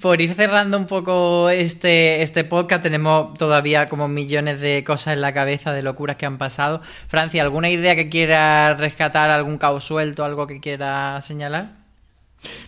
Por 0.00 0.20
ir 0.20 0.34
cerrando 0.34 0.76
un 0.76 0.86
poco 0.86 1.48
este, 1.50 2.22
este 2.22 2.44
podcast, 2.44 2.82
tenemos 2.82 3.36
todavía 3.38 3.88
como 3.88 4.08
millones 4.08 4.60
de 4.60 4.82
cosas 4.84 5.14
en 5.14 5.20
la 5.20 5.32
cabeza, 5.32 5.72
de 5.72 5.82
locuras 5.82 6.16
que 6.16 6.26
han 6.26 6.38
pasado. 6.38 6.82
Francia, 7.08 7.42
¿alguna 7.42 7.70
idea 7.70 7.94
que 7.94 8.08
quiera 8.08 8.74
rescatar, 8.74 9.30
algún 9.30 9.58
caos 9.58 9.84
suelto, 9.84 10.24
algo 10.24 10.46
que 10.46 10.60
quiera 10.60 11.20
señalar? 11.22 11.83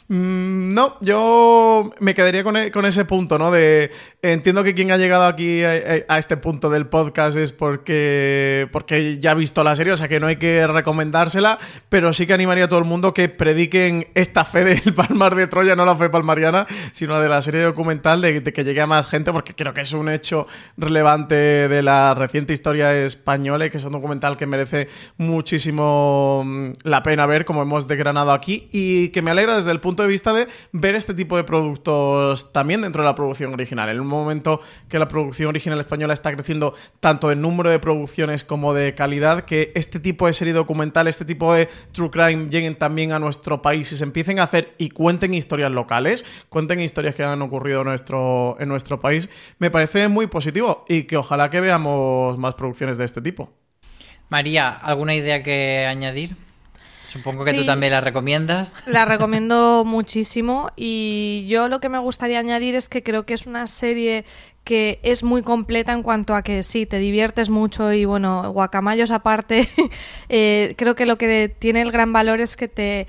Mm, 0.08 0.72
no, 0.72 0.96
yo 1.00 1.90
me 1.98 2.14
quedaría 2.14 2.42
e, 2.42 2.70
con, 2.70 2.86
ese 2.86 3.04
punto, 3.04 3.38
¿no? 3.38 3.50
De 3.50 3.90
entiendo 4.22 4.62
que 4.62 4.74
quien 4.74 4.92
ha 4.92 4.96
llegado 4.96 5.24
aquí 5.24 5.62
a, 5.64 6.18
este 6.18 6.36
punto 6.36 6.70
del 6.70 6.86
podcast 6.86 7.36
es 7.36 7.50
porque, 7.50 8.68
porque 8.70 9.18
ya 9.18 9.32
ha 9.32 9.34
visto 9.34 9.64
la 9.64 9.74
serie, 9.74 9.92
o 9.92 9.96
sea 9.96 10.06
que 10.06 10.20
no 10.20 10.28
hay 10.28 10.36
que 10.36 10.66
recomendársela, 10.66 11.58
pero 11.88 12.12
sí 12.12 12.26
que 12.26 12.34
animaría 12.34 12.64
a 12.64 12.68
todo 12.68 12.78
el 12.78 12.84
mundo 12.84 13.12
que 13.12 13.28
prediquen 13.28 14.08
esta 14.14 14.44
fe 14.44 14.64
del 14.64 14.94
Palmar 14.94 15.34
de 15.34 15.48
Troya, 15.48 15.74
no 15.74 15.84
la 15.84 15.96
fe 15.96 16.08
palmariana, 16.08 16.66
sino 16.92 17.20
de 17.20 17.28
la 17.28 17.42
serie 17.42 17.62
documental, 17.62 18.20
de, 18.20 18.42
que 18.42 18.64
llegue 18.64 18.80
a 18.80 18.86
más 18.86 19.08
gente, 19.10 19.32
porque 19.32 19.54
creo 19.54 19.74
que 19.74 19.80
es 19.80 19.92
un 19.92 20.08
hecho 20.08 20.46
relevante 20.76 21.34
de 21.34 21.82
la 21.82 22.14
reciente 22.14 22.52
historia 22.52 22.94
española 23.04 23.66
y 23.66 23.70
que 23.70 23.78
es 23.78 23.84
un 23.84 23.92
documental 23.92 24.36
que 24.36 24.46
merece 24.46 24.88
muchísimo 25.16 26.42
mm, 26.44 26.70
la 26.84 27.02
pena 27.02 27.26
ver, 27.26 27.44
como 27.44 27.62
hemos 27.62 27.88
desgranado 27.88 28.32
aquí, 28.32 28.68
y 28.72 29.08
que 29.08 29.22
me 29.22 29.32
alegra 29.32 29.56
desde 29.56 29.65
el 29.72 29.80
punto 29.80 30.02
de 30.02 30.08
vista 30.08 30.32
de 30.32 30.48
ver 30.72 30.94
este 30.94 31.14
tipo 31.14 31.36
de 31.36 31.44
productos 31.44 32.52
también 32.52 32.82
dentro 32.82 33.02
de 33.02 33.08
la 33.08 33.14
producción 33.14 33.52
original. 33.52 33.88
En 33.88 34.00
un 34.00 34.06
momento 34.06 34.60
que 34.88 34.98
la 34.98 35.08
producción 35.08 35.48
original 35.48 35.80
española 35.80 36.14
está 36.14 36.32
creciendo 36.32 36.74
tanto 37.00 37.30
en 37.30 37.40
número 37.40 37.70
de 37.70 37.78
producciones 37.78 38.44
como 38.44 38.74
de 38.74 38.94
calidad, 38.94 39.44
que 39.44 39.72
este 39.74 40.00
tipo 40.00 40.26
de 40.26 40.32
serie 40.32 40.52
documental, 40.52 41.08
este 41.08 41.24
tipo 41.24 41.54
de 41.54 41.68
true 41.92 42.10
crime 42.10 42.48
lleguen 42.50 42.76
también 42.76 43.12
a 43.12 43.18
nuestro 43.18 43.62
país 43.62 43.90
y 43.92 43.96
se 43.96 44.04
empiecen 44.04 44.38
a 44.38 44.44
hacer 44.44 44.74
y 44.78 44.90
cuenten 44.90 45.34
historias 45.34 45.70
locales, 45.70 46.24
cuenten 46.48 46.80
historias 46.80 47.14
que 47.14 47.24
han 47.24 47.42
ocurrido 47.42 47.80
en 47.80 47.88
nuestro, 47.88 48.56
en 48.58 48.68
nuestro 48.68 49.00
país, 49.00 49.30
me 49.58 49.70
parece 49.70 50.08
muy 50.08 50.26
positivo 50.26 50.84
y 50.88 51.04
que 51.04 51.16
ojalá 51.16 51.50
que 51.50 51.60
veamos 51.60 52.38
más 52.38 52.54
producciones 52.54 52.98
de 52.98 53.04
este 53.04 53.20
tipo. 53.20 53.52
María, 54.28 54.70
¿alguna 54.70 55.14
idea 55.14 55.42
que 55.42 55.86
añadir? 55.86 56.45
Supongo 57.16 57.44
que 57.44 57.52
tú 57.52 57.64
también 57.64 57.92
la 57.92 58.00
recomiendas. 58.00 58.72
La 58.86 59.04
recomiendo 59.04 59.84
muchísimo 59.84 60.70
y 60.76 61.46
yo 61.48 61.68
lo 61.68 61.80
que 61.80 61.88
me 61.88 61.98
gustaría 61.98 62.38
añadir 62.38 62.74
es 62.74 62.88
que 62.88 63.02
creo 63.02 63.26
que 63.26 63.34
es 63.34 63.46
una 63.46 63.66
serie 63.66 64.24
que 64.64 64.98
es 65.02 65.22
muy 65.22 65.42
completa 65.42 65.92
en 65.92 66.02
cuanto 66.02 66.34
a 66.34 66.42
que 66.42 66.62
sí, 66.62 66.86
te 66.86 66.98
diviertes 66.98 67.50
mucho 67.50 67.92
y 67.92 68.04
bueno, 68.04 68.52
guacamayos 68.52 69.10
aparte, 69.10 69.68
eh, 70.28 70.74
creo 70.76 70.94
que 70.94 71.06
lo 71.06 71.16
que 71.16 71.48
tiene 71.48 71.82
el 71.82 71.92
gran 71.92 72.12
valor 72.12 72.40
es 72.40 72.56
que 72.56 72.68
te 72.68 73.06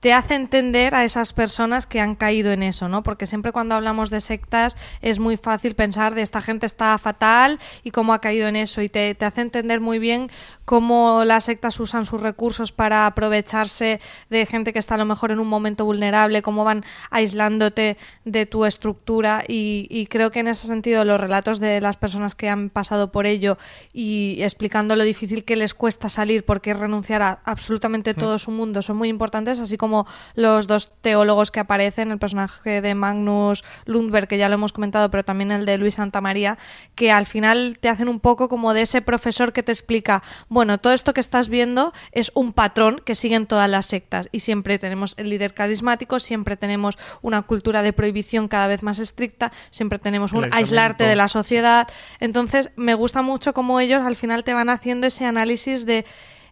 te 0.00 0.12
hace 0.12 0.34
entender 0.34 0.94
a 0.94 1.02
esas 1.04 1.32
personas 1.32 1.86
que 1.86 2.00
han 2.00 2.14
caído 2.14 2.52
en 2.52 2.62
eso, 2.62 2.88
¿no? 2.88 3.02
Porque 3.02 3.26
siempre 3.26 3.50
cuando 3.50 3.74
hablamos 3.74 4.08
de 4.08 4.20
sectas 4.20 4.76
es 5.00 5.18
muy 5.18 5.36
fácil 5.36 5.74
pensar 5.74 6.14
de 6.14 6.22
esta 6.22 6.40
gente 6.42 6.66
está 6.66 6.96
fatal 6.98 7.58
y 7.82 7.90
cómo 7.90 8.12
ha 8.12 8.20
caído 8.20 8.46
en 8.46 8.54
eso 8.54 8.82
y 8.82 8.88
te, 8.88 9.14
te 9.14 9.24
hace 9.24 9.40
entender 9.40 9.80
muy 9.80 9.98
bien 9.98 10.30
cómo 10.66 11.24
las 11.24 11.44
sectas 11.44 11.80
usan 11.80 12.04
sus 12.04 12.20
recursos 12.20 12.72
para 12.72 13.06
aprovecharse 13.06 14.00
de 14.28 14.44
gente 14.46 14.72
que 14.72 14.78
está 14.78 14.96
a 14.96 14.98
lo 14.98 15.04
mejor 15.06 15.30
en 15.30 15.38
un 15.38 15.46
momento 15.46 15.84
vulnerable, 15.84 16.42
cómo 16.42 16.64
van 16.64 16.84
aislándote 17.10 17.96
de 18.24 18.46
tu 18.46 18.66
estructura. 18.66 19.44
Y, 19.46 20.06
creo 20.10 20.30
que 20.30 20.40
en 20.40 20.48
ese 20.48 20.66
sentido 20.66 21.04
los 21.04 21.20
relatos 21.20 21.60
de 21.60 21.80
las 21.80 21.96
personas 21.96 22.34
que 22.34 22.48
han 22.48 22.68
pasado 22.68 23.12
por 23.12 23.26
ello 23.26 23.58
y 23.92 24.38
explicando 24.40 24.96
lo 24.96 25.04
difícil 25.04 25.44
que 25.44 25.56
les 25.56 25.72
cuesta 25.74 26.08
salir 26.08 26.44
porque 26.44 26.74
renunciar 26.74 27.22
a 27.22 27.40
absolutamente 27.44 28.14
todo 28.14 28.38
su 28.38 28.50
mundo 28.50 28.82
son 28.82 28.96
muy 28.96 29.08
importantes, 29.08 29.60
así 29.60 29.76
como 29.76 30.06
los 30.34 30.66
dos 30.66 30.90
teólogos 31.00 31.50
que 31.50 31.60
aparecen, 31.60 32.10
el 32.10 32.18
personaje 32.18 32.80
de 32.80 32.94
Magnus 32.94 33.64
Lundberg, 33.84 34.26
que 34.26 34.38
ya 34.38 34.48
lo 34.48 34.54
hemos 34.54 34.72
comentado, 34.72 35.10
pero 35.10 35.24
también 35.24 35.52
el 35.52 35.64
de 35.64 35.78
Luis 35.78 35.94
Santamaría, 35.94 36.58
que 36.96 37.12
al 37.12 37.26
final 37.26 37.78
te 37.80 37.88
hacen 37.88 38.08
un 38.08 38.18
poco 38.18 38.48
como 38.48 38.74
de 38.74 38.82
ese 38.82 39.00
profesor 39.00 39.52
que 39.52 39.62
te 39.62 39.70
explica, 39.70 40.22
bueno, 40.56 40.78
todo 40.78 40.94
esto 40.94 41.12
que 41.12 41.20
estás 41.20 41.50
viendo 41.50 41.92
es 42.12 42.32
un 42.34 42.54
patrón 42.54 43.02
que 43.04 43.14
siguen 43.14 43.46
todas 43.46 43.68
las 43.68 43.84
sectas 43.84 44.30
y 44.32 44.40
siempre 44.40 44.78
tenemos 44.78 45.12
el 45.18 45.28
líder 45.28 45.52
carismático, 45.52 46.18
siempre 46.18 46.56
tenemos 46.56 46.96
una 47.20 47.42
cultura 47.42 47.82
de 47.82 47.92
prohibición 47.92 48.48
cada 48.48 48.66
vez 48.66 48.82
más 48.82 48.98
estricta, 48.98 49.52
siempre 49.70 49.98
tenemos 49.98 50.32
un 50.32 50.50
aislarte 50.54 51.04
de 51.04 51.14
la 51.14 51.28
sociedad. 51.28 51.86
Entonces, 52.20 52.70
me 52.74 52.94
gusta 52.94 53.20
mucho 53.20 53.52
cómo 53.52 53.80
ellos 53.80 54.00
al 54.00 54.16
final 54.16 54.44
te 54.44 54.54
van 54.54 54.70
haciendo 54.70 55.08
ese 55.08 55.26
análisis 55.26 55.84
de 55.84 56.06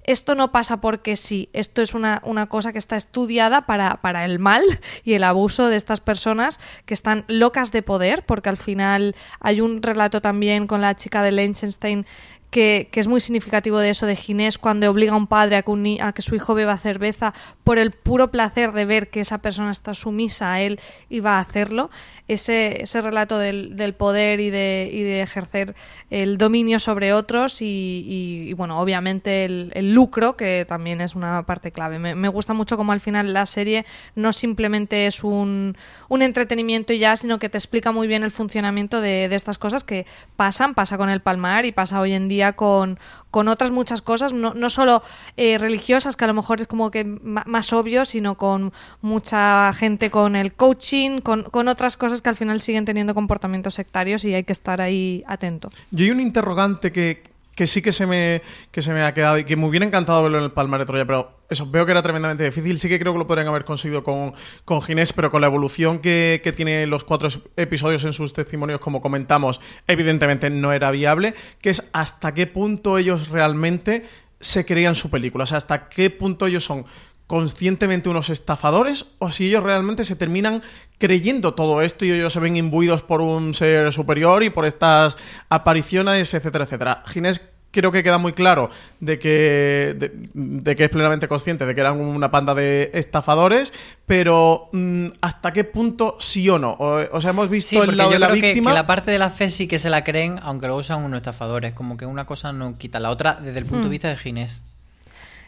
esto 0.05 0.35
no 0.35 0.53
pasa 0.53 0.83
porque 0.83 1.17
sí, 1.17 1.49
esto 1.55 1.81
es 1.81 1.95
una, 1.95 2.21
una 2.25 2.47
cosa 2.47 2.73
que 2.73 2.79
está 2.79 2.97
estudiada 2.97 3.65
para, 3.65 4.03
para, 4.03 4.27
el 4.27 4.39
mal 4.39 4.63
y 5.03 5.15
el 5.15 5.25
abuso 5.25 5.69
de 5.69 5.77
estas 5.77 6.01
personas 6.01 6.61
que 6.85 6.93
están 6.93 7.25
locas 7.27 7.73
de 7.73 7.83
poder, 7.83 8.25
porque 8.27 8.51
al 8.51 8.59
final 8.59 9.17
hay 9.41 9.63
un 9.63 9.83
relato 9.83 10.21
también 10.21 10.67
con 10.67 10.83
la 10.83 10.95
chica 10.95 11.23
de 11.23 11.33
Liechtenstein 11.33 12.07
que, 12.55 12.89
es 12.93 13.09
muy 13.09 13.19
significativo 13.19 13.81
de 13.81 13.91
eso 13.91 14.07
de 14.07 14.15
Ginés 14.15 14.59
cuando 14.59 14.89
obliga 14.89 15.15
a 15.15 15.17
un 15.17 15.27
padre 15.27 15.57
a 15.57 15.63
que, 15.63 15.99
a 16.01 16.13
que 16.13 16.23
su 16.23 16.37
hijo 16.37 16.55
beba 16.55 16.79
cerveza 16.79 17.35
por 17.65 17.79
el 17.79 17.91
puro 17.91 18.31
placer 18.31 18.71
de 18.71 18.85
ver 18.85 19.11
que 19.11 19.21
esa 19.21 19.39
persona 19.39 19.73
está 19.73 19.93
sumisa 19.93 20.53
a 20.53 20.61
él 20.61 20.79
y 21.11 21.19
va 21.19 21.39
a 21.39 21.41
hacerlo. 21.41 21.91
Ese, 22.27 22.83
ese 22.83 23.03
relato 23.03 23.37
del, 23.37 23.77
del 23.77 23.93
poder 23.93 24.41
y 24.41 24.49
de, 24.49 24.89
y 24.91 25.03
de, 25.03 25.21
ejercer 25.21 25.75
el 26.09 26.39
dominio 26.39 26.79
sobre 26.79 27.13
otros 27.13 27.59
y, 27.61 28.51
bueno, 28.57 28.81
obviamente 28.81 29.45
el, 29.45 29.71
el, 29.75 29.93
lucro, 29.93 30.35
que 30.35 30.65
también 30.67 31.03
es 31.03 31.15
una 31.17 31.43
parte 31.43 31.71
clave. 31.71 31.99
Me, 31.99 32.29
gusta 32.29 32.55
mucho 32.55 32.79
como 32.79 32.93
al 32.93 33.01
final 33.01 33.35
la 33.35 33.45
serie 33.45 33.85
no 34.15 34.33
simplemente 34.33 35.07
es 35.07 35.23
un, 35.23 35.77
un 36.09 36.23
entretenimiento 36.23 36.95
ya, 36.95 37.15
sino 37.17 37.39
que 37.39 37.51
te 37.51 37.59
explica 37.59 37.93
muy 37.93 38.07
bien 38.07 38.23
el 38.23 38.31
funcionamiento 38.31 39.03
de, 39.03 39.29
de 39.29 39.37
estas 39.37 39.59
cosas 39.59 39.85
que 39.85 40.07
pasan, 40.37 40.73
pasa 40.73 40.97
con 40.97 41.11
el 41.11 41.21
palmar 41.21 41.67
y 41.67 41.73
pasa 41.73 42.01
hoy 42.01 42.15
en 42.15 42.29
día 42.29 42.44
con, 42.53 42.99
con 43.31 43.49
otras 43.49 43.71
muchas 43.71 44.03
cosas, 44.03 44.33
no, 44.33 44.55
no 44.55 44.71
solo 44.71 45.03
eh, 45.37 45.59
religiosas, 45.59 46.17
que 46.17 46.25
a 46.25 46.29
lo 46.29 46.35
mejor 46.35 46.61
es 46.61 46.67
como 46.67 46.91
que 46.91 47.05
más 47.05 47.73
obvio, 47.73 48.05
sino 48.05 48.37
con 48.37 48.73
mucha 49.01 49.73
gente 49.73 50.11
con 50.11 50.37
el 50.37 50.53
coaching, 50.53 51.21
con, 51.21 51.43
con 51.45 51.69
otras 51.69 51.97
cosas 51.97 52.23
que 52.23 52.29
al 52.29 52.37
final 52.37 52.61
siguen 52.61 52.85
teniendo 52.85 53.15
comportamientos 53.15 53.75
sectarios 53.75 54.25
y 54.25 54.35
hay 54.35 54.45
que 54.45 54.53
estar 54.53 54.81
ahí 54.81 55.25
atento. 55.27 55.71
Yo 55.91 56.05
hay 56.05 56.11
un 56.11 56.21
interrogante 56.21 56.93
que, 56.93 57.34
que 57.55 57.67
sí 57.67 57.83
que 57.83 57.93
se 57.93 58.07
me 58.07 58.43
que 58.71 58.83
se 58.83 58.93
me 58.93 59.03
ha 59.03 59.15
quedado 59.15 59.39
y 59.39 59.45
que 59.45 59.57
me 59.57 59.67
hubiera 59.67 59.87
encantado 59.87 60.23
verlo 60.23 60.39
en 60.39 60.45
el 60.45 60.53
Palmar 60.53 60.81
de 60.81 60.87
Troya, 60.87 61.05
pero 61.05 61.45
eso, 61.49 61.71
veo 61.71 61.85
que 61.85 61.93
era 61.93 62.03
tremendamente 62.03 62.45
difícil. 62.45 62.79
Sí 62.79 62.89
que 62.89 62.99
creo 62.99 63.13
que 63.13 63.19
lo 63.19 63.27
podrían 63.27 63.49
haber 63.49 63.65
conseguido 63.65 64.03
con, 64.03 64.35
con 64.65 64.81
Ginés, 64.83 65.13
pero 65.13 65.31
con 65.31 65.41
la 65.41 65.47
evolución 65.47 65.99
que, 65.99 66.41
que 66.43 66.53
tiene 66.53 66.87
los 66.87 67.05
cuatro 67.05 67.29
episodios 67.57 68.05
en 68.05 68.13
sus 68.13 68.33
testimonios, 68.33 68.81
como 68.81 69.01
comentamos, 69.01 69.61
evidentemente 69.87 70.51
no 70.51 70.73
era 70.73 70.91
viable, 70.91 71.35
que 71.61 71.71
es 71.71 71.91
hasta 71.93 72.35
qué 72.35 72.47
punto 72.47 72.99
ellos 72.99 73.29
realmente 73.29 74.05
se 74.41 74.65
creían 74.67 74.95
su 74.95 75.11
película, 75.11 75.45
o 75.45 75.47
sea, 75.47 75.59
hasta 75.59 75.89
qué 75.89 76.11
punto 76.11 76.47
ellos 76.47 76.65
son 76.65 76.85
conscientemente 77.27 78.09
unos 78.09 78.31
estafadores 78.31 79.07
o 79.19 79.31
si 79.31 79.47
ellos 79.47 79.63
realmente 79.63 80.05
se 80.05 80.17
terminan 80.17 80.63
creyendo 80.99 81.55
todo 81.55 81.81
esto 81.81 82.05
y 82.05 82.13
ellos 82.13 82.33
se 82.33 82.41
ven 82.41 82.57
imbuidos 82.57 83.03
por 83.03 83.21
un 83.21 83.55
ser 83.55 83.93
superior 83.93 84.43
y 84.43 84.51
por 84.51 84.67
estas 84.67 85.17
apariciones, 85.49 86.35
etcétera, 86.35 86.65
etcétera. 86.65 87.03
Ginés 87.07 87.41
creo 87.75 87.91
que 87.91 88.03
queda 88.03 88.19
muy 88.19 88.33
claro 88.33 88.71
de 89.01 89.19
que, 89.19 89.97
de, 90.33 90.77
que 90.77 90.85
es 90.85 90.91
plenamente 90.91 91.27
consciente 91.27 91.67
de 91.67 91.75
que 91.75 91.81
eran 91.81 92.01
una 92.01 92.31
panda 92.31 92.55
de 92.55 92.91
estafadores, 92.95 93.73
pero 94.07 94.69
mm, 94.73 95.07
¿hasta 95.21 95.53
qué 95.53 95.65
punto 95.65 96.17
sí 96.21 96.49
o 96.49 96.59
no? 96.59 96.77
O, 96.79 97.21
sea, 97.21 97.31
hemos 97.31 97.51
visto 97.51 97.83
el 97.83 97.97
lado 97.97 98.11
de 98.11 98.19
la 98.21 98.29
víctima. 98.29 98.71
Que, 98.71 98.75
la 98.75 98.87
parte 98.87 99.11
de 99.11 99.19
la 99.19 99.31
fe 99.31 99.49
sí 99.49 99.67
que 99.67 99.79
se 99.79 99.91
la 99.91 100.05
creen, 100.05 100.39
aunque 100.43 100.67
luego 100.67 100.83
son 100.85 101.03
unos 101.03 101.19
estafadores. 101.19 101.75
Como 101.75 101.97
que 101.97 102.07
una 102.07 102.27
cosa 102.27 102.53
no 102.53 102.79
quita 102.79 103.01
la 103.01 103.11
otra 103.11 103.35
desde 103.35 103.59
el 103.59 103.65
punto 103.65 103.83
de 103.83 103.89
hmm. 103.89 103.91
vista 103.91 104.09
de 104.09 104.17
Ginés. 104.17 104.63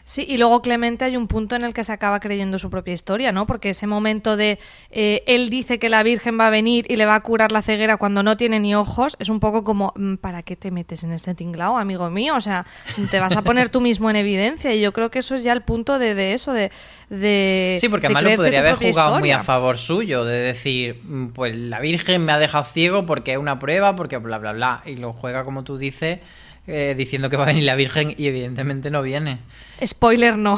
Sí, 0.07 0.25
y 0.25 0.37
luego 0.37 0.61
Clemente 0.61 1.03
hay 1.03 1.17
un 1.17 1.27
punto 1.27 1.57
en 1.57 1.65
el 1.65 1.73
que 1.73 1.83
se 1.83 1.91
acaba 1.91 2.21
creyendo 2.21 2.57
su 2.57 2.69
propia 2.69 2.93
historia, 2.93 3.33
¿no? 3.33 3.45
Porque 3.45 3.71
ese 3.71 3.87
momento 3.87 4.37
de 4.37 4.57
eh, 4.89 5.21
él 5.27 5.49
dice 5.49 5.79
que 5.79 5.89
la 5.89 6.01
Virgen 6.01 6.39
va 6.39 6.47
a 6.47 6.49
venir 6.49 6.85
y 6.87 6.95
le 6.95 7.05
va 7.05 7.15
a 7.15 7.19
curar 7.19 7.51
la 7.51 7.61
ceguera 7.61 7.97
cuando 7.97 8.23
no 8.23 8.37
tiene 8.37 8.61
ni 8.61 8.73
ojos, 8.73 9.17
es 9.19 9.27
un 9.27 9.41
poco 9.41 9.65
como, 9.65 9.91
mm, 9.97 10.15
¿para 10.15 10.43
qué 10.43 10.55
te 10.55 10.71
metes 10.71 11.03
en 11.03 11.11
este 11.11 11.35
tinglao, 11.35 11.77
amigo 11.77 12.09
mío? 12.09 12.37
O 12.37 12.39
sea, 12.39 12.65
te 13.11 13.19
vas 13.19 13.35
a 13.35 13.41
poner 13.41 13.67
tú 13.67 13.81
mismo 13.81 14.09
en 14.09 14.15
evidencia 14.15 14.73
y 14.73 14.79
yo 14.79 14.93
creo 14.93 15.11
que 15.11 15.19
eso 15.19 15.35
es 15.35 15.43
ya 15.43 15.51
el 15.51 15.63
punto 15.63 15.99
de, 15.99 16.31
eso, 16.31 16.53
de, 16.53 16.71
de... 17.09 17.77
Sí, 17.81 17.89
porque 17.89 18.07
además 18.07 18.23
lo 18.23 18.35
podría 18.37 18.59
haber 18.61 18.75
jugado 18.75 19.19
muy 19.19 19.31
a 19.31 19.43
favor 19.43 19.77
suyo, 19.77 20.23
de 20.23 20.37
decir, 20.37 21.01
mm, 21.03 21.33
pues 21.33 21.53
la 21.53 21.81
Virgen 21.81 22.23
me 22.23 22.31
ha 22.31 22.39
dejado 22.39 22.63
ciego 22.63 23.05
porque 23.05 23.33
es 23.33 23.37
una 23.37 23.59
prueba, 23.59 23.97
porque 23.97 24.15
bla, 24.19 24.37
bla, 24.37 24.53
bla, 24.53 24.83
y 24.85 24.95
lo 24.95 25.11
juega 25.11 25.43
como 25.43 25.65
tú 25.65 25.77
dices 25.77 26.19
eh, 26.67 26.95
diciendo 26.97 27.29
que 27.29 27.37
va 27.37 27.43
a 27.43 27.47
venir 27.47 27.63
la 27.63 27.75
Virgen 27.75 28.13
y 28.17 28.27
evidentemente 28.27 28.91
no 28.91 29.01
viene. 29.01 29.39
Spoiler 29.85 30.37
no. 30.37 30.57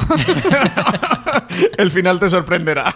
el 1.78 1.90
final 1.90 2.18
te 2.20 2.28
sorprenderá. 2.28 2.94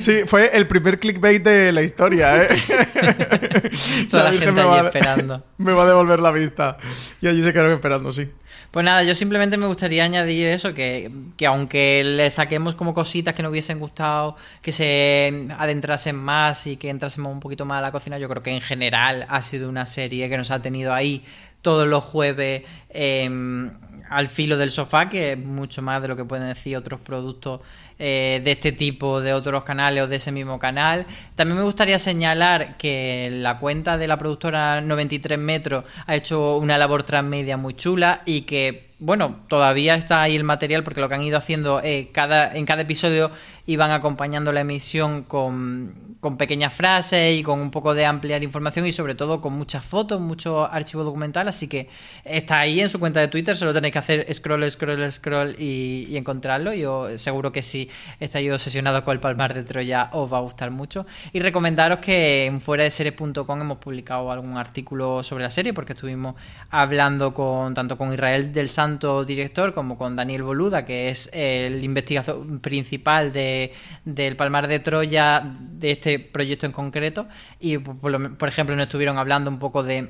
Sí, 0.00 0.22
fue 0.26 0.50
el 0.56 0.66
primer 0.66 0.98
clickbait 0.98 1.42
de 1.42 1.72
la 1.72 1.82
historia, 1.82 2.42
¿eh? 2.42 2.48
Toda 4.10 4.30
la, 4.30 4.38
gente 4.38 4.60
allí 4.60 4.86
esperando. 4.86 5.44
Me 5.58 5.72
va 5.72 5.84
a 5.84 5.86
devolver 5.86 6.20
la 6.20 6.30
vista. 6.30 6.76
Y 7.20 7.28
allí 7.28 7.42
se 7.42 7.52
quedaron 7.52 7.72
esperando, 7.72 8.12
sí. 8.12 8.30
Pues 8.70 8.84
nada, 8.84 9.02
yo 9.02 9.14
simplemente 9.14 9.56
me 9.56 9.66
gustaría 9.66 10.04
añadir 10.04 10.46
eso, 10.46 10.74
que, 10.74 11.10
que, 11.38 11.46
aunque 11.46 12.04
le 12.04 12.30
saquemos 12.30 12.74
como 12.74 12.92
cositas 12.92 13.34
que 13.34 13.42
nos 13.42 13.50
hubiesen 13.50 13.78
gustado, 13.78 14.36
que 14.60 14.72
se 14.72 15.48
adentrasen 15.56 16.16
más 16.16 16.66
y 16.66 16.76
que 16.76 16.90
entrásemos 16.90 17.32
un 17.32 17.40
poquito 17.40 17.64
más 17.64 17.78
a 17.78 17.80
la 17.80 17.92
cocina, 17.92 18.18
yo 18.18 18.28
creo 18.28 18.42
que 18.42 18.50
en 18.50 18.60
general 18.60 19.24
ha 19.30 19.42
sido 19.42 19.70
una 19.70 19.86
serie 19.86 20.28
que 20.28 20.36
nos 20.36 20.50
ha 20.50 20.60
tenido 20.60 20.92
ahí 20.92 21.24
todos 21.62 21.88
los 21.88 22.04
jueves 22.04 22.62
em, 22.90 23.70
al 24.10 24.28
filo 24.28 24.58
del 24.58 24.70
sofá, 24.70 25.08
que 25.08 25.32
es 25.32 25.38
mucho 25.38 25.80
más 25.80 26.02
de 26.02 26.08
lo 26.08 26.16
que 26.16 26.24
pueden 26.24 26.48
decir 26.48 26.76
otros 26.76 27.00
productos 27.00 27.60
eh, 27.98 28.40
de 28.44 28.52
este 28.52 28.72
tipo 28.72 29.20
de 29.20 29.32
otros 29.32 29.64
canales 29.64 30.04
o 30.04 30.06
de 30.06 30.16
ese 30.16 30.30
mismo 30.30 30.58
canal. 30.58 31.06
También 31.34 31.58
me 31.58 31.64
gustaría 31.64 31.98
señalar 31.98 32.76
que 32.76 33.28
la 33.32 33.58
cuenta 33.58 33.98
de 33.98 34.06
la 34.06 34.16
productora 34.16 34.80
93 34.80 35.38
Metros 35.38 35.84
ha 36.06 36.14
hecho 36.14 36.56
una 36.58 36.78
labor 36.78 37.02
transmedia 37.02 37.56
muy 37.56 37.74
chula 37.74 38.22
y 38.24 38.42
que, 38.42 38.90
bueno, 38.98 39.40
todavía 39.48 39.94
está 39.96 40.22
ahí 40.22 40.36
el 40.36 40.44
material 40.44 40.84
porque 40.84 41.00
lo 41.00 41.08
que 41.08 41.16
han 41.16 41.22
ido 41.22 41.38
haciendo 41.38 41.80
eh, 41.82 42.10
cada, 42.12 42.54
en 42.54 42.66
cada 42.66 42.82
episodio 42.82 43.30
iban 43.66 43.90
acompañando 43.90 44.52
la 44.52 44.60
emisión 44.60 45.24
con 45.24 46.08
con 46.20 46.36
pequeñas 46.36 46.74
frases 46.74 47.38
y 47.38 47.42
con 47.42 47.60
un 47.60 47.70
poco 47.70 47.94
de 47.94 48.04
ampliar 48.04 48.42
información 48.42 48.86
y 48.86 48.92
sobre 48.92 49.14
todo 49.14 49.40
con 49.40 49.52
muchas 49.52 49.84
fotos, 49.84 50.20
mucho 50.20 50.64
archivo 50.64 51.04
documental, 51.04 51.46
así 51.46 51.68
que 51.68 51.88
está 52.24 52.60
ahí 52.60 52.80
en 52.80 52.88
su 52.88 52.98
cuenta 52.98 53.20
de 53.20 53.28
Twitter, 53.28 53.56
solo 53.56 53.72
tenéis 53.72 53.92
que 53.92 53.98
hacer 54.00 54.34
scroll, 54.34 54.68
scroll, 54.68 55.12
scroll 55.12 55.54
y, 55.58 56.16
encontrarlo. 56.16 56.74
Yo 56.74 57.16
seguro 57.16 57.52
que 57.52 57.62
si 57.62 57.87
estáis 58.18 58.50
obsesionados 58.50 59.02
con 59.02 59.12
el 59.12 59.20
Palmar 59.20 59.54
de 59.54 59.62
Troya 59.62 60.10
os 60.12 60.32
va 60.32 60.38
a 60.38 60.40
gustar 60.40 60.72
mucho. 60.72 61.06
Y 61.32 61.38
recomendaros 61.38 62.00
que 62.00 62.46
en 62.46 62.60
fuera 62.60 62.82
de 62.82 62.90
series.com 62.90 63.60
hemos 63.60 63.78
publicado 63.78 64.32
algún 64.32 64.56
artículo 64.56 65.22
sobre 65.22 65.44
la 65.44 65.50
serie 65.50 65.72
porque 65.72 65.92
estuvimos 65.92 66.34
hablando 66.70 67.32
con 67.32 67.74
tanto 67.74 67.96
con 67.96 68.12
Israel 68.12 68.52
del 68.52 68.68
Santo, 68.68 69.24
director, 69.24 69.72
como 69.72 69.96
con 69.96 70.16
Daniel 70.16 70.42
Boluda, 70.42 70.84
que 70.84 71.10
es 71.10 71.30
el 71.32 71.84
investigador 71.84 72.60
principal 72.60 73.32
de, 73.32 73.72
del 74.04 74.34
Palmar 74.34 74.66
de 74.66 74.80
Troya 74.80 75.44
de 75.44 75.92
este 75.92 76.08
este 76.08 76.18
proyecto 76.18 76.66
en 76.66 76.72
concreto 76.72 77.28
y, 77.60 77.78
por, 77.78 78.48
ejemplo, 78.48 78.74
nos 78.74 78.84
estuvieron 78.84 79.18
hablando 79.18 79.50
un 79.50 79.58
poco 79.58 79.82
de 79.82 80.08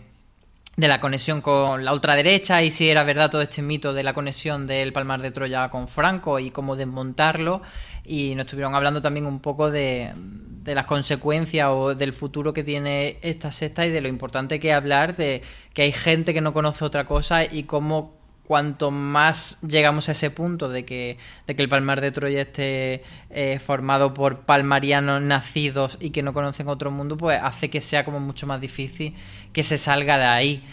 de 0.78 0.86
la 0.86 1.00
conexión 1.00 1.40
con 1.40 1.84
la 1.84 1.92
ultraderecha 1.92 2.62
y 2.62 2.70
si 2.70 2.88
era 2.88 3.02
verdad 3.02 3.32
todo 3.32 3.42
este 3.42 3.62
mito 3.62 3.92
de 3.92 4.04
la 4.04 4.14
conexión 4.14 4.68
del 4.68 4.92
Palmar 4.92 5.20
de 5.20 5.32
Troya 5.32 5.68
con 5.70 5.88
Franco 5.88 6.38
y 6.38 6.52
cómo 6.52 6.76
desmontarlo. 6.76 7.62
Y 8.04 8.36
nos 8.36 8.44
estuvieron 8.46 8.76
hablando 8.76 9.02
también 9.02 9.26
un 9.26 9.40
poco 9.40 9.72
de, 9.72 10.12
de 10.14 10.74
las 10.76 10.86
consecuencias 10.86 11.68
o 11.72 11.96
del 11.96 12.12
futuro 12.12 12.52
que 12.52 12.62
tiene 12.62 13.18
esta 13.22 13.50
secta 13.50 13.86
y 13.86 13.90
de 13.90 14.00
lo 14.00 14.06
importante 14.06 14.60
que 14.60 14.70
es 14.70 14.76
hablar 14.76 15.16
de 15.16 15.42
que 15.74 15.82
hay 15.82 15.90
gente 15.90 16.32
que 16.32 16.40
no 16.40 16.52
conoce 16.52 16.84
otra 16.84 17.06
cosa 17.06 17.44
y 17.44 17.64
cómo 17.64 18.17
cuanto 18.48 18.90
más 18.90 19.58
llegamos 19.60 20.08
a 20.08 20.12
ese 20.12 20.30
punto 20.30 20.70
de 20.70 20.86
que, 20.86 21.18
de 21.46 21.54
que 21.54 21.62
el 21.62 21.68
Palmar 21.68 22.00
de 22.00 22.10
Troya 22.12 22.40
esté 22.40 23.04
eh, 23.28 23.58
formado 23.58 24.14
por 24.14 24.46
palmarianos 24.46 25.20
nacidos 25.20 25.98
y 26.00 26.08
que 26.10 26.22
no 26.22 26.32
conocen 26.32 26.66
otro 26.68 26.90
mundo, 26.90 27.18
pues 27.18 27.38
hace 27.42 27.68
que 27.68 27.82
sea 27.82 28.06
como 28.06 28.20
mucho 28.20 28.46
más 28.46 28.58
difícil 28.58 29.14
que 29.52 29.62
se 29.62 29.76
salga 29.76 30.16
de 30.16 30.24
ahí. 30.24 30.64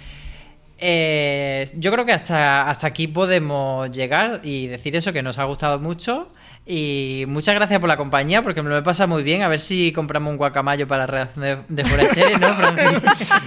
Eh, 0.78 1.70
yo 1.76 1.92
creo 1.92 2.06
que 2.06 2.14
hasta, 2.14 2.70
hasta 2.70 2.88
aquí 2.88 3.08
podemos 3.08 3.92
llegar 3.92 4.40
y 4.44 4.68
decir 4.68 4.96
eso, 4.96 5.12
que 5.12 5.22
nos 5.22 5.38
ha 5.38 5.44
gustado 5.44 5.78
mucho. 5.78 6.30
Y 6.68 7.26
muchas 7.28 7.54
gracias 7.54 7.80
por 7.80 7.88
la 7.88 7.96
compañía, 7.96 8.42
porque 8.42 8.64
me 8.64 8.70
lo 8.70 8.78
he 8.78 8.82
pasado 8.82 9.08
muy 9.08 9.22
bien. 9.22 9.44
A 9.44 9.48
ver 9.48 9.60
si 9.60 9.92
compramos 9.92 10.32
un 10.32 10.38
guacamayo 10.38 10.88
para 10.88 11.04
la 11.04 11.08
redacción 11.08 11.46
de, 11.46 11.58
de 11.68 11.86
fuera 11.86 12.04
de 12.04 12.10
serie, 12.10 12.38
¿no, 12.40 12.48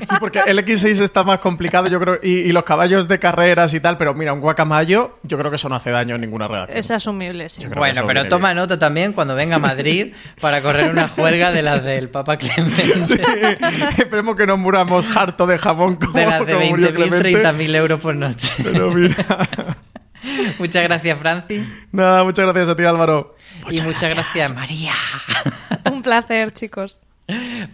Sí, 0.09 0.17
porque 0.21 0.41
el 0.47 0.65
X6 0.65 1.03
está 1.03 1.25
más 1.25 1.39
complicado, 1.39 1.89
yo 1.89 1.99
creo, 1.99 2.21
y, 2.23 2.53
los 2.53 2.63
caballos 2.63 3.09
de 3.09 3.19
carreras 3.19 3.75
y 3.75 3.81
tal, 3.81 3.99
pero 3.99 4.15
mira, 4.15 4.33
un 4.33 4.41
guacamayo, 4.41 5.19
yo 5.25 5.37
creo 5.37 5.51
que 5.51 5.57
eso 5.57 5.69
no 5.69 5.75
hace 5.75 5.91
daño 5.91 6.15
en 6.15 6.21
ninguna 6.21 6.47
redacción. 6.47 6.79
Es 6.79 6.91
asumible, 6.93 7.49
sí. 7.49 7.67
Bueno, 7.67 8.03
pero 8.07 8.29
toma 8.29 8.55
nota 8.55 8.79
también 8.79 9.13
cuando 9.13 9.35
venga 9.35 9.57
a 9.57 9.59
Madrid 9.59 10.13
para 10.41 10.63
correr 10.63 10.89
una 10.91 11.09
juerga 11.09 11.51
de 11.51 11.63
las 11.63 11.83
del 11.83 12.11
Papa 12.11 12.37
Clemente. 12.37 13.05
Sí, 13.05 13.19
esperemos 13.99 14.37
que 14.37 14.47
no 14.47 14.57
muramos 14.57 15.05
harto 15.17 15.47
de 15.47 15.59
jamón 15.59 15.97
como 15.97 16.13
De 16.13 16.25
las 16.25 16.47
de 16.47 16.57
20.000, 16.57 17.43
30.000 17.43 17.75
euros 17.75 18.01
por 18.01 18.15
noche. 18.15 18.53
Pero 18.63 18.93
mira... 18.93 19.15
muchas 20.59 20.83
gracias, 20.85 21.19
Francis. 21.19 21.63
Nada, 21.93 22.25
muchas 22.25 22.45
gracias 22.47 22.69
a 22.69 22.77
ti, 22.77 22.85
Álvaro. 22.85 23.37
y 23.71 23.81
muchas 23.83 24.11
gracias, 24.11 24.55
María. 24.55 24.93
Un 25.91 26.03
placer, 26.03 26.53
chicos. 26.53 27.01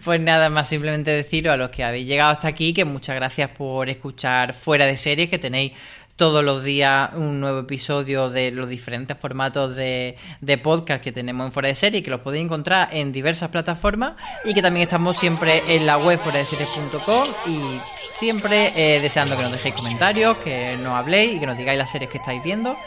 Pues 0.03 0.19
nada 0.19 0.49
más, 0.49 0.67
simplemente 0.67 1.11
deciros 1.11 1.53
a 1.53 1.57
los 1.57 1.69
que 1.69 1.83
habéis 1.83 2.07
llegado 2.07 2.31
hasta 2.31 2.49
aquí 2.49 2.73
que 2.73 2.83
muchas 2.83 3.15
gracias 3.15 3.49
por 3.51 3.89
escuchar 3.89 4.53
Fuera 4.53 4.85
de 4.85 4.97
Series, 4.97 5.29
que 5.29 5.39
tenéis 5.39 5.71
todos 6.17 6.43
los 6.43 6.63
días 6.63 7.11
un 7.15 7.39
nuevo 7.39 7.59
episodio 7.59 8.29
de 8.29 8.51
los 8.51 8.69
diferentes 8.69 9.17
formatos 9.17 9.75
de, 9.75 10.17
de, 10.41 10.57
podcast 10.57 11.03
que 11.03 11.11
tenemos 11.11 11.45
en 11.45 11.51
Fuera 11.51 11.69
de 11.69 11.75
Series, 11.75 12.03
que 12.03 12.09
los 12.09 12.21
podéis 12.21 12.45
encontrar 12.45 12.89
en 12.91 13.11
diversas 13.11 13.49
plataformas 13.49 14.13
y 14.43 14.53
que 14.53 14.61
también 14.61 14.83
estamos 14.83 15.17
siempre 15.17 15.63
en 15.67 15.85
la 15.85 15.97
web 15.97 16.17
fuera 16.17 16.39
de 16.39 16.45
series.com 16.45 17.29
y 17.45 17.79
Siempre 18.15 18.71
eh, 18.77 19.01
deseando 19.01 19.35
que 19.35 19.43
nos 19.43 19.51
dejéis 19.51 19.75
comentarios, 19.75 20.37
que 20.37 20.77
nos 20.77 20.93
habléis 20.93 21.35
y 21.35 21.39
que 21.41 21.45
nos 21.45 21.57
digáis 21.57 21.77
las 21.77 21.89
series 21.89 22.09
que 22.09 22.17
estáis 22.17 22.41
viendo. 22.41 22.77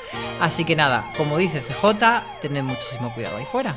Así 0.41 0.64
que 0.64 0.74
nada, 0.74 1.12
como 1.18 1.37
dice 1.37 1.61
CJ, 1.61 2.41
tened 2.41 2.62
muchísimo 2.62 3.12
cuidado 3.12 3.37
ahí 3.37 3.45
fuera. 3.45 3.76